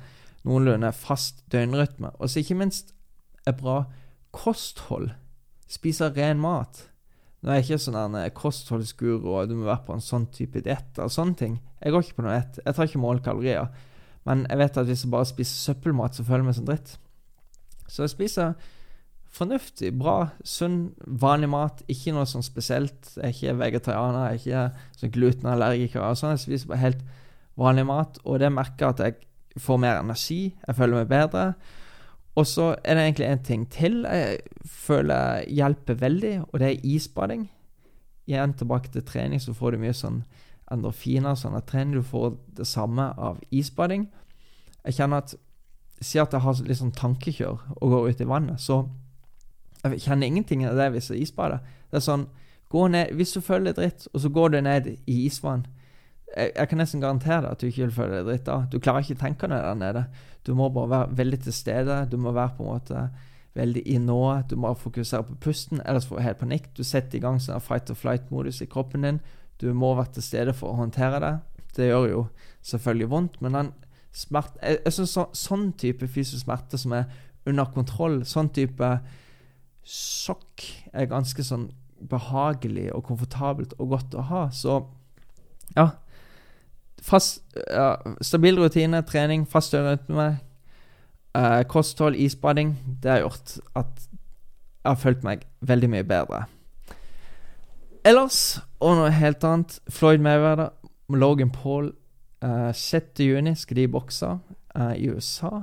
noenlunde 0.49 0.93
fast 0.97 1.45
døgnrytme. 1.53 2.15
Og 2.19 2.31
så 2.31 2.43
ikke 2.43 2.59
minst 2.59 2.95
et 3.47 3.59
bra 3.59 3.85
kosthold. 4.35 5.13
Spiser 5.71 6.15
ren 6.17 6.41
mat. 6.43 6.87
Nå 7.43 7.51
er 7.51 7.59
jeg 7.59 7.67
ikke 7.67 7.83
sånn 7.83 7.99
en 7.99 8.35
kostholdsguru 8.39 9.25
og 9.33 9.49
du 9.51 9.57
må 9.59 9.67
være 9.67 9.83
på 9.89 9.97
en 9.97 10.05
sånn 10.05 10.29
type 10.35 10.63
diett 10.63 10.99
og 11.03 11.11
sånne 11.11 11.39
ting. 11.39 11.57
Jeg 11.83 11.95
går 11.95 12.05
ikke 12.05 12.21
på 12.21 12.27
noe 12.27 12.37
diett. 12.37 12.61
Jeg 12.63 12.77
tar 12.77 12.87
ikke 12.87 13.03
mål 13.03 13.23
kalorier. 13.25 13.73
Men 14.29 14.45
jeg 14.47 14.61
vet 14.61 14.79
at 14.79 14.87
hvis 14.87 15.03
jeg 15.03 15.11
bare 15.11 15.27
spiser 15.27 15.73
søppelmat, 15.73 16.15
så 16.15 16.27
føler 16.27 16.45
jeg 16.45 16.49
meg 16.49 16.59
som 16.61 16.69
dritt. 16.69 16.95
Så 17.91 18.05
jeg 18.05 18.13
spiser 18.15 18.55
fornuftig, 19.33 19.91
bra, 19.99 20.17
sunn, 20.47 20.93
vanlig 21.03 21.51
mat. 21.51 21.83
Ikke 21.91 22.15
noe 22.15 22.29
sånn 22.31 22.47
spesielt. 22.47 23.11
Jeg 23.17 23.25
er 23.27 23.35
ikke 23.35 23.59
vegetarianer, 23.65 24.37
jeg 24.37 24.39
er 24.39 24.71
ikke 24.71 25.01
sånn 25.01 25.15
glutenallergiker. 25.17 26.07
Sånn. 26.19 26.37
Jeg 26.37 26.45
spiser 26.45 26.71
bare 26.71 26.85
helt 26.85 27.05
vanlig 27.59 27.87
mat, 27.89 28.23
og 28.23 28.39
det 28.43 28.53
merker 28.55 28.93
at 28.93 29.03
jeg 29.03 29.63
får 29.63 29.81
mer 29.83 30.01
energi. 30.01 30.43
Jeg 30.55 30.79
føler 30.79 31.03
meg 31.03 31.11
bedre. 31.11 31.47
Og 32.35 32.47
så 32.49 32.71
er 32.85 32.97
det 32.97 33.03
egentlig 33.05 33.27
en 33.29 33.45
ting 33.45 33.65
til 33.71 33.99
jeg 34.07 34.39
føler 34.65 35.45
hjelper 35.53 35.99
veldig, 36.01 36.33
og 36.49 36.61
det 36.61 36.69
er 36.69 36.87
isbading. 36.95 37.51
Igjen 38.27 38.55
tilbake 38.57 38.89
til 38.93 39.05
trening, 39.05 39.41
så 39.41 39.53
får 39.53 39.75
du 39.75 39.83
mye 39.83 39.97
sånn 39.97 40.23
endorfiner 40.73 41.37
sånn 41.37 41.59
at 41.59 41.69
trening. 41.69 41.99
Du 41.99 42.07
får 42.07 42.39
det 42.57 42.67
samme 42.67 43.11
av 43.21 43.43
isbading. 43.51 44.09
Jeg 44.87 45.01
kjenner 45.01 45.25
at 45.25 45.35
Si 46.03 46.19
at 46.19 46.33
jeg 46.35 46.43
har 46.43 46.57
litt 46.67 46.81
sånn 46.81 46.97
tankekjør 46.99 47.61
og 47.77 47.93
går 47.93 48.09
ut 48.11 48.23
i 48.25 48.27
vannet, 48.27 48.59
så 48.59 48.81
jeg 49.85 50.01
kjenner 50.03 50.27
ingenting 50.27 50.65
av 50.67 50.75
det 50.75 50.89
hvis 50.91 51.13
jeg 51.13 51.23
isbader. 51.23 51.61
Det 51.93 52.01
er 52.01 52.03
sånn 52.03 52.25
gå 52.73 52.89
ned, 52.89 53.13
Hvis 53.15 53.37
du 53.37 53.41
føler 53.41 53.71
deg 53.71 53.77
dritt, 53.77 54.09
og 54.11 54.21
så 54.25 54.29
går 54.29 54.49
du 54.51 54.61
ned 54.61 54.89
i 55.07 55.17
isvann 55.29 55.63
jeg, 56.37 56.53
jeg, 56.57 56.69
kan 56.69 56.81
nesten 56.81 57.03
garantere 57.03 57.43
deg 57.45 57.51
at 57.53 57.61
du 57.61 57.67
ikke 57.69 57.85
vil 57.85 57.97
føle 57.97 58.19
deg 58.19 58.29
dritt 58.31 58.47
da. 58.47 58.59
Du 58.71 58.79
klarer 58.81 59.05
ikke 59.05 59.19
å 59.19 59.23
tenke 59.23 59.51
deg 59.51 59.65
der 59.67 59.79
nede. 59.79 60.05
Du 60.47 60.55
må 60.59 60.69
bare 60.75 60.91
være 60.91 61.19
veldig 61.19 61.43
til 61.45 61.55
stede. 61.55 61.99
Du 62.11 62.17
må 62.17 62.33
være 62.33 62.57
på 62.57 62.65
en 62.65 62.73
måte 62.73 63.05
veldig 63.55 63.83
i 63.87 63.99
nået. 63.99 64.51
Du 64.51 64.57
må 64.57 64.75
fokusere 64.75 65.23
på 65.29 65.35
pusten, 65.47 65.81
ellers 65.87 66.07
får 66.07 66.19
du 66.19 66.23
helt 66.23 66.41
panikk. 66.41 66.69
Du 66.77 66.83
setter 66.85 67.19
i 67.19 67.23
gang 67.23 67.41
sånn 67.41 67.63
fight 67.63 67.91
or 67.93 67.99
flight-modus 67.99 68.63
i 68.65 68.69
kroppen 68.71 69.07
din. 69.07 69.21
Du 69.61 69.73
må 69.75 69.95
være 69.95 70.17
til 70.17 70.27
stede 70.27 70.55
for 70.57 70.73
å 70.73 70.81
håndtere 70.81 71.21
det. 71.23 71.35
Det 71.77 71.89
gjør 71.89 72.09
jo 72.11 72.23
selvfølgelig 72.69 73.11
vondt, 73.11 73.41
men 73.41 73.59
den 73.59 73.73
smert, 74.13 74.57
Jeg, 74.63 74.93
syns 74.93 75.15
så, 75.17 75.27
sånn 75.33 75.73
type 75.81 76.09
fysisk 76.09 76.45
smerte 76.45 76.79
som 76.79 76.93
er 76.93 77.07
under 77.49 77.71
kontroll, 77.75 78.23
sånn 78.29 78.51
type 78.55 78.89
sjokk, 79.83 80.67
er 80.93 81.09
ganske 81.11 81.45
sånn 81.45 81.71
behagelig 82.11 82.91
og 82.95 83.05
komfortabelt 83.09 83.75
og 83.79 83.97
godt 83.97 84.15
å 84.19 84.27
ha. 84.29 84.43
Så 84.51 84.79
ja, 85.77 85.89
fast, 87.03 87.43
ja, 87.71 87.97
stabil 88.23 88.61
rutine, 88.61 89.03
trening, 89.03 89.47
fast 89.49 89.75
rytme, 89.75 90.39
uh, 91.39 91.63
kosthold, 91.69 92.17
isbading 92.17 92.77
Det 93.03 93.11
har 93.11 93.19
gjort 93.25 93.59
at 93.77 94.09
jeg 94.83 94.91
har 94.91 94.99
følt 94.99 95.25
meg 95.25 95.47
veldig 95.61 95.91
mye 95.91 96.05
bedre. 96.05 96.45
Ellers, 98.05 98.59
og 98.83 98.97
noe 98.99 99.13
helt 99.15 99.45
annet 99.47 99.77
Floyd 99.91 100.19
Mayweather, 100.19 100.73
Logan 101.09 101.53
Paul 101.55 101.93
uh, 102.43 102.73
6.6 102.75 103.63
skal 103.63 103.79
de 103.79 103.89
bokse 103.89 104.27
uh, 104.27 104.95
i 104.97 105.07
USA. 105.11 105.63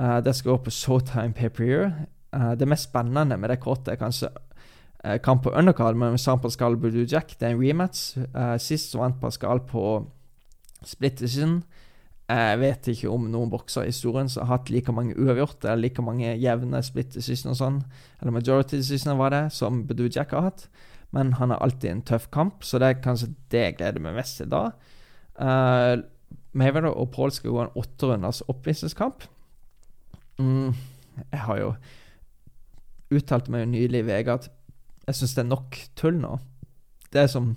Uh, 0.00 0.18
det 0.24 0.34
skal 0.34 0.50
gå 0.50 0.56
på 0.66 0.74
Showtime 0.74 1.32
Pay-Per-Year. 1.32 1.92
Uh, 2.34 2.52
det 2.58 2.68
mest 2.68 2.90
spennende 2.90 3.38
med 3.38 3.48
det 3.48 3.60
kortet 3.62 3.94
er 3.94 4.02
kanskje 4.02 4.34
kamp 5.22 5.44
på 5.44 5.52
undercard 5.54 5.94
med 5.94 6.18
San 6.18 6.40
Pascal 6.42 6.76
Budu 6.76 7.04
Jack. 7.06 7.36
Det 7.40 7.46
er 7.46 7.52
en 7.54 7.62
rematch. 7.62 8.18
sist 8.58 8.96
vant 8.98 9.20
Pascal 9.20 9.60
på 9.60 9.82
Split. 10.86 11.22
Jeg 12.28 12.58
vet 12.60 12.88
ikke 12.92 13.08
om 13.10 13.30
noen 13.32 13.50
bokser 13.50 13.86
i 13.86 13.92
historien 13.92 14.28
som 14.28 14.44
har 14.44 14.58
hatt 14.58 14.70
like 14.70 14.92
mange 14.92 15.16
uavgjort 15.16 15.64
eller 15.64 15.86
like 15.86 16.02
mange 16.04 16.34
jevne 16.36 16.82
split 16.84 17.16
og 17.16 17.56
sånn, 17.56 17.78
eller 18.20 18.34
majority 18.36 18.76
decision 18.76 19.16
var 19.18 19.32
det, 19.32 19.46
som 19.56 19.86
Bedu 19.88 20.10
Jack 20.10 20.34
har 20.36 20.50
hatt. 20.50 20.66
Men 21.16 21.32
han 21.38 21.54
har 21.54 21.62
alltid 21.64 21.90
en 21.90 22.04
tøff 22.04 22.28
kamp, 22.30 22.60
så 22.60 22.78
det 22.78 22.90
er 22.90 23.00
kanskje 23.00 23.30
det 23.48 23.62
jeg 23.62 23.78
gleder 23.78 24.04
meg 24.04 24.18
mest 24.18 24.42
til 24.42 24.50
da. 24.52 24.66
Uh, 25.40 26.04
Mayweather 26.52 26.92
og 26.92 27.08
Paul 27.14 27.32
skal 27.32 27.54
gå 27.54 27.62
en 27.62 27.74
åtterunders 27.80 28.42
oppvisningskamp. 28.50 29.24
Mm, 30.38 30.74
jeg 31.32 31.40
har 31.46 31.62
jo 31.62 31.72
uttalt 33.16 33.48
meg 33.48 33.64
jo 33.64 33.72
nylig 33.72 34.02
i 34.02 34.06
VG 34.06 34.32
at 34.34 34.50
jeg 35.08 35.16
syns 35.16 35.34
det 35.38 35.42
er 35.46 35.48
nok 35.48 35.78
tull 35.96 36.18
nå. 36.20 36.34
Det 37.08 37.24
er 37.24 37.30
som 37.32 37.54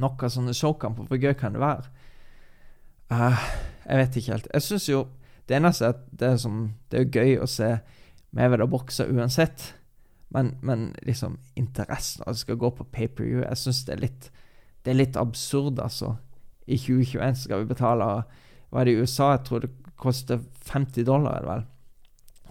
nok 0.00 0.22
av 0.22 0.30
sånne 0.30 0.54
showkamper. 0.54 1.08
Hvor 1.10 1.18
gøy 1.18 1.34
kan 1.34 1.56
det 1.56 1.62
være? 1.62 1.90
Uh, 3.10 3.38
jeg 3.86 3.98
vet 3.98 4.16
ikke 4.16 4.32
helt. 4.32 4.48
Jeg 4.54 4.62
syns 4.62 4.88
jo 4.88 5.06
Det 5.48 5.56
eneste 5.56 5.84
er 5.84 5.88
at 5.96 6.02
det 6.14 6.28
er, 6.28 6.36
som, 6.38 6.58
det 6.92 7.00
er 7.00 7.10
gøy 7.10 7.40
å 7.42 7.46
se 7.50 7.72
Mayweather 8.30 8.68
bokse 8.70 9.02
uansett. 9.10 9.64
Men, 10.30 10.52
men, 10.62 10.92
liksom 11.02 11.40
interessen 11.58 12.22
av 12.22 12.30
at 12.30 12.36
det 12.38 12.44
skal 12.44 12.60
gå 12.60 12.68
på 12.70 12.86
pay-per-view 12.94 13.40
Jeg 13.42 13.58
syns 13.58 13.80
det 13.88 13.96
er 13.96 14.02
litt 14.04 14.28
Det 14.84 14.92
er 14.92 15.00
litt 15.00 15.16
absurd, 15.18 15.80
altså. 15.82 16.14
I 16.70 16.78
2021 16.78 17.40
skal 17.42 17.64
vi 17.64 17.72
betale 17.72 18.06
Hva 18.70 18.80
er 18.80 18.86
det 18.86 18.94
i 18.94 19.02
USA? 19.02 19.32
Jeg 19.34 19.44
tror 19.48 19.64
det 19.64 19.72
koster 20.00 20.38
50 20.70 21.04
dollar, 21.04 21.34
er 21.34 21.42
det 21.42 21.50
vel. 21.50 21.64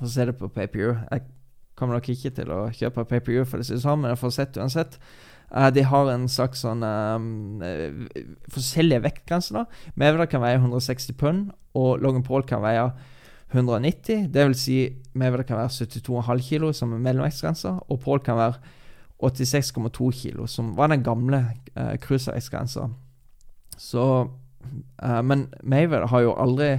Så 0.01 0.11
ser 0.13 0.29
det 0.29 0.35
på 0.37 0.51
pay-per-view. 0.53 0.99
Jeg 1.09 1.23
kommer 1.79 1.95
nok 1.97 2.09
ikke 2.11 2.29
til 2.35 2.51
å 2.53 2.59
kjøpe 2.75 3.07
pay-per-view, 3.09 3.47
for 3.47 3.63
å 3.63 3.65
si 3.65 3.73
det 3.73 3.81
sånn, 3.81 4.03
men 4.03 4.11
jeg 4.11 4.19
får 4.21 4.35
sett 4.35 4.59
uansett. 4.59 4.99
Uh, 5.49 5.69
de 5.73 5.83
har 5.83 6.09
en 6.13 6.27
slags 6.29 6.61
sånn 6.61 6.83
um, 6.85 7.61
forskjellige 8.53 9.03
vektgrenser. 9.07 9.61
da 9.61 9.93
Mayweather 9.95 10.29
kan 10.29 10.43
veie 10.43 10.59
160 10.59 11.17
pund, 11.17 11.47
og 11.77 12.03
Logan 12.03 12.25
Paul 12.25 12.45
kan 12.45 12.61
veie 12.61 12.89
190. 13.51 14.27
Det 14.29 14.45
vil 14.45 14.57
si 14.57 14.77
Mayweather 15.13 15.47
kan 15.49 15.57
være 15.57 15.73
72,5 15.87 16.43
kilo, 16.45 16.73
som 16.73 16.93
er 16.93 17.01
mellomvektsgrensa, 17.07 17.79
og 17.89 18.01
Paul 18.03 18.21
kan 18.25 18.37
være 18.37 18.53
86,2 19.19 20.11
kilo, 20.21 20.45
som 20.47 20.75
var 20.77 20.93
den 20.93 21.03
gamle 21.03 21.41
uh, 21.75 21.95
cruiservektsgrensa. 21.97 22.87
Så 23.77 24.05
uh, 25.03 25.21
Men 25.23 25.47
Mayweather 25.63 26.07
har 26.07 26.19
jo 26.19 26.37
aldri 26.37 26.77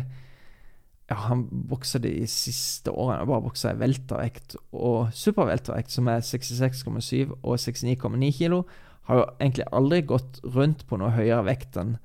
ja, 1.10 1.16
Han 1.26 1.46
boksa 1.50 1.98
de 1.98 2.12
siste 2.30 2.92
årene 2.94 3.26
bare 3.26 3.42
boksa 3.42 3.74
i 3.74 3.80
weltervekt 3.80 4.54
og 4.70 5.10
superveltervekt, 5.16 5.90
som 5.90 6.08
er 6.08 6.22
66,7 6.22 7.32
og 7.42 7.56
69,9 7.58 8.30
kilo. 8.36 8.62
Har 9.08 9.18
jo 9.18 9.24
egentlig 9.40 9.66
aldri 9.74 10.04
gått 10.06 10.38
rundt 10.44 10.86
på 10.86 11.00
noe 11.00 11.10
høyere 11.16 11.42
vekt 11.48 11.78
enn 11.80 11.96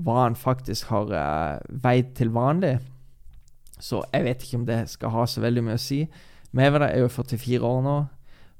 hva 0.00 0.24
han 0.24 0.38
faktisk 0.38 0.88
har 0.90 1.12
uh, 1.12 1.60
veid 1.84 2.14
til 2.18 2.32
vanlig. 2.34 2.78
Så 3.80 4.02
jeg 4.12 4.26
vet 4.26 4.42
ikke 4.42 4.58
om 4.58 4.66
det 4.66 4.80
skal 4.90 5.14
ha 5.14 5.26
så 5.28 5.44
veldig 5.44 5.64
mye 5.66 5.78
å 5.78 5.82
si. 5.82 6.00
Mayweather 6.56 6.88
er 6.88 7.04
jo 7.04 7.12
44 7.12 7.60
år 7.66 7.84
nå, 7.84 7.94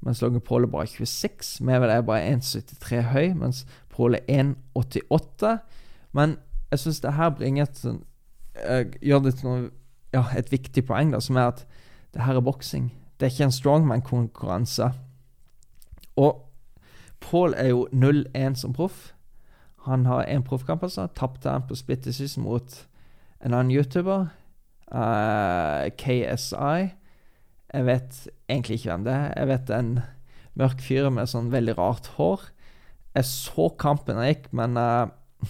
mens 0.05 0.21
Logan 0.23 0.43
Paul 0.45 0.65
er 0.65 0.71
bare 0.71 0.87
26. 0.87 1.57
Mayweather 1.67 1.97
er 1.97 2.07
bare 2.07 2.31
1,73 2.31 3.01
høy, 3.11 3.33
mens 3.41 3.65
Paul 3.91 4.15
er 4.15 4.23
1,88. 4.29 5.57
Men 6.15 6.37
jeg 6.71 6.85
syns 6.85 7.03
det 7.03 7.17
her 7.19 7.35
bringer 7.35 7.67
et 7.67 7.83
sånn 7.83 8.01
Gjør 8.51 9.21
det 9.23 9.31
til 9.39 9.47
noe 9.47 9.59
ja, 10.13 10.25
et 10.37 10.51
viktig 10.51 10.85
poeng, 10.85 11.13
da, 11.13 11.19
som 11.23 11.39
er 11.39 11.51
at 11.53 11.65
det 12.13 12.25
her 12.25 12.35
er 12.35 12.45
boksing. 12.45 12.91
Det 13.19 13.27
er 13.27 13.33
ikke 13.33 13.47
en 13.47 13.55
strongman-konkurranse. 13.55 14.91
Og 16.19 16.47
Paul 17.21 17.53
er 17.57 17.69
jo 17.71 17.87
0-1 17.93 18.55
som 18.59 18.73
proff. 18.73 19.13
Han 19.85 20.05
har 20.05 20.25
én 20.25 20.43
proffkamp, 20.43 20.83
altså. 20.83 21.07
Tapte 21.15 21.49
han 21.49 21.67
på 21.67 21.75
split 21.75 22.05
decision 22.05 22.43
mot 22.43 22.87
en 23.45 23.53
annen 23.53 23.71
YouTuber. 23.71 24.27
Uh, 24.91 25.01
eh, 25.01 25.91
KSI. 25.97 26.91
Jeg 27.73 27.85
vet 27.85 28.27
egentlig 28.49 28.79
ikke 28.79 28.89
hvem 28.89 29.05
det 29.05 29.13
er. 29.13 29.33
Jeg 29.37 29.47
vet 29.47 29.69
en 29.69 29.93
mørk 30.59 30.81
fyr 30.83 31.09
med 31.09 31.29
sånn 31.31 31.51
veldig 31.53 31.77
rart 31.77 32.11
hår. 32.17 32.49
Jeg 33.15 33.25
så 33.25 33.69
kampen 33.79 34.19
jeg 34.19 34.35
gikk, 34.35 34.51
men 34.55 34.77
uh, 34.77 35.07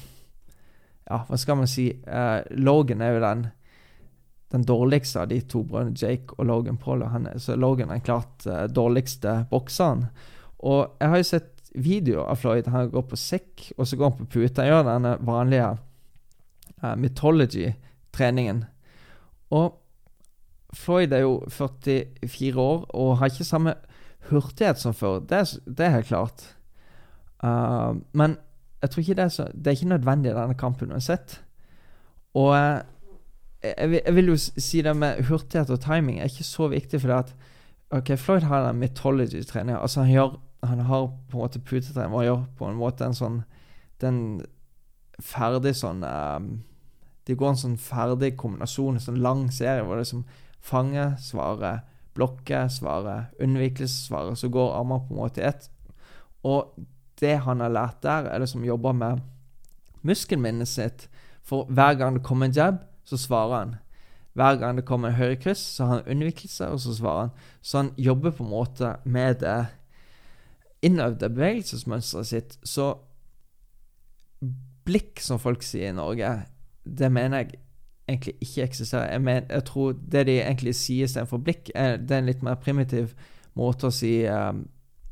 Ja, 1.09 1.23
hva 1.27 1.39
skal 1.39 1.57
man 1.59 1.67
si? 1.67 1.89
Uh, 2.05 2.45
Logan 2.51 3.01
er 3.01 3.15
jo 3.15 3.25
den 3.25 3.47
den 4.51 4.65
dårligste 4.67 5.21
av 5.21 5.29
de 5.31 5.39
to 5.47 5.63
brødrene, 5.67 5.95
Jake 5.95 6.35
og 6.37 6.45
Logan 6.49 6.77
Paul. 6.77 7.03
Han 7.07 7.27
er, 7.29 7.39
så 7.39 7.55
Logan 7.55 7.89
er 7.89 7.99
den 7.99 8.05
klart 8.07 8.47
uh, 8.47 8.65
dårligste 8.67 9.45
bokseren. 9.51 10.05
Og 10.59 10.97
jeg 10.99 11.09
har 11.09 11.21
jo 11.21 11.29
sett 11.29 11.71
videoer 11.71 12.27
av 12.27 12.41
Floyd. 12.41 12.67
Han 12.71 12.91
går 12.91 13.05
på 13.07 13.19
sekk, 13.19 13.69
og 13.77 13.87
så 13.87 13.97
går 13.97 14.11
han 14.11 14.19
på 14.19 14.29
pute. 14.35 14.61
Han 14.61 14.69
gjør 14.69 14.89
denne 14.89 15.13
vanlige 15.27 15.69
uh, 16.83 16.95
mythology-treningen. 16.99 18.65
Og 19.55 19.77
Floyd 20.75 21.13
er 21.15 21.25
jo 21.25 21.39
44 21.51 22.61
år 22.61 22.85
og 22.95 23.17
har 23.19 23.31
ikke 23.31 23.47
samme 23.47 23.75
hurtighet 24.29 24.79
som 24.79 24.95
før. 24.95 25.19
Det, 25.27 25.43
det 25.67 25.87
er 25.87 25.97
helt 25.97 26.11
klart. 26.11 26.45
Uh, 27.43 27.99
men 28.15 28.37
jeg 28.81 28.91
tror 28.91 29.03
ikke 29.03 29.17
det 29.17 29.23
er, 29.23 29.33
så, 29.33 29.47
det 29.53 29.67
er 29.67 29.79
ikke 29.79 29.93
nødvendig 29.93 30.31
i 30.31 30.37
denne 30.37 30.57
kampen 30.57 30.91
uansett. 30.91 31.39
Og 32.33 32.55
jeg, 33.63 34.01
jeg, 34.05 34.15
vil 34.15 34.31
jo 34.31 34.37
si 34.37 34.81
det 34.81 34.93
med 34.97 35.23
hurtighet 35.29 35.69
og 35.69 35.81
timing 35.83 36.19
er 36.19 36.29
ikke 36.29 36.47
så 36.47 36.67
viktig, 36.71 37.01
for 37.01 37.19
at 37.21 37.35
Ok, 37.91 38.13
Floyd 38.15 38.45
har 38.47 38.63
den 38.63 38.79
mythology-treninga. 38.79 39.81
Altså, 39.81 40.05
han, 40.05 40.11
gjør, 40.11 40.35
han 40.63 40.79
har 40.79 41.09
på 41.29 41.35
en 41.35 41.41
måte 41.41 41.59
putetrening 41.59 42.13
og 42.15 42.23
gjør 42.23 42.43
på 42.57 42.69
en 42.69 42.77
måte 42.79 43.03
en 43.03 43.17
sånn 43.17 43.41
Den 43.99 44.19
ferdig 45.19 45.73
sånn 45.75 45.99
um, 46.07 46.45
De 47.27 47.35
går 47.35 47.51
en 47.51 47.59
sånn 47.59 47.75
ferdig 47.77 48.37
kombinasjon, 48.39 48.95
en 48.95 49.03
sånn 49.03 49.19
lang 49.21 49.43
serie 49.51 49.83
hvor 49.83 49.99
det 49.99 50.05
liksom 50.05 50.23
fanger, 50.61 51.17
svarer, 51.19 51.81
blokker, 52.15 52.69
svarer, 52.71 53.27
unnvikelse, 53.43 54.07
svarer. 54.07 54.39
Så 54.39 54.49
går 54.53 54.71
armer 54.77 55.03
på 55.03 55.15
en 55.15 55.19
måte 55.19 55.43
i 55.43 55.49
ett. 55.49 55.67
Og 56.47 56.71
det 57.21 57.35
han 57.45 57.61
har 57.61 57.73
lært 57.73 57.99
der, 58.05 58.29
er 58.31 58.39
det 58.39 58.49
som 58.49 58.65
jobber 58.65 58.95
med 58.97 59.21
muskelminnet 60.07 60.69
sitt. 60.69 61.07
For 61.43 61.67
hver 61.69 61.97
gang 61.99 62.17
det 62.17 62.23
kommer 62.25 62.47
en 62.47 62.55
jab, 62.55 62.81
så 63.11 63.19
svarer 63.19 63.57
han. 63.57 63.75
Hver 64.33 64.55
gang 64.61 64.77
det 64.77 64.85
kommer 64.87 65.11
en 65.11 65.19
høyrekryss, 65.19 65.59
så 65.75 65.85
har 65.85 65.99
han 65.99 66.11
unnvikelse, 66.15 66.69
og 66.71 66.79
så 66.79 66.95
svarer 66.95 67.25
han. 67.25 67.31
Så 67.61 67.77
han 67.77 67.91
jobber 67.97 68.31
på 68.31 68.45
en 68.45 68.49
måte 68.49 68.95
med 69.03 69.41
det 69.43 69.65
innøvde 70.81 71.29
bevegelsesmønsteret 71.29 72.27
sitt. 72.29 72.55
Så 72.63 72.93
blikk, 74.87 75.19
som 75.19 75.39
folk 75.39 75.65
sier 75.67 75.91
i 75.91 75.97
Norge, 75.97 76.29
det 76.87 77.11
mener 77.11 77.43
jeg 77.43 77.59
egentlig 78.07 78.33
ikke 78.41 78.63
eksisterer. 78.63 79.11
Jeg, 79.11 79.21
mener, 79.21 79.45
jeg 79.49 79.65
tror 79.67 79.91
det 80.11 80.25
de 80.27 80.37
egentlig 80.39 80.75
sier 80.79 81.09
istedenfor 81.09 81.43
blikk, 81.43 81.69
er, 81.75 81.99
det 81.99 82.15
er 82.15 82.23
en 82.23 82.31
litt 82.31 82.47
mer 82.47 82.55
primitiv 82.63 83.11
måte 83.59 83.91
å 83.91 83.93
si 83.93 84.21
um, 84.31 84.63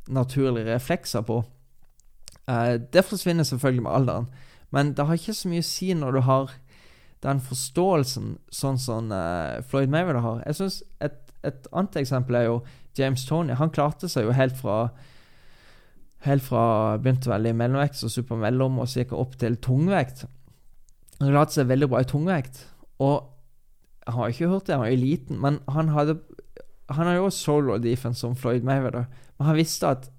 naturlige 0.07 0.71
reflekser 0.71 1.27
på. 1.27 1.41
Uh, 2.47 2.79
det 2.93 3.05
forsvinner 3.05 3.43
selvfølgelig 3.43 3.83
med 3.83 3.91
alderen, 3.99 4.31
men 4.71 4.95
det 4.95 5.05
har 5.05 5.19
ikke 5.19 5.35
så 5.35 5.51
mye 5.51 5.65
å 5.65 5.69
si 5.69 5.91
når 5.93 6.17
du 6.17 6.23
har 6.25 6.57
den 7.25 7.41
forståelsen 7.43 8.35
sånn 8.53 8.79
som 8.79 9.11
uh, 9.11 9.59
Floyd 9.67 9.91
Mayweather 9.91 10.23
har. 10.23 10.41
Jeg 10.47 10.59
synes 10.59 10.81
et, 11.03 11.17
et, 11.43 11.67
annet 11.71 11.99
eksempel 12.01 12.39
er 12.39 12.47
jo 12.47 12.59
James 12.97 13.25
Tony. 13.27 13.55
Han 13.59 13.73
klarte 13.75 14.09
seg 14.11 14.27
jo 14.27 14.35
helt 14.35 14.59
fra 14.59 14.89
Helt 16.25 16.43
fra 16.43 16.97
begynte 16.99 17.29
vel 17.31 17.45
i 17.47 17.53
mellomvekt 17.55 18.01
og 18.03 18.11
supermellom, 18.11 18.81
og 18.83 18.89
så 18.91 18.99
gikk 18.99 19.13
opp 19.15 19.37
til 19.39 19.53
tungvekt. 19.63 20.25
Han 21.21 21.29
klarte 21.31 21.55
seg 21.55 21.69
veldig 21.69 21.87
bra 21.93 22.01
i 22.03 22.07
tungvekt. 22.09 22.59
Og 22.99 23.29
jeg 24.03 24.15
har 24.17 24.33
ikke 24.33 24.49
hørt 24.51 24.67
det, 24.67 24.73
han 24.75 24.83
var 24.83 24.91
jo 24.91 24.99
liten, 24.99 25.39
men 25.39 25.61
han 25.71 25.93
hadde 25.95 26.17
Han 26.89 27.05
har 27.05 27.19
jo 27.19 27.29
solo 27.29 27.77
defense 27.77 28.19
som 28.19 28.35
Floyd 28.35 28.63
Mayweather, 28.65 29.05
men 29.37 29.47
han 29.47 29.55
visste 29.55 29.87
at 29.87 30.09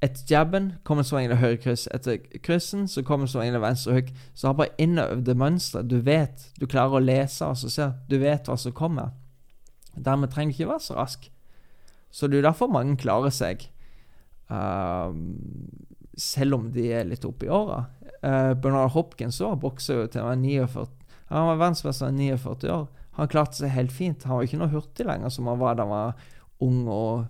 etter 0.00 0.30
jabben 0.30 0.72
kommer 0.86 1.02
så 1.02 1.18
inn 1.18 1.34
høyre 1.34 1.58
kryss. 1.58 1.88
Etter 1.94 2.20
kryssen 2.44 2.86
så 2.90 3.02
kommer 3.06 3.26
så 3.30 3.42
inn 3.42 3.58
venstre 3.58 3.96
hook. 3.96 4.12
Så 4.34 4.50
har 4.50 4.58
bare 4.58 4.76
innøvde 4.78 5.34
mønstre. 5.38 5.82
Du 5.82 5.98
vet, 6.06 6.44
du 6.58 6.68
klarer 6.70 7.00
å 7.00 7.02
lese 7.02 7.46
og 7.46 7.58
så. 7.58 7.90
Du 8.06 8.18
vet 8.22 8.46
hva 8.46 8.56
som 8.60 8.76
kommer. 8.76 9.10
Dermed 9.98 10.30
trenger 10.30 10.54
du 10.54 10.60
ikke 10.60 10.70
være 10.70 10.86
så 10.86 10.98
rask. 11.00 11.26
Så 12.14 12.30
det 12.30 12.38
er 12.38 12.46
derfor 12.46 12.70
mange 12.72 12.96
klarer 13.00 13.34
seg, 13.34 13.66
uh, 14.48 15.10
selv 16.16 16.56
om 16.56 16.70
de 16.72 16.86
er 16.94 17.10
litt 17.10 17.26
oppe 17.26 17.48
i 17.48 17.52
åra. 17.52 17.82
Uh, 18.22 18.54
Bernard 18.54 18.94
Hopkins 18.94 19.42
òg 19.44 19.58
bokser 19.62 20.02
jo 20.02 20.06
til 20.06 20.22
han 20.22 20.30
var 20.30 20.40
49. 20.46 20.86
Han 21.28 21.50
var 21.50 21.60
verdensmester 21.60 22.14
i 22.14 22.30
49 22.30 22.72
år. 22.72 22.88
Han 23.18 23.30
klarte 23.30 23.58
seg 23.58 23.74
helt 23.74 23.92
fint. 23.92 24.24
Han 24.24 24.38
var 24.38 24.46
ikke 24.46 24.62
noe 24.62 24.72
hurtig 24.72 25.10
lenger 25.10 25.34
som 25.34 25.50
han 25.50 25.60
var 25.60 25.76
da 25.76 25.84
han 25.84 25.92
var 25.92 26.28
ung 26.64 26.86
og 26.86 27.26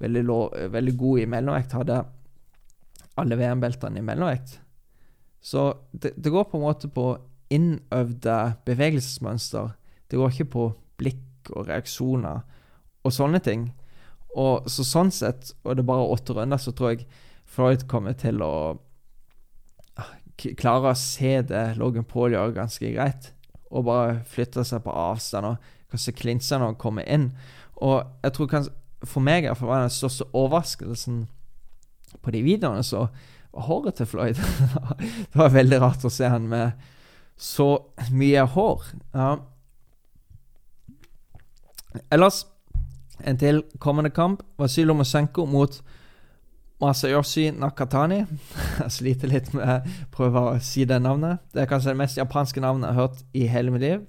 veldig, 0.00 0.24
lov, 0.26 0.54
veldig 0.72 0.94
god 0.98 1.20
i 1.22 1.28
mellomvekt, 1.30 1.76
hadde 1.78 2.02
alle 3.18 3.38
VM-beltene 3.38 4.00
i 4.00 4.04
mellomvekt. 4.06 4.58
Så 5.40 5.72
det, 5.92 6.14
det, 6.16 6.30
går 6.30 6.48
på 6.50 6.58
en 6.58 6.66
måte 6.66 6.90
på 6.92 7.10
innøvde 7.54 8.36
bevegelsesmønster. 8.66 9.72
Det 10.10 10.18
går 10.18 10.34
ikke 10.34 10.52
på 10.54 10.66
blikk 11.00 11.52
og 11.54 11.68
reaksjoner 11.70 12.42
og 13.06 13.14
sånne 13.14 13.40
ting. 13.44 13.70
Og 14.36 14.68
så 14.70 14.84
sånn 14.84 15.10
sett, 15.14 15.54
og 15.64 15.76
det 15.76 15.84
er 15.84 15.88
bare 15.88 16.10
åtte 16.12 16.36
runder, 16.36 16.60
så 16.60 16.74
tror 16.76 16.94
jeg 16.94 17.06
Freud 17.48 17.86
kommer 17.88 18.16
til 18.18 18.42
å 18.44 18.52
ah, 19.96 20.12
klare 20.60 20.92
å 20.92 20.98
se 20.98 21.38
det 21.48 21.78
Logan 21.80 22.04
Paul 22.04 22.36
gjør 22.36 22.52
ganske 22.58 22.92
greit, 22.92 23.30
og 23.72 23.86
bare 23.88 24.18
flytte 24.28 24.66
seg 24.68 24.84
på 24.84 24.92
avstand 24.92 25.48
og 25.48 25.72
kanskje 25.88 26.16
klinse 26.18 26.58
når 26.58 26.74
han 26.74 26.82
kommer 26.82 27.08
inn. 27.08 27.30
Og 27.80 28.02
jeg 28.26 28.36
tror 28.36 28.52
kanskje 28.52 28.76
for 29.06 29.22
meg 29.24 29.44
i 29.44 29.50
hvert 29.50 29.60
fall 29.60 29.70
var 29.70 29.84
den 29.86 29.94
største 29.94 30.26
overraskelsen 30.32 31.26
på 32.24 32.32
de 32.34 32.42
videoene, 32.42 32.82
så 32.82 33.06
var 33.52 33.66
håret 33.68 33.98
til 34.00 34.06
Floyd. 34.06 34.40
det 35.32 35.38
var 35.38 35.54
veldig 35.54 35.80
rart 35.82 36.06
å 36.06 36.12
se 36.12 36.28
han 36.28 36.48
med 36.50 36.88
så 37.38 37.68
mye 38.10 38.42
hår. 38.54 38.88
Ja. 39.14 39.30
Ellers, 42.10 42.42
en 43.24 43.38
til 43.38 43.62
kommende 43.78 44.10
kamp. 44.10 44.42
Vasilo 44.58 44.94
Mosenko 44.94 45.46
mot 45.46 45.80
Masayoshi 46.80 47.50
Nakatani. 47.50 48.24
Jeg 48.82 48.92
sliter 48.94 49.30
litt 49.30 49.52
med 49.54 49.66
å 49.66 49.96
prøve 50.14 50.44
å 50.50 50.58
si 50.62 50.86
det 50.86 51.00
navnet. 51.02 51.42
Det 51.54 51.64
er 51.64 51.70
kanskje 51.70 51.94
det 51.94 52.02
mest 52.02 52.18
japanske 52.20 52.62
navnet 52.62 52.88
jeg 52.88 52.94
har 52.94 53.08
hørt 53.08 53.24
i 53.34 53.46
hele 53.50 53.74
mitt 53.74 53.82
liv. 53.82 54.04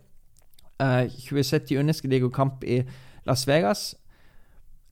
Uh, 0.80 1.10
27 1.10 1.74
juni 1.74 1.94
skal 1.94 2.14
de 2.14 2.22
gå 2.24 2.30
kamp 2.32 2.64
i 2.64 2.84
Las 3.28 3.48
Vegas. 3.50 3.96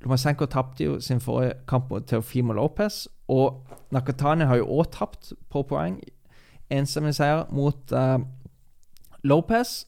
Lomachenko 0.03 0.45
tapte 0.45 0.83
jo 0.83 0.99
sin 1.01 1.19
forrige 1.19 1.53
kamp 1.67 1.89
mot 1.89 2.05
Teofimo 2.05 2.53
Lopez, 2.53 3.07
og 3.27 3.63
Nakatani 3.91 4.45
har 4.45 4.59
jo 4.59 4.67
òg 4.79 4.91
tapt 4.93 5.33
på 5.49 5.63
poeng. 5.67 5.97
Enstemmig 6.69 7.15
seier 7.15 7.45
mot 7.51 7.91
uh, 7.95 8.19
Lopez. 9.23 9.85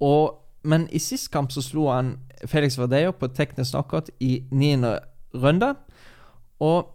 Og, 0.00 0.36
men 0.64 0.88
i 0.92 1.00
sist 1.00 1.30
kamp 1.32 1.52
så 1.52 1.62
slo 1.64 1.88
han 1.92 2.16
Felix 2.44 2.76
Verdeyo 2.78 3.14
på 3.16 3.28
teknisk 3.32 3.72
knockout 3.72 4.10
i 4.20 4.42
niende 4.50 4.98
runde. 5.36 5.74
Og 6.60 6.92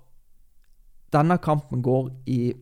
denne 1.14 1.38
kampen 1.41 1.82
går 1.86 2.12
i 2.30 2.54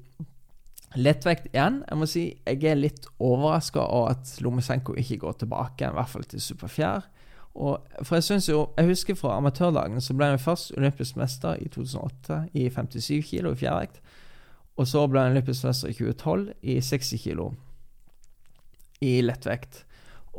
lettvekt 0.98 1.50
igjen. 1.52 1.84
Jeg 1.90 2.00
må 2.00 2.08
si 2.10 2.24
jeg 2.48 2.72
er 2.72 2.80
litt 2.80 3.08
overraska 3.20 3.84
over 3.84 4.16
at 4.16 4.32
Lomosjenko 4.44 4.96
ikke 4.98 5.20
går 5.26 5.42
tilbake, 5.44 5.88
i 5.88 5.98
hvert 5.98 6.12
fall 6.12 6.28
til 6.30 6.42
superfjær. 6.44 7.08
Og, 7.60 7.82
for 8.04 8.16
jeg 8.16 8.24
synes 8.24 8.50
jo 8.50 8.70
Jeg 8.78 8.88
husker 8.88 9.18
fra 9.20 9.34
amatørlagene 9.38 10.02
så 10.02 10.14
ble 10.16 10.30
han 10.32 10.40
først 10.40 10.72
olympisk 10.78 11.18
mester 11.20 11.58
i 11.60 11.68
2008 11.68 12.38
i 12.54 12.70
57 12.70 13.26
kilo 13.28 13.52
i 13.52 13.60
fjærvekt. 13.60 14.00
Og 14.80 14.88
så 14.88 15.04
ble 15.12 15.26
han 15.26 15.36
olympisk 15.36 15.68
mester 15.68 15.92
i 15.92 15.98
2012 15.98 16.54
i 16.62 16.80
60 16.82 17.24
kilo 17.24 17.50
i 19.04 19.20
lettvekt. 19.22 19.84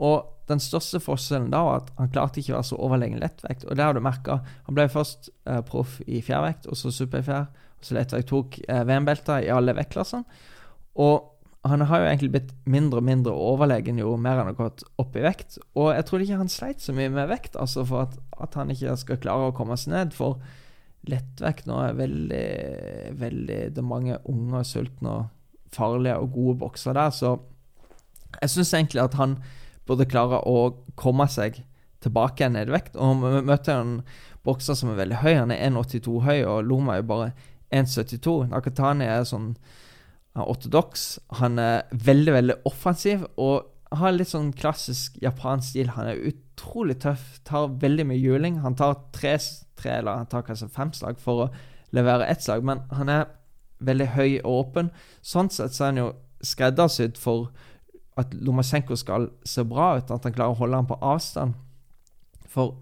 Og 0.01 0.25
den 0.49 0.61
største 0.63 1.01
forskjellen 1.01 1.51
da 1.53 1.61
var 1.67 1.83
at 1.83 1.91
han 1.99 2.11
klarte 2.13 2.41
ikke 2.41 2.55
å 2.55 2.59
være 2.59 2.69
så 2.71 2.79
overlegen 2.81 3.21
lettvekt. 3.23 3.67
Og 3.69 3.77
det 3.77 3.85
har 3.85 3.97
du 3.97 4.01
merka. 4.05 4.41
Han 4.67 4.77
ble 4.77 4.89
først 4.91 5.31
eh, 5.47 5.61
proff 5.67 6.01
i 6.07 6.23
fjærvekt, 6.25 6.67
og 6.67 6.79
så 6.79 6.93
superfjær. 6.95 7.51
Og 7.81 7.87
så 7.87 7.97
lettvekt 7.97 8.31
tok 8.33 8.59
eh, 8.67 8.83
VM-belter 8.89 9.45
i 9.45 9.53
alle 9.53 9.77
vektklassene. 9.77 10.41
Og 11.01 11.30
han 11.69 11.83
har 11.85 12.01
jo 12.01 12.07
egentlig 12.09 12.31
blitt 12.33 12.53
mindre 12.65 13.03
og 13.03 13.05
mindre 13.05 13.33
overlegen 13.37 13.99
jo 14.01 14.15
mer 14.17 14.39
han 14.41 14.49
har 14.49 14.57
gått 14.57 14.85
opp 15.01 15.17
i 15.19 15.25
vekt. 15.25 15.59
Og 15.77 15.91
jeg 15.93 16.07
tror 16.09 16.25
ikke 16.25 16.39
han 16.41 16.53
sleit 16.53 16.81
så 16.81 16.95
mye 16.97 17.11
med 17.13 17.29
vekt, 17.29 17.59
altså 17.61 17.85
for 17.85 18.07
at, 18.07 18.17
at 18.41 18.57
han 18.57 18.73
ikke 18.73 18.97
skal 19.01 19.21
klare 19.21 19.51
å 19.51 19.57
komme 19.57 19.77
seg 19.81 19.93
ned. 19.93 20.17
For 20.17 20.41
lettvekt 21.11 21.69
nå 21.69 21.77
er 21.85 21.99
veldig, 21.99 22.47
veldig 23.21 23.61
Det 23.77 23.83
er 23.83 23.89
mange 23.89 24.17
unge, 24.29 24.65
sultne 24.69 25.13
og 25.13 25.75
farlige 25.75 26.17
og 26.19 26.33
gode 26.35 26.57
boksere 26.65 26.97
der, 26.97 27.13
så 27.15 27.37
jeg 28.41 28.53
syns 28.53 28.73
egentlig 28.75 29.03
at 29.05 29.19
han 29.19 29.37
burde 29.87 30.09
klare 30.09 30.41
å 30.47 30.71
komme 30.99 31.27
seg 31.31 31.61
tilbake 32.01 32.41
igjen 32.41 32.57
ned 32.57 32.71
i 32.71 32.75
vekt. 32.75 32.97
Og 32.97 33.21
vi 33.21 33.45
møter 33.45 33.83
en 33.83 33.95
bokser 34.47 34.79
som 34.79 34.93
er 34.93 35.01
veldig 35.03 35.21
høy. 35.21 35.35
Han 35.35 35.53
er 35.53 35.61
1,82 35.69 36.21
høy, 36.25 36.39
og 36.47 36.65
Loma 36.65 36.95
er 36.95 37.03
jo 37.03 37.09
bare 37.11 37.31
1,72. 37.75 38.37
Nakatani 38.51 39.09
er 39.11 39.27
sånn 39.29 39.53
ortodoks. 40.39 41.19
Han 41.41 41.59
er 41.59 41.83
veldig, 41.91 42.33
veldig 42.37 42.57
offensiv 42.69 43.27
og 43.37 43.67
har 43.99 44.15
litt 44.15 44.31
sånn 44.31 44.53
klassisk 44.55 45.17
japansk 45.23 45.73
stil. 45.73 45.91
Han 45.97 46.13
er 46.13 46.23
utrolig 46.31 47.01
tøff, 47.03 47.41
tar 47.47 47.73
veldig 47.83 48.07
mye 48.11 48.21
juling. 48.21 48.61
Han 48.65 48.79
tar 48.79 48.99
tre, 49.17 49.37
tre 49.79 49.97
eller 49.99 50.23
han 50.23 50.31
tar 50.31 50.47
kanskje 50.47 50.71
fem 50.71 50.93
slag 50.95 51.19
for 51.23 51.47
å 51.47 51.51
levere 51.97 52.29
ett 52.31 52.45
slag, 52.45 52.63
men 52.63 52.85
han 52.95 53.11
er 53.11 53.27
veldig 53.83 54.11
høy 54.15 54.31
og 54.45 54.53
åpen. 54.53 54.93
Sånn 55.27 55.51
sett 55.51 55.75
så 55.75 55.87
er 55.89 55.93
han 55.93 56.03
jo 56.05 56.11
skreddersydd 56.47 57.19
for 57.21 57.51
at 58.21 58.33
Lomasjenko 58.37 58.97
skal 58.99 59.31
se 59.47 59.65
bra 59.67 59.97
ut, 59.99 60.11
at 60.13 60.27
han 60.27 60.37
klarer 60.37 60.55
å 60.55 60.61
holde 60.61 60.79
ham 60.79 60.89
på 60.91 61.01
avstand. 61.03 61.57
For 62.51 62.77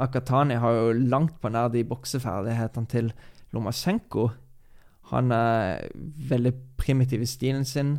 Akatani 0.00 0.58
har 0.60 0.76
jo 0.76 0.92
langt 1.12 1.38
på 1.40 1.50
nær 1.52 1.70
de 1.72 1.84
bokseferdighetene 1.86 2.90
til 2.90 3.12
Lomasjenko. 3.52 4.30
Han 5.12 5.32
er 5.36 5.88
veldig 6.28 6.52
primitiv 6.80 7.22
i 7.22 7.28
stilen 7.28 7.66
sin. 7.68 7.98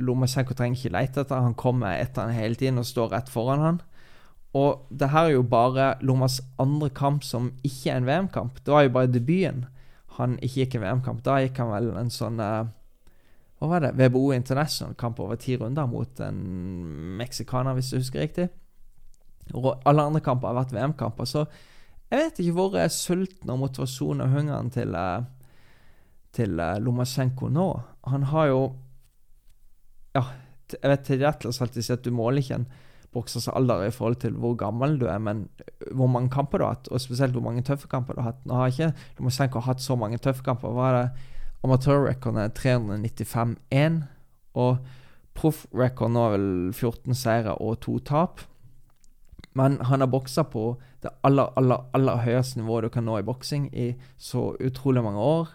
Lomasenko 0.00 0.54
trenger 0.56 0.78
ikke 0.78 0.94
lete 0.94 1.24
etter 1.24 1.42
Han 1.44 1.58
kommer 1.58 1.98
etter 1.98 2.24
han 2.24 2.36
hele 2.36 2.56
tiden 2.56 2.80
og 2.80 2.88
står 2.88 3.12
rett 3.12 3.32
foran 3.32 3.64
han. 3.64 3.80
Og 4.56 4.86
det 4.92 5.08
her 5.12 5.30
er 5.30 5.36
jo 5.36 5.42
bare 5.48 5.94
Lomas 6.04 6.40
andre 6.60 6.90
kamp 6.92 7.24
som 7.24 7.50
ikke 7.64 7.90
er 7.90 8.00
en 8.00 8.08
VM-kamp. 8.08 8.60
Det 8.64 8.72
var 8.72 8.86
jo 8.86 8.94
bare 8.96 9.12
debuten 9.12 9.66
han 10.18 10.36
ikke 10.44 10.66
gikk 10.66 10.76
en 10.76 10.84
VM-kamp. 10.84 11.22
Da 11.24 11.38
gikk 11.40 11.58
han 11.62 11.70
vel 11.72 11.92
en 11.96 12.12
sånn 12.12 12.40
uh, 12.42 12.68
Hva 13.58 13.68
var 13.70 13.84
det? 13.84 13.94
WBO 13.96 14.32
International-kamp 14.36 15.20
over 15.24 15.38
ti 15.40 15.56
runder 15.56 15.86
mot 15.88 16.20
en 16.20 16.40
meksikaner, 17.20 17.76
hvis 17.78 17.92
du 17.92 18.00
husker 18.00 18.20
riktig. 18.20 18.48
Og 19.56 19.72
alle 19.88 20.04
andre 20.04 20.20
kamper 20.24 20.50
har 20.50 20.58
vært 20.60 20.74
VM-kamper. 20.76 21.28
Så 21.28 21.46
jeg 22.12 22.20
vet 22.20 22.42
ikke 22.42 22.56
hvor 22.58 22.76
sulten 22.92 23.54
og 23.54 23.62
motivasjonen 23.62 24.26
og 24.26 24.34
hungeren 24.36 24.68
til 24.74 24.92
uh, 24.98 25.24
til 26.32 26.56
Lomasjenko 26.56 27.50
nå. 27.52 27.68
Han 28.10 28.30
har 28.32 28.46
jo 28.52 28.62
Ja, 30.16 30.24
jeg 30.72 30.90
vet 30.90 31.04
til 31.06 31.24
Atlas 31.24 31.60
alltid 31.60 31.84
sier 31.84 31.96
at 31.96 32.04
du 32.04 32.12
måler 32.12 32.42
ikke 32.42 32.58
en 32.60 32.66
boksers 33.12 33.48
alder 33.48 33.86
i 33.86 33.92
forhold 33.92 34.18
til 34.20 34.36
hvor 34.40 34.54
gammel 34.56 34.98
du 35.00 35.06
er, 35.06 35.18
men 35.20 35.46
hvor 35.92 36.08
mange 36.08 36.30
kamper 36.32 36.58
du 36.58 36.64
har 36.64 36.76
hatt, 36.76 36.88
og 36.88 37.00
spesielt 37.00 37.32
hvor 37.36 37.44
mange 37.44 37.62
tøffe 37.64 37.88
kamper 37.88 38.16
du 38.16 38.22
har 38.22 38.32
hatt. 38.32 38.46
Nå 38.48 38.56
har 38.56 38.72
ikke 38.72 38.92
Lomasjenko 39.18 39.60
hatt 39.66 39.84
så 39.84 39.96
mange 40.00 40.20
tøffe 40.20 40.44
kamper. 40.44 40.72
Hva 40.72 40.88
er 40.88 40.98
det? 40.98 41.28
Amatørrekorden 41.62 42.40
er 42.42 42.54
395-1, 42.58 44.00
og 44.58 44.78
proffrekorden 45.38 46.16
nå 46.16 46.24
er 46.26 46.32
vel 46.34 46.48
14 46.72 47.14
seire 47.16 47.54
og 47.62 47.78
to 47.84 47.98
tap. 48.02 48.42
Men 49.54 49.78
han 49.84 50.00
har 50.00 50.08
boksa 50.08 50.42
på 50.48 50.64
det 51.04 51.12
aller, 51.26 51.52
aller, 51.60 51.84
aller 51.94 52.24
høyeste 52.24 52.60
nivået 52.60 52.86
du 52.86 52.92
kan 52.94 53.04
nå 53.04 53.18
i 53.20 53.26
boksing 53.26 53.68
i 53.76 53.92
så 54.16 54.52
utrolig 54.60 55.04
mange 55.04 55.20
år. 55.20 55.52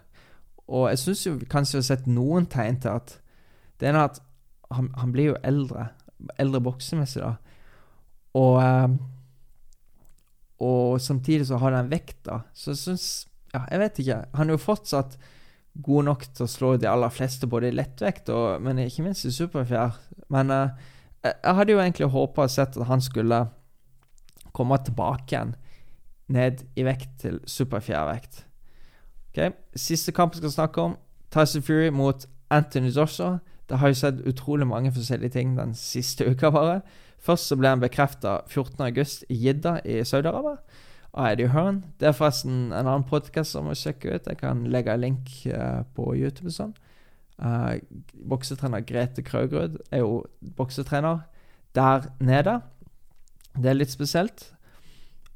Og 0.68 0.90
jeg 0.92 1.00
syns 1.00 1.28
kanskje 1.52 1.78
vi 1.78 1.84
har 1.84 1.90
sett 1.90 2.10
noen 2.12 2.48
tegn 2.52 2.82
til 2.84 2.98
at 3.00 3.20
Det 3.80 3.88
ene 3.88 4.02
er 4.02 4.10
at 4.10 4.20
han, 4.74 4.90
han 4.98 5.12
blir 5.14 5.32
jo 5.32 5.38
eldre. 5.46 5.92
Eldre 6.42 6.62
boksemessig, 6.66 7.22
da. 7.22 7.36
Og 8.36 8.58
eh, 8.64 8.98
Og 10.60 11.02
samtidig 11.02 11.48
så 11.48 11.60
har 11.62 11.76
han 11.78 11.92
vekta. 11.92 12.42
Så 12.54 12.72
jeg 12.72 12.84
syns 12.84 13.08
Ja, 13.54 13.64
jeg 13.72 13.80
vet 13.80 14.00
ikke. 14.00 14.24
Han 14.36 14.50
er 14.50 14.58
jo 14.58 14.66
fortsatt 14.66 15.18
god 15.82 16.04
nok 16.04 16.26
til 16.34 16.44
å 16.44 16.50
slå 16.50 16.72
de 16.78 16.90
aller 16.90 17.10
fleste, 17.14 17.48
både 17.48 17.70
i 17.70 17.76
lettvekt 17.76 18.30
og 18.34 18.62
Men 18.62 18.82
ikke 18.82 19.06
minst 19.06 19.26
i 19.26 19.32
superfjær. 19.32 19.96
Men 20.30 20.52
eh, 20.52 20.74
jeg 21.24 21.56
hadde 21.56 21.72
jo 21.72 21.80
egentlig 21.80 22.10
håpa 22.12 22.44
og 22.48 22.52
sett 22.52 22.78
at 22.78 22.90
han 22.90 23.02
skulle 23.02 23.46
komme 24.52 24.78
tilbake 24.84 25.32
igjen 25.32 25.56
ned 26.34 26.66
i 26.76 26.84
vekt 26.84 27.22
til 27.24 27.40
superfjærvekt. 27.48 28.47
Okay. 29.38 29.52
Siste 29.76 30.12
kamp 30.12 30.34
vi 30.34 30.38
skal 30.38 30.52
snakke 30.52 30.82
om, 30.82 30.96
Tyson 31.32 31.62
Fury 31.62 31.90
mot 31.90 32.26
Anthony 32.50 32.90
Joshua. 32.90 33.38
Det 33.70 33.78
har 33.78 33.88
jo 33.88 33.94
sett 33.94 34.22
utrolig 34.26 34.66
mange 34.68 34.90
forskjellige 34.92 35.30
ting 35.30 35.58
den 35.58 35.76
siste 35.78 36.26
uka, 36.32 36.50
bare. 36.50 36.82
Først 37.22 37.48
så 37.48 37.56
ble 37.56 37.70
han 37.70 37.84
bekrefta 37.84 38.40
14.8 38.50 39.28
i 39.30 39.38
Jidda 39.44 39.76
i 39.86 40.00
Saudi-Arabia 40.06 40.56
av 41.14 41.28
Eddie 41.32 41.52
Hearn. 41.54 41.84
Det 42.00 42.08
er 42.10 42.18
forresten 42.18 42.72
en 42.72 42.88
annen 42.88 43.06
podkast 43.06 43.54
som 43.54 43.70
må 43.70 43.76
sjekke 43.78 44.16
ut. 44.16 44.26
Jeg 44.26 44.42
kan 44.42 44.66
legge 44.74 44.94
en 44.94 45.06
link 45.06 45.30
uh, 45.54 45.84
på 45.94 46.16
YouTube. 46.16 46.50
sånn. 46.52 46.74
Uh, 47.38 47.78
boksetrener 48.18 48.82
Grete 48.90 49.22
Kraugrud 49.22 49.78
er 49.92 50.02
jo 50.02 50.24
boksetrener 50.58 51.28
der 51.78 52.10
nede. 52.18 52.58
Det 53.54 53.70
er 53.70 53.78
litt 53.78 53.94
spesielt. 53.94 54.50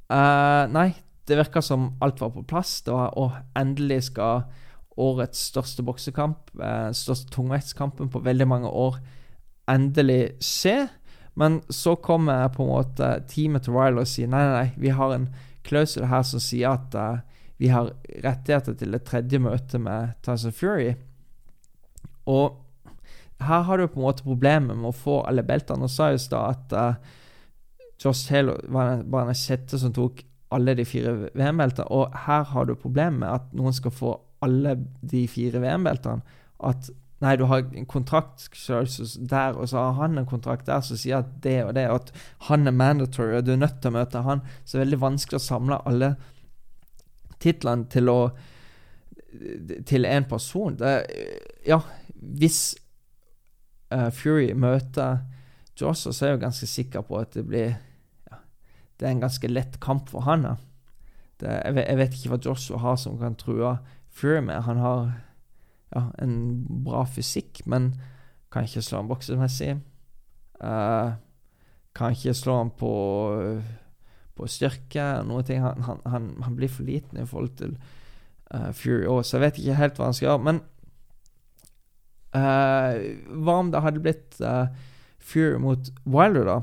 Uh, 0.09 0.65
nei, 0.73 0.89
det 1.30 1.38
virka 1.38 1.61
som 1.61 1.91
alt 2.01 2.22
var 2.22 2.34
på 2.36 2.43
plass. 2.47 2.80
Det 2.86 2.93
var, 2.95 3.13
å, 3.17 3.32
endelig 3.57 4.03
skal 4.09 4.45
årets 5.01 5.47
største 5.51 5.84
boksekamp, 5.86 6.51
eh, 6.61 6.89
største 6.95 7.32
tungvektskampen 7.34 8.09
på 8.11 8.24
veldig 8.26 8.47
mange 8.47 8.69
år, 8.69 8.99
endelig 9.72 10.36
skje. 10.43 10.89
Men 11.39 11.61
så 11.69 11.95
kommer 11.95 12.49
på 12.51 12.63
en 12.65 12.74
måte 12.74 13.11
teamet 13.32 13.63
til 13.65 13.78
Ryler 13.78 14.03
og 14.03 14.09
sier 14.09 14.28
nei, 14.28 14.41
nei, 14.43 14.55
nei, 14.57 14.82
vi 14.84 14.91
har 14.95 15.13
en 15.15 15.30
klausul 15.63 16.09
her 16.11 16.26
som 16.28 16.41
sier 16.43 16.74
at 16.74 16.97
uh, 16.97 17.22
vi 17.61 17.69
har 17.72 17.93
rettigheter 18.26 18.76
til 18.76 18.97
et 18.97 19.05
tredje 19.07 19.39
møte 19.39 19.80
med 19.80 20.17
Tyson 20.26 20.51
Fury. 20.51 20.95
Og 22.28 22.57
her 23.41 23.63
har 23.67 23.78
du 23.78 23.88
på 23.88 24.01
en 24.01 24.07
måte 24.09 24.26
problemet 24.26 24.76
med 24.76 24.89
å 24.91 24.97
få 24.97 25.22
alle 25.30 25.45
beltene. 25.45 25.88
Og 25.88 25.93
sa 25.93 26.09
jo 26.11 26.19
da 26.34 26.41
at 26.51 26.76
uh, 26.76 27.15
Josh 28.01 28.28
Taylor 28.28 28.59
var 28.67 28.89
den, 28.91 29.05
var 29.13 29.30
den 29.30 29.38
sjette 29.38 29.80
som 29.80 29.93
tok 29.95 30.24
alle 30.51 30.75
de 30.75 30.85
fire 30.85 31.13
VM-beltene. 31.33 31.87
Og 31.91 32.11
her 32.25 32.43
har 32.51 32.67
du 32.67 32.75
problemet 32.75 33.21
med 33.23 33.29
at 33.29 33.53
noen 33.57 33.75
skal 33.75 33.93
få 33.95 34.15
alle 34.43 34.75
de 35.01 35.25
fire 35.31 35.61
VM-beltene. 35.63 36.21
At 36.67 36.91
nei, 37.21 37.35
du 37.37 37.45
har 37.49 37.63
en 37.63 37.85
kontrakt 37.89 38.47
der, 39.29 39.53
og 39.53 39.69
så 39.69 39.77
har 39.77 39.97
han 40.01 40.17
en 40.17 40.29
kontrakt 40.29 40.65
der 40.67 40.81
som 40.85 40.97
sier 40.97 41.21
at 41.21 41.35
det 41.43 41.59
og 41.67 41.75
det, 41.77 41.87
og 41.89 42.01
at 42.01 42.13
han 42.49 42.67
er 42.67 42.75
mandatory, 42.75 43.37
og 43.37 43.45
du 43.45 43.53
er 43.53 43.61
nødt 43.61 43.81
til 43.81 43.93
å 43.93 43.97
møte 43.99 44.23
han. 44.25 44.41
Så 44.65 44.75
det 44.75 44.79
er 44.79 44.85
veldig 44.87 45.03
vanskelig 45.03 45.37
å 45.37 45.45
samle 45.45 45.81
alle 45.89 46.15
titlene 47.41 47.89
til 47.89 48.09
å 48.11 48.21
til 49.87 50.05
én 50.05 50.25
person. 50.27 50.75
Det, 50.75 51.05
ja, 51.67 51.79
hvis 52.19 52.75
uh, 53.93 54.09
Fury 54.11 54.51
møter 54.53 55.21
Joss, 55.81 56.03
så 56.03 56.25
er 56.25 56.33
jeg 56.33 56.37
jo 56.37 56.41
ganske 56.41 56.67
sikker 56.67 57.05
på 57.07 57.21
at 57.21 57.33
det 57.37 57.45
blir 57.47 57.77
det 59.01 59.07
er 59.07 59.15
en 59.15 59.23
ganske 59.23 59.49
lett 59.49 59.79
kamp 59.81 60.11
for 60.13 60.21
han. 60.27 60.45
Det, 61.41 61.49
jeg, 61.49 61.73
vet, 61.73 61.87
jeg, 61.87 61.97
vet, 61.97 62.15
ikke 62.15 62.29
hva 62.29 62.39
Joshua 62.45 62.77
har 62.83 62.99
som 63.01 63.17
kan 63.17 63.33
true 63.35 63.73
Fury 64.13 64.43
med. 64.45 64.61
Han 64.67 64.77
har 64.77 64.99
ja, 65.95 66.03
en 66.21 66.35
bra 66.85 67.01
fysikk, 67.09 67.63
men 67.65 67.95
kan 68.53 68.67
ikke 68.67 68.83
slå 68.85 68.99
ham 68.99 69.09
boksemessig. 69.09 69.79
Uh, 70.61 71.17
kan 71.97 72.13
ikke 72.13 72.35
slå 72.37 72.59
ham 72.59 72.69
på, 72.77 72.91
på 74.37 74.49
styrke 74.51 75.07
noen 75.25 75.47
ting. 75.47 75.63
Han, 75.65 75.81
han, 75.87 76.03
han, 76.05 76.27
han, 76.45 76.59
blir 76.59 76.69
for 76.69 76.85
liten 76.85 77.23
i 77.23 77.25
forhold 77.25 77.55
til 77.57 77.73
uh, 78.53 78.69
Fury 78.69 79.07
òg, 79.09 79.23
så 79.25 79.39
jeg 79.39 79.45
vet 79.47 79.63
ikke 79.63 79.79
helt 79.79 79.97
hva 79.97 80.11
han 80.11 80.19
skal 80.19 80.29
gjøre. 80.29 80.45
Men 80.51 80.61
uh, 82.37 83.41
hva 83.41 83.57
om 83.63 83.73
det 83.73 83.81
hadde 83.87 84.05
blitt 84.05 84.37
Fury 85.17 85.57
mot 85.63 85.89
Wilder, 86.05 86.45
da? 86.51 86.59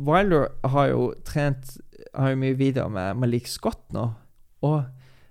Wilder 0.00 0.48
har 0.72 0.88
jo 0.92 1.10
trent 1.26 1.76
Har 2.14 2.32
jo 2.32 2.40
mye 2.40 2.56
videoer 2.58 2.90
med 2.92 3.20
Malik 3.20 3.48
Scott 3.50 3.92
nå. 3.94 4.08
Og 4.66 4.82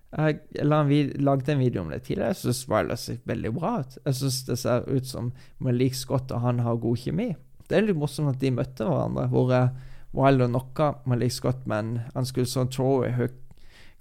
Jeg 0.10 0.40
en 0.64 0.88
vid 0.90 1.12
lagde 1.22 1.52
en 1.54 1.60
video 1.60 1.84
om 1.84 1.92
det 1.92 2.02
tidligere. 2.02 2.32
Jeg 2.34 2.42
syns 2.42 2.70
Wilder 2.70 2.98
ser 2.98 3.20
veldig 3.30 3.52
bra 3.54 3.80
ut. 3.80 3.98
Jeg 4.06 4.16
syns 4.16 4.40
det 4.48 4.58
ser 4.58 4.88
ut 4.90 5.06
som 5.06 5.32
Malik 5.60 5.94
Scott 5.94 6.32
og 6.32 6.42
han 6.42 6.60
har 6.66 6.82
god 6.82 6.98
kjemi. 6.98 7.36
Det 7.70 7.78
er 7.78 7.86
litt 7.86 8.00
morsomt 8.00 8.32
at 8.32 8.42
de 8.42 8.50
møtte 8.50 8.88
hverandre, 8.88 9.28
hvor 9.30 9.54
uh, 9.54 9.70
Wilder 10.18 10.50
knocka 10.50 10.88
Malik 11.06 11.36
Scott, 11.36 11.68
men 11.70 12.00
han 12.16 12.26
skulle 12.26 12.50
så 12.50 12.66
Troy 12.66 13.12
hook 13.14 13.38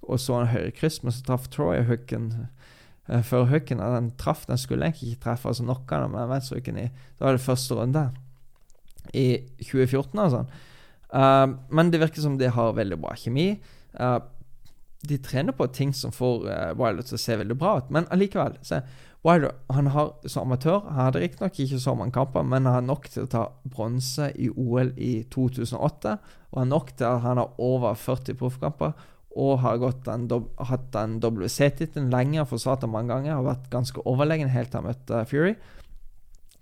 og 0.08 0.16
så 0.22 0.38
en 0.38 0.48
høyre 0.48 0.70
kryss, 0.72 1.02
men 1.02 1.12
så 1.12 1.26
traff 1.26 1.50
Troy 1.52 1.82
hooken 1.84 2.30
uh, 3.10 3.20
før 3.20 3.44
hooken. 3.52 3.82
Den 3.82 4.08
traff, 4.16 4.46
den 4.48 4.56
skulle 4.56 4.88
egentlig 4.88 5.12
ikke 5.12 5.26
treffe, 5.26 5.52
altså 5.52 5.66
knocka 5.66 6.00
han 6.00 6.16
med 6.16 6.32
venstrehooken 6.32 6.80
i 6.80 6.88
Da 7.18 7.28
var 7.28 7.36
det 7.36 7.44
første 7.44 7.76
runde 7.76 8.06
i 9.16 9.28
2014 9.62 10.24
og 10.24 10.32
sånn. 10.34 10.50
Uh, 11.08 11.56
men 11.72 11.92
det 11.92 12.02
virker 12.02 12.24
som 12.24 12.36
de 12.40 12.50
har 12.52 12.76
veldig 12.76 12.98
bra 13.00 13.14
kjemi. 13.16 13.54
Uh, 13.96 14.18
de 15.08 15.18
trener 15.22 15.54
på 15.56 15.68
ting 15.72 15.92
som 15.94 16.12
får 16.12 16.48
uh, 16.48 16.72
Wilder 16.78 17.06
til 17.06 17.18
å 17.18 17.22
se 17.22 17.36
veldig 17.38 17.56
bra 17.58 17.76
ut, 17.78 17.92
men 17.94 18.08
allikevel 18.12 18.58
se, 18.66 18.80
Wilder 19.26 19.54
han 19.74 19.90
har 19.94 20.12
som 20.30 20.46
amatør 20.46 20.84
Han 20.86 21.00
hadde 21.08 21.22
riktignok 21.22 21.56
ikke, 21.58 21.80
så 21.82 21.94
mange 21.98 22.14
kamper, 22.14 22.44
men 22.46 22.66
han 22.68 22.80
har 22.80 22.84
nok 22.86 23.08
til 23.10 23.24
å 23.26 23.30
ta 23.30 23.44
bronse 23.66 24.30
i 24.38 24.50
OL 24.50 24.92
i 24.94 25.24
2008. 25.32 26.18
Og 26.52 26.60
har 26.62 26.68
nok 26.68 26.92
til 26.96 27.08
at 27.08 27.24
han 27.24 27.40
har 27.42 27.56
over 27.62 27.98
40 27.98 28.38
proffkamper 28.38 28.94
og 29.38 29.58
har 29.62 29.78
den, 30.06 30.26
hatt 30.66 30.86
den 30.94 31.18
WC-tittelen 31.22 32.08
lenge 32.10 32.46
forsvart 32.48 32.82
den 32.82 32.90
mange 32.90 33.12
ganger. 33.12 33.36
Har 33.36 33.46
vært 33.46 33.68
ganske 33.70 34.02
overlegen 34.08 34.50
helt 34.50 34.72
til 34.72 34.80
han 34.80 34.88
møtte 34.88 35.24
Fury. 35.30 35.52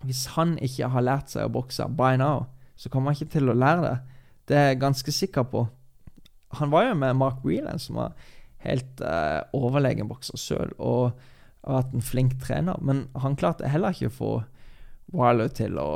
Hvis 0.04 0.26
han 0.36 0.56
ikke 0.62 0.90
har 0.92 1.04
lært 1.04 1.32
seg 1.32 1.46
å 1.46 1.52
bokse 1.52 1.86
by 1.96 2.18
now, 2.20 2.46
så 2.76 2.90
kommer 2.92 3.10
han 3.10 3.18
ikke 3.18 3.38
til 3.38 3.50
å 3.50 3.56
lære 3.56 3.84
det. 3.86 3.96
Det 4.46 4.56
er 4.56 4.68
jeg 4.70 4.82
ganske 4.82 5.12
sikker 5.12 5.46
på. 5.50 5.64
Han 6.60 6.70
var 6.70 6.90
jo 6.90 6.98
med 7.00 7.16
Mark 7.18 7.40
Whelan, 7.44 7.80
som 7.82 7.98
var 7.98 8.12
helt 8.66 9.00
uh, 9.00 9.42
overlegen 9.56 10.08
bokser 10.10 10.38
sjøl, 10.40 10.74
og 10.78 11.16
har 11.66 11.80
vært 11.80 11.96
en 11.96 12.04
flink 12.04 12.36
trener. 12.42 12.78
Men 12.84 13.06
han 13.18 13.38
klarte 13.38 13.70
heller 13.70 13.94
ikke 13.94 14.12
å 14.12 14.18
få 14.20 14.34
Wiler 15.14 15.52
til 15.54 15.76
å 15.78 15.90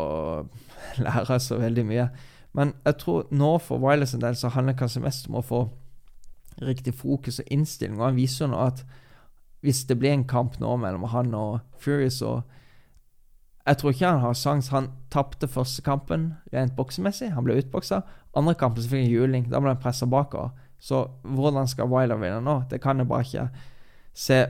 lære 1.04 1.40
så 1.42 1.58
veldig 1.58 1.84
mye. 1.86 2.06
Men 2.54 2.74
jeg 2.86 2.98
tror 3.02 3.30
nå 3.34 3.56
for 3.62 3.82
Wilers 3.82 4.14
en 4.14 4.22
del 4.22 4.36
så 4.38 4.52
handler 4.54 4.78
kanskje 4.78 5.02
mest 5.02 5.28
om 5.30 5.38
å 5.38 5.46
få 5.46 5.64
riktig 6.62 6.94
fokus 6.98 7.40
og 7.42 7.50
innstilling. 7.50 7.98
Og 7.98 8.08
han 8.08 8.18
viser 8.18 8.44
jo 8.44 8.52
nå 8.52 8.60
at 8.62 8.84
hvis 9.64 9.84
det 9.88 9.98
blir 10.00 10.14
en 10.14 10.26
kamp 10.28 10.58
nå 10.60 10.76
mellom 10.80 11.08
han 11.12 11.34
og 11.36 11.60
Fury, 11.82 12.08
så 12.10 12.40
Jeg 13.70 13.78
tror 13.78 13.92
ikke 13.94 14.08
han 14.08 14.24
har 14.24 14.34
sjans. 14.34 14.68
Han 14.74 14.88
tapte 15.14 15.46
første 15.46 15.82
kampen 15.86 16.32
rent 16.50 16.74
boksemessig. 16.74 17.28
Han 17.36 17.46
ble 17.46 17.60
utboksa. 17.60 18.00
Andre 18.34 18.56
kampen 18.58 18.82
så 18.82 18.90
fikk 18.90 19.04
han 19.04 19.12
juling. 19.12 19.44
Da 19.46 19.60
ble 19.62 19.70
han 19.70 19.82
pressa 19.82 20.08
bakover. 20.10 20.50
Så 20.82 21.04
hvordan 21.22 21.68
skal 21.70 21.86
Wilder 21.92 22.18
vinne 22.18 22.40
nå? 22.42 22.56
Det 22.70 22.80
kan 22.82 22.98
jeg 22.98 23.06
bare 23.06 23.28
ikke 23.28 23.44
se 24.16 24.40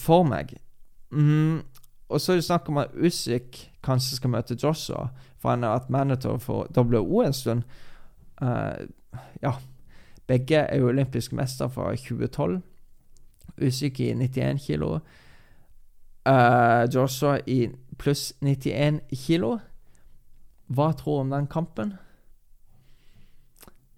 for 0.00 0.24
meg. 0.24 0.54
Mm. 1.10 1.60
Og 2.08 2.20
så 2.20 2.32
er 2.32 2.40
det 2.40 2.46
snakk 2.46 2.70
om 2.72 2.80
at 2.80 2.96
Usyk 2.96 3.60
kanskje 3.84 4.16
skal 4.16 4.32
møte 4.32 4.56
Joshua, 4.56 5.10
for 5.40 5.52
han 5.52 5.66
har 5.66 5.76
vært 5.76 5.92
manager 5.92 6.38
for 6.40 6.72
WO 6.72 7.20
en 7.26 7.36
stund. 7.36 7.62
Uh, 8.40 8.88
ja, 9.42 9.52
begge 10.26 10.64
er 10.64 10.80
jo 10.80 10.88
olympisk 10.88 11.32
mester 11.36 11.68
fra 11.68 11.90
2012. 11.96 12.60
Usyk 13.60 14.00
i 14.00 14.12
91 14.14 14.64
kilo. 14.64 14.94
Uh, 16.24 16.88
Joshua 16.94 17.36
i 17.46 17.66
pluss 17.98 18.32
91 18.40 19.00
kilo. 19.26 19.58
Hva 20.72 20.92
tror 20.96 21.18
du 21.18 21.24
om 21.26 21.32
den 21.34 21.46
kampen? 21.46 21.96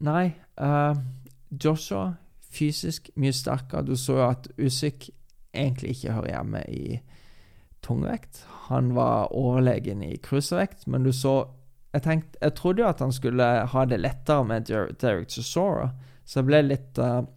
Nei, 0.03 0.35
uh, 0.61 0.95
Joshua 1.51 2.15
fysisk 2.55 3.11
mye 3.19 3.35
sterkere. 3.35 3.85
Du 3.87 3.97
så 3.99 4.19
jo 4.19 4.29
at 4.29 4.49
Usyk 4.59 5.11
egentlig 5.55 5.95
ikke 5.95 6.15
hører 6.17 6.33
hjemme 6.35 6.65
i 6.71 6.99
tungvekt. 7.85 8.45
Han 8.69 8.95
var 8.97 9.33
overlegen 9.35 10.03
i 10.03 10.17
cruiservekt, 10.23 10.87
men 10.87 11.05
du 11.05 11.13
så 11.13 11.45
jeg, 11.95 12.03
tenkte, 12.03 12.39
jeg 12.43 12.55
trodde 12.59 12.83
jo 12.83 12.89
at 12.89 13.01
han 13.05 13.13
skulle 13.15 13.47
ha 13.71 13.85
det 13.87 14.01
lettere 14.01 14.45
med 14.45 14.67
Derek 15.01 15.31
Chisora, 15.31 15.93
så 16.25 16.41
jeg 16.41 16.49
ble 16.49 16.61
litt 16.65 16.99
uh, 16.99 17.21
eh, 17.21 17.29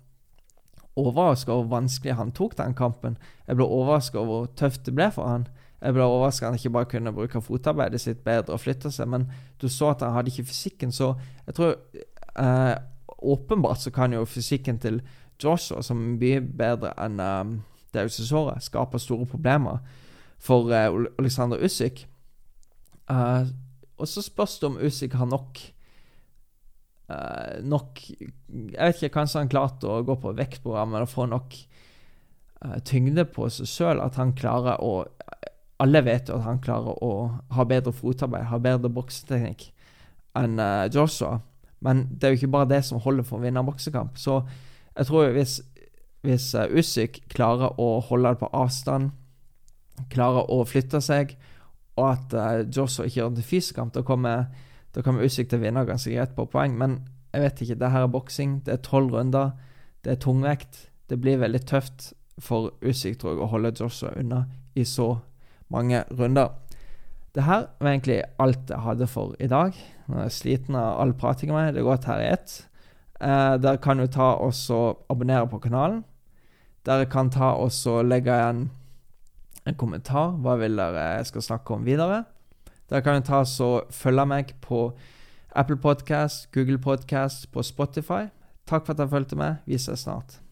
overraska 0.97 1.51
over 1.53 1.67
hvor 1.67 1.75
vanskelig 1.75 2.15
han 2.17 2.31
tok 2.33 2.55
den 2.57 2.73
kampen. 2.73 3.19
Jeg 3.45 3.59
ble 3.59 3.67
overraska 3.67 4.17
over 4.17 4.31
hvor 4.31 4.55
tøft 4.57 4.87
det 4.87 4.95
ble 4.97 5.11
for 5.13 5.29
han. 5.29 5.45
Jeg 5.81 5.93
ble 5.93 6.05
overraska 6.05 6.49
han 6.49 6.57
ikke 6.57 6.73
bare 6.73 6.89
kunne 6.89 7.13
bruke 7.13 7.41
fotarbeidet 7.41 8.01
sitt 8.01 8.23
bedre 8.25 8.55
og 8.55 8.63
flytte 8.63 8.91
seg, 8.93 9.09
men 9.13 9.27
du 9.61 9.67
så 9.69 9.91
at 9.93 10.01
han 10.05 10.15
hadde 10.15 10.33
ikke 10.33 10.49
fysikken, 10.49 10.91
så 10.91 11.13
jeg 11.45 11.57
tror 11.57 11.75
eh, 12.41 12.75
Åpenbart 13.17 13.81
så 13.81 13.89
kan 13.89 14.13
jo 14.13 14.25
fysikken 14.29 14.77
til 14.77 14.99
Joshua, 15.41 15.81
som 15.81 15.97
er 16.03 16.19
mye 16.21 16.41
bedre 16.41 16.91
enn 17.01 17.17
det 17.17 17.31
Derek 17.93 18.11
såret, 18.13 18.63
skape 18.63 18.99
store 18.99 19.25
problemer 19.25 19.79
for 20.39 20.71
eh, 20.73 20.91
Alexander 21.19 21.57
Usyk. 21.63 22.03
Eh, 23.09 23.47
og 23.97 24.07
så 24.07 24.21
spørs 24.21 24.59
det 24.59 24.69
om 24.69 24.77
Usyk 24.77 25.13
har 25.17 25.25
nok 25.25 25.61
eh, 27.09 27.63
Nok 27.63 28.01
Jeg 28.09 28.77
vet 28.77 29.01
ikke, 29.01 29.13
kanskje 29.15 29.39
han 29.41 29.49
klarte 29.51 29.89
å 29.89 30.03
gå 30.05 30.17
på 30.21 30.35
vektprogrammet 30.37 31.07
og 31.07 31.09
få 31.09 31.25
nok 31.31 31.55
uh, 32.65 32.77
tyngde 32.85 33.25
på 33.31 33.47
seg 33.53 33.69
sjøl 33.69 34.01
at 34.03 34.19
han 34.19 34.35
klarer 34.37 34.83
å 34.83 35.07
Alle 35.83 36.01
vet 36.05 36.29
jo 36.29 36.39
at 36.39 36.47
han 36.47 36.61
klarer 36.63 36.97
å 37.05 37.11
ha 37.53 37.65
bedre 37.69 37.93
fotarbeid, 37.93 38.47
ha 38.49 38.57
bedre 38.61 38.89
bokseteknikk 38.93 39.69
enn 40.37 40.57
uh, 40.61 40.87
Joshua. 40.93 41.39
Men 41.85 42.07
det 42.09 42.25
er 42.27 42.33
jo 42.33 42.39
ikke 42.41 42.55
bare 42.55 42.71
det 42.71 42.81
som 42.85 43.01
holder 43.01 43.25
for 43.25 43.37
å 43.37 43.45
vinne 43.45 43.61
en 43.61 43.67
boksekamp. 43.67 44.17
Så 44.17 44.39
jeg 44.97 45.09
tror 45.09 45.29
hvis, 45.35 45.59
hvis 46.25 46.47
Usyk 46.73 47.21
klarer 47.29 47.77
å 47.77 47.99
holde 48.07 48.33
det 48.33 48.41
på 48.41 48.49
avstand, 48.57 49.11
klarer 50.13 50.49
å 50.53 50.63
flytte 50.65 51.01
seg 51.01 51.35
og 51.97 52.07
at 52.11 52.33
uh, 52.37 52.63
Joshua 52.69 53.07
ikke 53.07 53.21
gjør 53.21 53.31
det 53.33 53.41
til 53.41 53.49
fysikamp, 53.51 53.93
da 53.93 54.03
kommer, 54.05 54.49
da 54.93 55.01
kommer 55.05 55.25
Usyk 55.25 55.49
til 55.49 55.59
å 55.59 55.65
vinne 55.65 55.85
ganske 55.85 56.13
greit 56.13 56.35
på 56.37 56.45
poeng. 56.49 56.77
Men 56.77 56.99
jeg 57.33 57.43
vet 57.43 57.61
ikke. 57.61 57.79
Det 57.81 57.89
her 57.93 58.05
er 58.05 58.13
boksing. 58.13 58.59
Det 58.65 58.73
er 58.73 58.83
tolv 58.85 59.13
runder. 59.13 59.55
Det 60.05 60.13
er 60.13 60.21
tungvekt. 60.21 60.87
Det 61.09 61.19
blir 61.21 61.41
veldig 61.41 61.63
tøft 61.65 62.11
for 62.41 62.71
Usyk, 62.85 63.17
tror 63.19 63.33
jeg, 63.33 63.41
å 63.41 63.49
holde 63.51 63.73
Joshua 63.79 64.13
unna 64.17 64.45
i 64.77 64.85
så 64.85 65.15
mange 65.73 66.03
runder. 66.11 66.55
Det 67.35 67.43
her 67.45 67.67
var 67.79 67.91
egentlig 67.91 68.21
alt 68.39 68.69
jeg 68.69 68.81
hadde 68.81 69.07
for 69.07 69.35
i 69.39 69.47
dag. 69.47 69.75
Nå 70.07 70.23
er 70.23 70.33
sliten 70.33 70.75
av 70.79 71.01
all 71.01 71.13
pratinga 71.13 71.53
mi. 71.53 71.71
Det 71.71 71.83
er 71.83 71.89
godt 71.89 72.07
her 72.09 72.23
i 72.23 72.31
ett. 72.31 72.55
Eh, 73.21 73.57
dere 73.61 73.77
kan 73.77 73.99
jo 73.99 74.07
ta 74.07 74.31
og 74.41 75.03
abonnere 75.09 75.47
på 75.49 75.59
kanalen. 75.59 76.03
Dere 76.85 77.05
kan 77.05 77.29
ta 77.29 77.51
og 77.59 78.05
legge 78.05 78.31
igjen 78.31 78.69
en 79.67 79.75
kommentar. 79.75 80.37
Hva 80.41 80.55
vil 80.57 80.77
dere 80.79 81.17
jeg 81.17 81.29
skal 81.33 81.41
snakke 81.41 81.73
om 81.75 81.85
videre? 81.85 82.23
Dere 82.89 83.03
kan 83.03 83.21
ta 83.23 83.43
og 83.43 83.91
følge 83.91 84.25
meg 84.25 84.55
på 84.61 84.93
Apple 85.55 85.77
Podcast, 85.77 86.51
Google 86.53 86.79
Podcast, 86.79 87.51
på 87.51 87.63
Spotify. 87.63 88.29
Takk 88.67 88.85
for 88.85 88.93
at 88.93 88.97
dere 88.97 89.09
fulgte 89.09 89.35
med. 89.35 89.55
Vi 89.65 89.77
ses 89.77 89.99
snart. 89.99 90.46